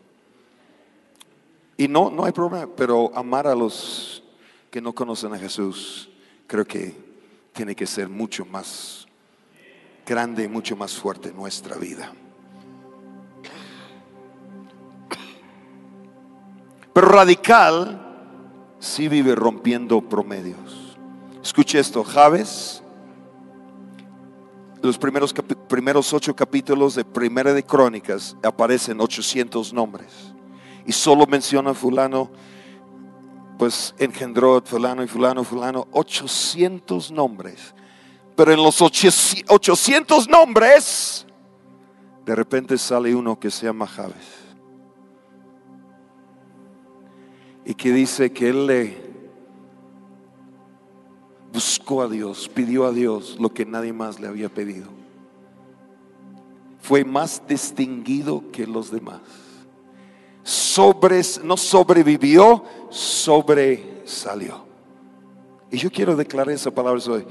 Y 1.78 1.88
no, 1.88 2.10
no 2.10 2.26
hay 2.26 2.32
problema, 2.32 2.68
pero 2.76 3.12
amar 3.16 3.48
a 3.48 3.56
los 3.56 4.24
que 4.70 4.82
no 4.82 4.94
conocen 4.94 5.34
a 5.34 5.40
Jesús, 5.40 6.10
creo 6.48 6.66
que 6.66 6.96
tiene 7.54 7.76
que 7.76 7.88
ser 7.88 8.08
mucho 8.08 8.46
más 8.46 9.08
grande 10.06 10.44
y 10.44 10.48
mucho 10.48 10.76
más 10.76 10.94
fuerte 10.94 11.32
nuestra 11.32 11.76
vida. 11.78 12.14
Pero 16.94 17.08
radical 17.08 18.00
sí 18.80 19.08
vive 19.08 19.36
rompiendo 19.36 20.02
promedios. 20.02 20.98
Escuche 21.42 21.80
esto, 21.80 22.04
Javes, 22.04 22.84
los 24.82 24.98
primeros, 24.98 25.34
primeros 25.68 26.14
ocho 26.14 26.36
capítulos 26.36 26.96
de 26.96 27.06
Primera 27.06 27.54
de 27.54 27.64
Crónicas 27.64 28.36
aparecen 28.44 29.00
800 29.00 29.74
nombres. 29.74 30.34
Y 30.86 30.92
solo 30.92 31.26
menciona 31.28 31.74
fulano, 31.74 32.32
pues 33.58 33.94
engendró 34.00 34.62
fulano 34.64 35.04
y 35.04 35.08
fulano, 35.08 35.44
fulano, 35.44 35.88
800 35.92 37.12
nombres. 37.12 37.76
Pero 38.36 38.54
en 38.54 38.64
los 38.64 38.82
800 38.82 40.28
nombres, 40.28 41.28
de 42.26 42.36
repente 42.36 42.78
sale 42.78 43.14
uno 43.14 43.40
que 43.40 43.52
se 43.52 43.68
llama 43.68 43.86
Javes. 43.86 44.42
y 47.66 47.74
que 47.74 47.92
dice 47.92 48.32
que 48.32 48.50
él 48.50 48.68
le 48.68 49.11
buscó 51.54 52.02
a 52.02 52.08
Dios, 52.08 52.50
pidió 52.54 52.86
a 52.86 52.92
Dios 52.92 53.38
lo 53.40 53.54
que 53.54 53.66
nadie 53.66 53.94
más 53.94 54.20
le 54.20 54.28
había 54.28 54.50
pedido. 54.50 54.88
Fue 56.82 57.04
más 57.04 57.42
distinguido 57.48 58.44
que 58.52 58.66
los 58.66 58.92
demás. 58.92 59.22
Sobre, 60.44 61.22
no 61.44 61.56
sobrevivió, 61.58 62.64
sobresalió. 62.90 64.66
Y 65.70 65.78
yo 65.78 65.92
quiero 65.92 66.16
declarar 66.16 66.54
esa 66.54 66.72
palabra 66.72 67.02
hoy. 67.08 67.26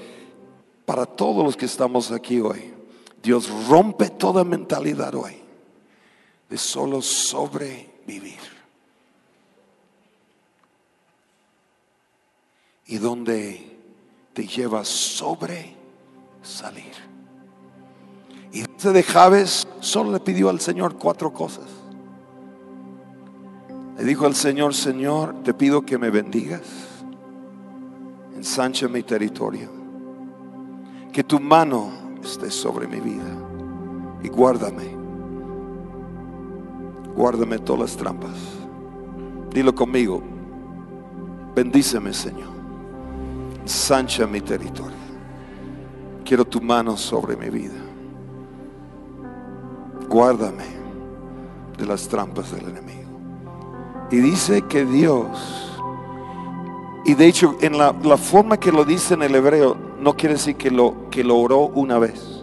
Para 0.87 1.07
todos 1.07 1.45
los 1.45 1.57
que 1.57 1.67
estamos 1.67 2.11
aquí 2.11 2.41
hoy, 2.41 2.73
Dios 3.23 3.51
rompe 3.69 4.09
toda 4.09 4.45
mentalidad 4.45 5.15
hoy 5.15 5.37
de 6.49 6.57
solo 6.57 7.03
sobrevivir. 7.03 8.61
y 12.91 12.99
donde 12.99 13.70
te 14.33 14.47
lleva 14.47 14.85
sobre 14.85 15.75
salir. 16.43 16.93
Y 18.53 18.63
ese 18.63 18.93
de 18.93 19.03
Javes 19.03 19.67
solo 19.81 20.13
le 20.13 20.21
pidió 20.21 20.49
al 20.49 20.61
Señor 20.61 20.97
cuatro 20.97 21.33
cosas. 21.33 21.67
Le 23.97 24.05
dijo 24.05 24.27
al 24.27 24.35
Señor, 24.35 24.75
Señor, 24.75 25.43
te 25.45 25.53
pido 25.53 25.83
que 25.83 25.99
me 25.99 26.11
bendigas, 26.11 26.63
ensancha 28.35 28.89
mi 28.89 29.03
territorio, 29.03 29.69
que 31.13 31.23
tu 31.23 31.39
mano 31.39 31.91
esté 32.23 32.51
sobre 32.51 32.87
mi 32.87 32.99
vida 32.99 33.37
y 34.23 34.29
guárdame, 34.29 34.97
guárdame 37.15 37.59
todas 37.59 37.83
las 37.83 37.97
trampas. 37.97 38.37
Dilo 39.53 39.75
conmigo, 39.75 40.23
bendíceme 41.55 42.15
Señor 42.15 42.50
Sancha 43.65 44.27
mi 44.27 44.41
territorio. 44.41 44.97
Quiero 46.25 46.45
tu 46.45 46.61
mano 46.61 46.97
sobre 46.97 47.37
mi 47.37 47.51
vida. 47.51 47.79
Guárdame 50.09 50.65
de 51.79 51.87
las 51.87 52.09
trampas 52.09 52.53
del 52.53 52.69
enemigo. 52.69 53.11
Y 54.11 54.17
dice 54.17 54.63
que 54.63 54.85
Dios, 54.85 55.73
y 57.05 57.15
de 57.15 57.27
hecho 57.27 57.57
en 57.61 57.79
la, 57.79 57.93
forma 58.17 58.59
que 58.59 58.73
lo 58.73 58.85
dice 58.85 59.15
en 59.15 59.23
el 59.23 59.35
hebreo, 59.35 59.77
no 60.01 60.17
quiere 60.17 60.35
decir 60.35 60.57
que 60.57 60.71
lo, 60.71 61.09
que 61.11 61.23
lo 61.23 61.37
oró 61.37 61.69
una 61.69 61.99
vez, 61.99 62.41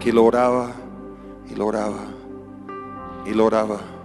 que 0.00 0.12
lo 0.12 0.24
oraba 0.24 0.72
y 1.48 1.54
lo 1.54 1.66
oraba 1.66 2.04
y 3.24 3.30
lo 3.30 3.46
oraba 3.46 3.97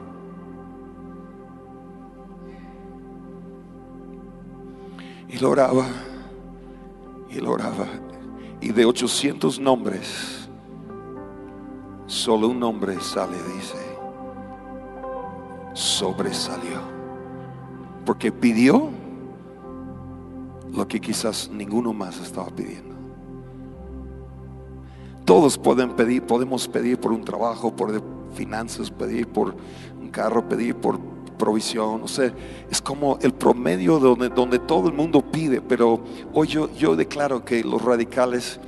Y 5.34 5.40
lo 5.40 5.50
oraba. 5.50 5.88
Y 7.32 7.40
lo 7.40 7.54
oraba. 7.54 7.88
Y 8.62 8.72
de 8.72 8.86
800 8.86 9.60
nombres, 9.60 10.48
solo 12.06 12.50
un 12.50 12.60
nombre 12.60 13.00
sale, 13.02 13.36
dice. 13.56 13.80
Sobresalió. 15.74 16.82
Porque 18.06 18.32
pidió 18.32 18.90
lo 20.72 20.88
que 20.88 21.02
quizás 21.02 21.50
ninguno 21.52 21.94
más 21.94 22.20
estaba 22.20 22.50
pidiendo. 22.50 22.94
Todos 25.26 25.58
pueden 25.58 25.96
pedir, 25.96 26.22
podemos 26.22 26.68
pedir 26.68 27.00
por 27.00 27.12
un 27.12 27.24
trabajo, 27.24 27.76
por 27.76 28.04
finanzas, 28.36 28.92
pedir 28.92 29.28
por 29.28 29.56
un 30.00 30.10
carro, 30.10 30.48
pedir 30.48 30.76
por 30.76 31.00
provisión, 31.44 32.04
o 32.04 32.08
sea, 32.08 32.34
es 32.72 32.82
como 32.82 33.20
el 33.22 33.34
promedio 33.34 34.00
donde, 34.00 34.30
donde 34.30 34.60
todo 34.60 34.88
el 34.88 34.94
mundo 34.94 35.22
pide, 35.22 35.60
pero 35.60 36.00
hoy 36.34 36.48
yo, 36.48 36.74
yo 36.74 36.96
declaro 36.96 37.44
que 37.44 37.66
los 37.66 37.82
radicales 37.82 38.62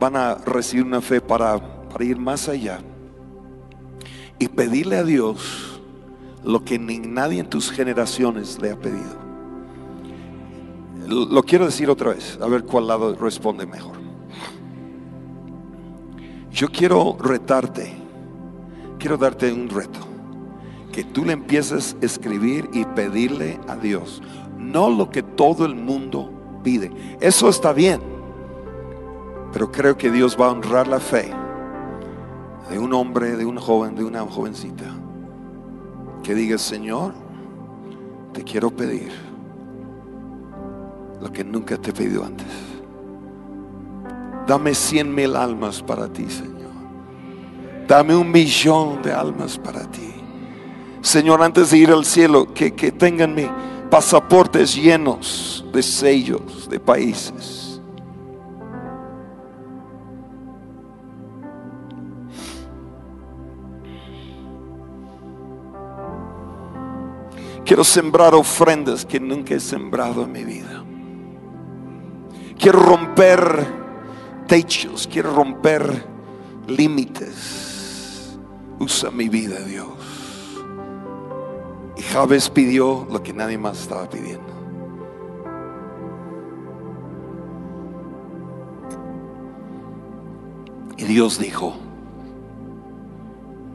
van 0.00 0.16
a 0.16 0.34
recibir 0.34 0.84
una 0.84 1.00
fe 1.00 1.20
para, 1.20 1.60
para 1.88 2.04
ir 2.04 2.18
más 2.18 2.48
allá 2.48 2.80
y 4.36 4.48
pedirle 4.48 4.96
a 4.96 5.04
Dios 5.04 5.80
lo 6.42 6.64
que 6.64 6.76
ni 6.76 6.98
nadie 6.98 7.38
en 7.38 7.48
tus 7.48 7.70
generaciones 7.70 8.60
le 8.60 8.72
ha 8.72 8.76
pedido. 8.76 9.16
Lo 11.06 11.44
quiero 11.44 11.66
decir 11.66 11.88
otra 11.88 12.14
vez, 12.14 12.36
a 12.42 12.48
ver 12.48 12.64
cuál 12.64 12.88
lado 12.88 13.14
responde 13.14 13.64
mejor. 13.64 13.94
Yo 16.50 16.66
quiero 16.66 17.16
retarte, 17.20 17.94
quiero 18.98 19.16
darte 19.16 19.52
un 19.52 19.68
reto 19.68 20.17
que 20.98 21.04
tú 21.04 21.24
le 21.24 21.32
empieces 21.32 21.96
a 22.02 22.04
escribir 22.04 22.68
y 22.72 22.84
pedirle 22.84 23.60
a 23.68 23.76
Dios, 23.76 24.20
no 24.58 24.90
lo 24.90 25.10
que 25.10 25.22
todo 25.22 25.64
el 25.64 25.76
mundo 25.76 26.60
pide. 26.64 26.90
Eso 27.20 27.48
está 27.48 27.72
bien, 27.72 28.00
pero 29.52 29.70
creo 29.70 29.96
que 29.96 30.10
Dios 30.10 30.36
va 30.36 30.46
a 30.46 30.50
honrar 30.50 30.88
la 30.88 30.98
fe 30.98 31.32
de 32.68 32.80
un 32.80 32.92
hombre, 32.92 33.36
de 33.36 33.46
un 33.46 33.58
joven, 33.58 33.94
de 33.94 34.02
una 34.02 34.22
jovencita, 34.22 34.86
que 36.24 36.34
diga, 36.34 36.58
Señor, 36.58 37.14
te 38.32 38.42
quiero 38.42 38.72
pedir 38.72 39.12
lo 41.22 41.32
que 41.32 41.44
nunca 41.44 41.76
te 41.76 41.90
he 41.90 41.92
pedido 41.92 42.24
antes. 42.24 42.48
Dame 44.48 44.74
cien 44.74 45.14
mil 45.14 45.36
almas 45.36 45.80
para 45.80 46.12
ti, 46.12 46.28
Señor. 46.28 46.72
Dame 47.86 48.16
un 48.16 48.32
millón 48.32 49.00
de 49.00 49.12
almas 49.12 49.56
para 49.56 49.82
ti. 49.82 50.17
Señor, 51.00 51.42
antes 51.42 51.70
de 51.70 51.78
ir 51.78 51.90
al 51.90 52.04
cielo, 52.04 52.52
que, 52.52 52.74
que 52.74 52.92
tengan 52.92 53.34
mis 53.34 53.48
pasaportes 53.90 54.74
llenos 54.74 55.64
de 55.72 55.82
sellos 55.82 56.68
de 56.68 56.78
países. 56.78 57.80
Quiero 67.64 67.84
sembrar 67.84 68.34
ofrendas 68.34 69.04
que 69.04 69.20
nunca 69.20 69.54
he 69.54 69.60
sembrado 69.60 70.22
en 70.22 70.32
mi 70.32 70.42
vida. 70.42 70.82
Quiero 72.58 72.80
romper 72.80 73.66
techos, 74.46 75.06
quiero 75.06 75.34
romper 75.34 76.06
límites. 76.66 78.38
Usa 78.78 79.10
mi 79.10 79.28
vida, 79.28 79.60
Dios. 79.60 79.97
Y 82.08 82.10
Javes 82.10 82.48
pidió 82.48 83.06
lo 83.10 83.22
que 83.22 83.34
nadie 83.34 83.58
más 83.58 83.80
estaba 83.80 84.08
pidiendo. 84.08 84.46
Y 90.96 91.04
Dios 91.04 91.38
dijo, 91.38 91.74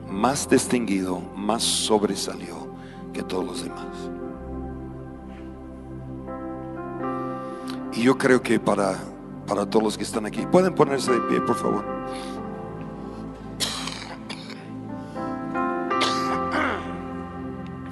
más 0.09 0.49
distinguido, 0.49 1.21
más 1.35 1.61
sobresalió 1.61 2.67
que 3.13 3.21
todos 3.21 3.45
los 3.45 3.63
demás. 3.63 4.09
Y 7.93 8.01
yo 8.01 8.17
creo 8.17 8.41
que 8.41 8.59
para, 8.59 8.97
para 9.45 9.69
todos 9.69 9.83
los 9.83 9.97
que 9.97 10.03
están 10.03 10.25
aquí, 10.25 10.45
pueden 10.51 10.73
ponerse 10.73 11.11
de 11.11 11.19
pie, 11.21 11.39
por 11.41 11.55
favor. 11.55 11.85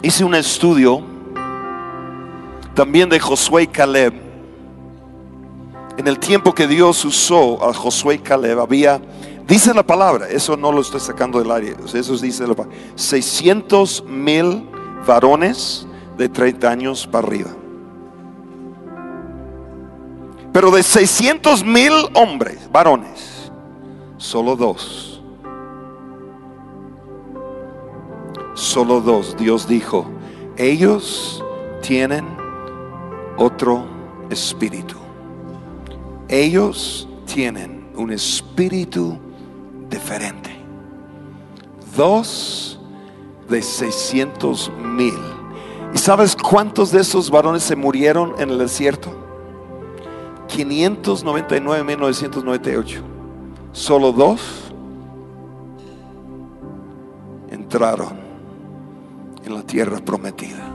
Hice 0.03 0.23
un 0.23 0.33
estudio 0.33 1.03
también 2.73 3.07
de 3.07 3.19
Josué 3.19 3.63
y 3.63 3.67
Caleb. 3.67 4.13
En 5.97 6.07
el 6.07 6.17
tiempo 6.17 6.55
que 6.55 6.65
Dios 6.65 7.05
usó 7.05 7.63
a 7.63 7.71
Josué 7.73 8.15
y 8.15 8.19
Caleb 8.19 8.59
había, 8.59 8.99
dice 9.45 9.73
la 9.75 9.83
palabra, 9.83 10.27
eso 10.27 10.57
no 10.57 10.71
lo 10.71 10.81
estoy 10.81 10.99
sacando 10.99 11.37
del 11.37 11.51
aire, 11.51 11.75
eso 11.93 12.17
dice 12.17 12.47
la 12.47 12.55
palabra, 12.55 12.75
600 12.95 14.05
mil 14.07 14.63
varones 15.05 15.85
de 16.17 16.29
30 16.29 16.69
años 16.69 17.05
para 17.05 17.27
arriba. 17.27 17.51
Pero 20.51 20.71
de 20.71 20.81
600 20.81 21.63
mil 21.63 21.93
hombres, 22.15 22.57
varones, 22.71 23.51
solo 24.17 24.55
dos. 24.55 25.10
Solo 28.61 29.01
dos. 29.01 29.35
Dios 29.37 29.67
dijo, 29.67 30.05
ellos 30.55 31.43
tienen 31.81 32.27
otro 33.35 33.83
espíritu. 34.29 34.97
Ellos 36.29 37.09
tienen 37.25 37.89
un 37.95 38.11
espíritu 38.11 39.17
diferente. 39.89 40.51
Dos 41.97 42.79
de 43.49 43.63
600 43.63 44.71
mil. 44.77 45.17
¿Y 45.95 45.97
sabes 45.97 46.35
cuántos 46.35 46.91
de 46.91 47.01
esos 47.01 47.31
varones 47.31 47.63
se 47.63 47.75
murieron 47.75 48.35
en 48.37 48.51
el 48.51 48.59
desierto? 48.59 49.11
599 50.49 51.83
1998. 51.83 53.01
Solo 53.71 54.11
dos 54.11 54.71
entraron 57.49 58.20
la 59.51 59.63
tierra 59.63 59.99
prometida. 59.99 60.65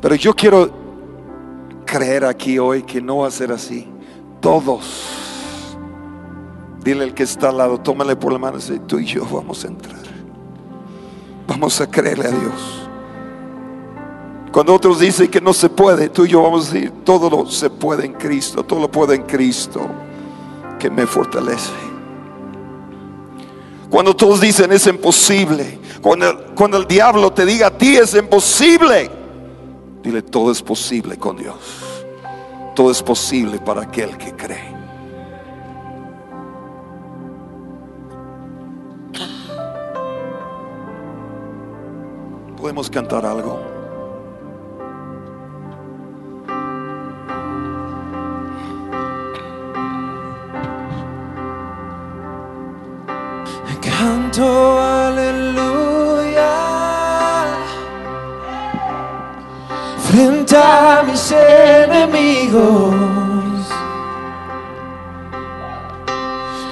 Pero 0.00 0.14
yo 0.14 0.34
quiero 0.34 0.70
creer 1.84 2.24
aquí 2.24 2.58
hoy 2.58 2.82
que 2.82 3.00
no 3.00 3.18
va 3.18 3.28
a 3.28 3.30
ser 3.30 3.52
así. 3.52 3.88
Todos. 4.40 5.16
Dile 6.84 7.04
al 7.04 7.14
que 7.14 7.24
está 7.24 7.48
al 7.48 7.58
lado, 7.58 7.78
tómale 7.80 8.16
por 8.16 8.32
la 8.32 8.38
mano 8.38 8.58
y 8.58 8.78
tú 8.80 8.98
y 8.98 9.04
yo 9.04 9.26
vamos 9.26 9.64
a 9.64 9.68
entrar. 9.68 9.98
Vamos 11.46 11.80
a 11.80 11.90
creerle 11.90 12.26
a 12.26 12.30
Dios. 12.30 12.88
Cuando 14.52 14.74
otros 14.74 15.00
dicen 15.00 15.28
que 15.28 15.40
no 15.40 15.52
se 15.52 15.68
puede, 15.68 16.08
tú 16.08 16.24
y 16.24 16.28
yo 16.28 16.42
vamos 16.42 16.70
a 16.70 16.72
decir, 16.72 16.92
todo 17.04 17.28
lo 17.28 17.46
se 17.46 17.68
puede 17.68 18.06
en 18.06 18.14
Cristo, 18.14 18.64
todo 18.64 18.80
lo 18.80 18.90
puedo 18.90 19.12
en 19.12 19.22
Cristo 19.22 19.80
que 20.78 20.90
me 20.90 21.06
fortalece. 21.06 21.72
Cuando 23.90 24.14
todos 24.14 24.40
dicen 24.40 24.72
es 24.72 24.86
imposible, 24.86 25.78
cuando, 26.00 26.54
cuando 26.54 26.76
el 26.78 26.86
diablo 26.86 27.32
te 27.32 27.44
diga 27.44 27.68
a 27.68 27.70
ti 27.70 27.96
es 27.96 28.14
imposible, 28.14 29.10
dile 30.02 30.22
todo 30.22 30.52
es 30.52 30.62
posible 30.62 31.16
con 31.16 31.36
Dios. 31.36 31.56
Todo 32.74 32.90
es 32.90 33.02
posible 33.02 33.58
para 33.58 33.82
aquel 33.82 34.16
que 34.16 34.32
cree. 34.34 34.76
¿Podemos 42.56 42.88
cantar 42.90 43.24
algo? 43.26 43.78
Canto 53.98 54.78
aleluya 54.78 55.07
contra 60.48 61.02
mis 61.04 61.30
enemigos. 61.32 62.94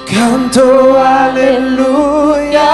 Canto 0.07 0.99
aleluya 0.99 2.73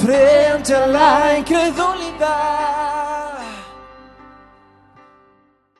frente 0.00 0.74
a 0.74 0.86
la 0.86 1.38
incredulidad. 1.38 1.87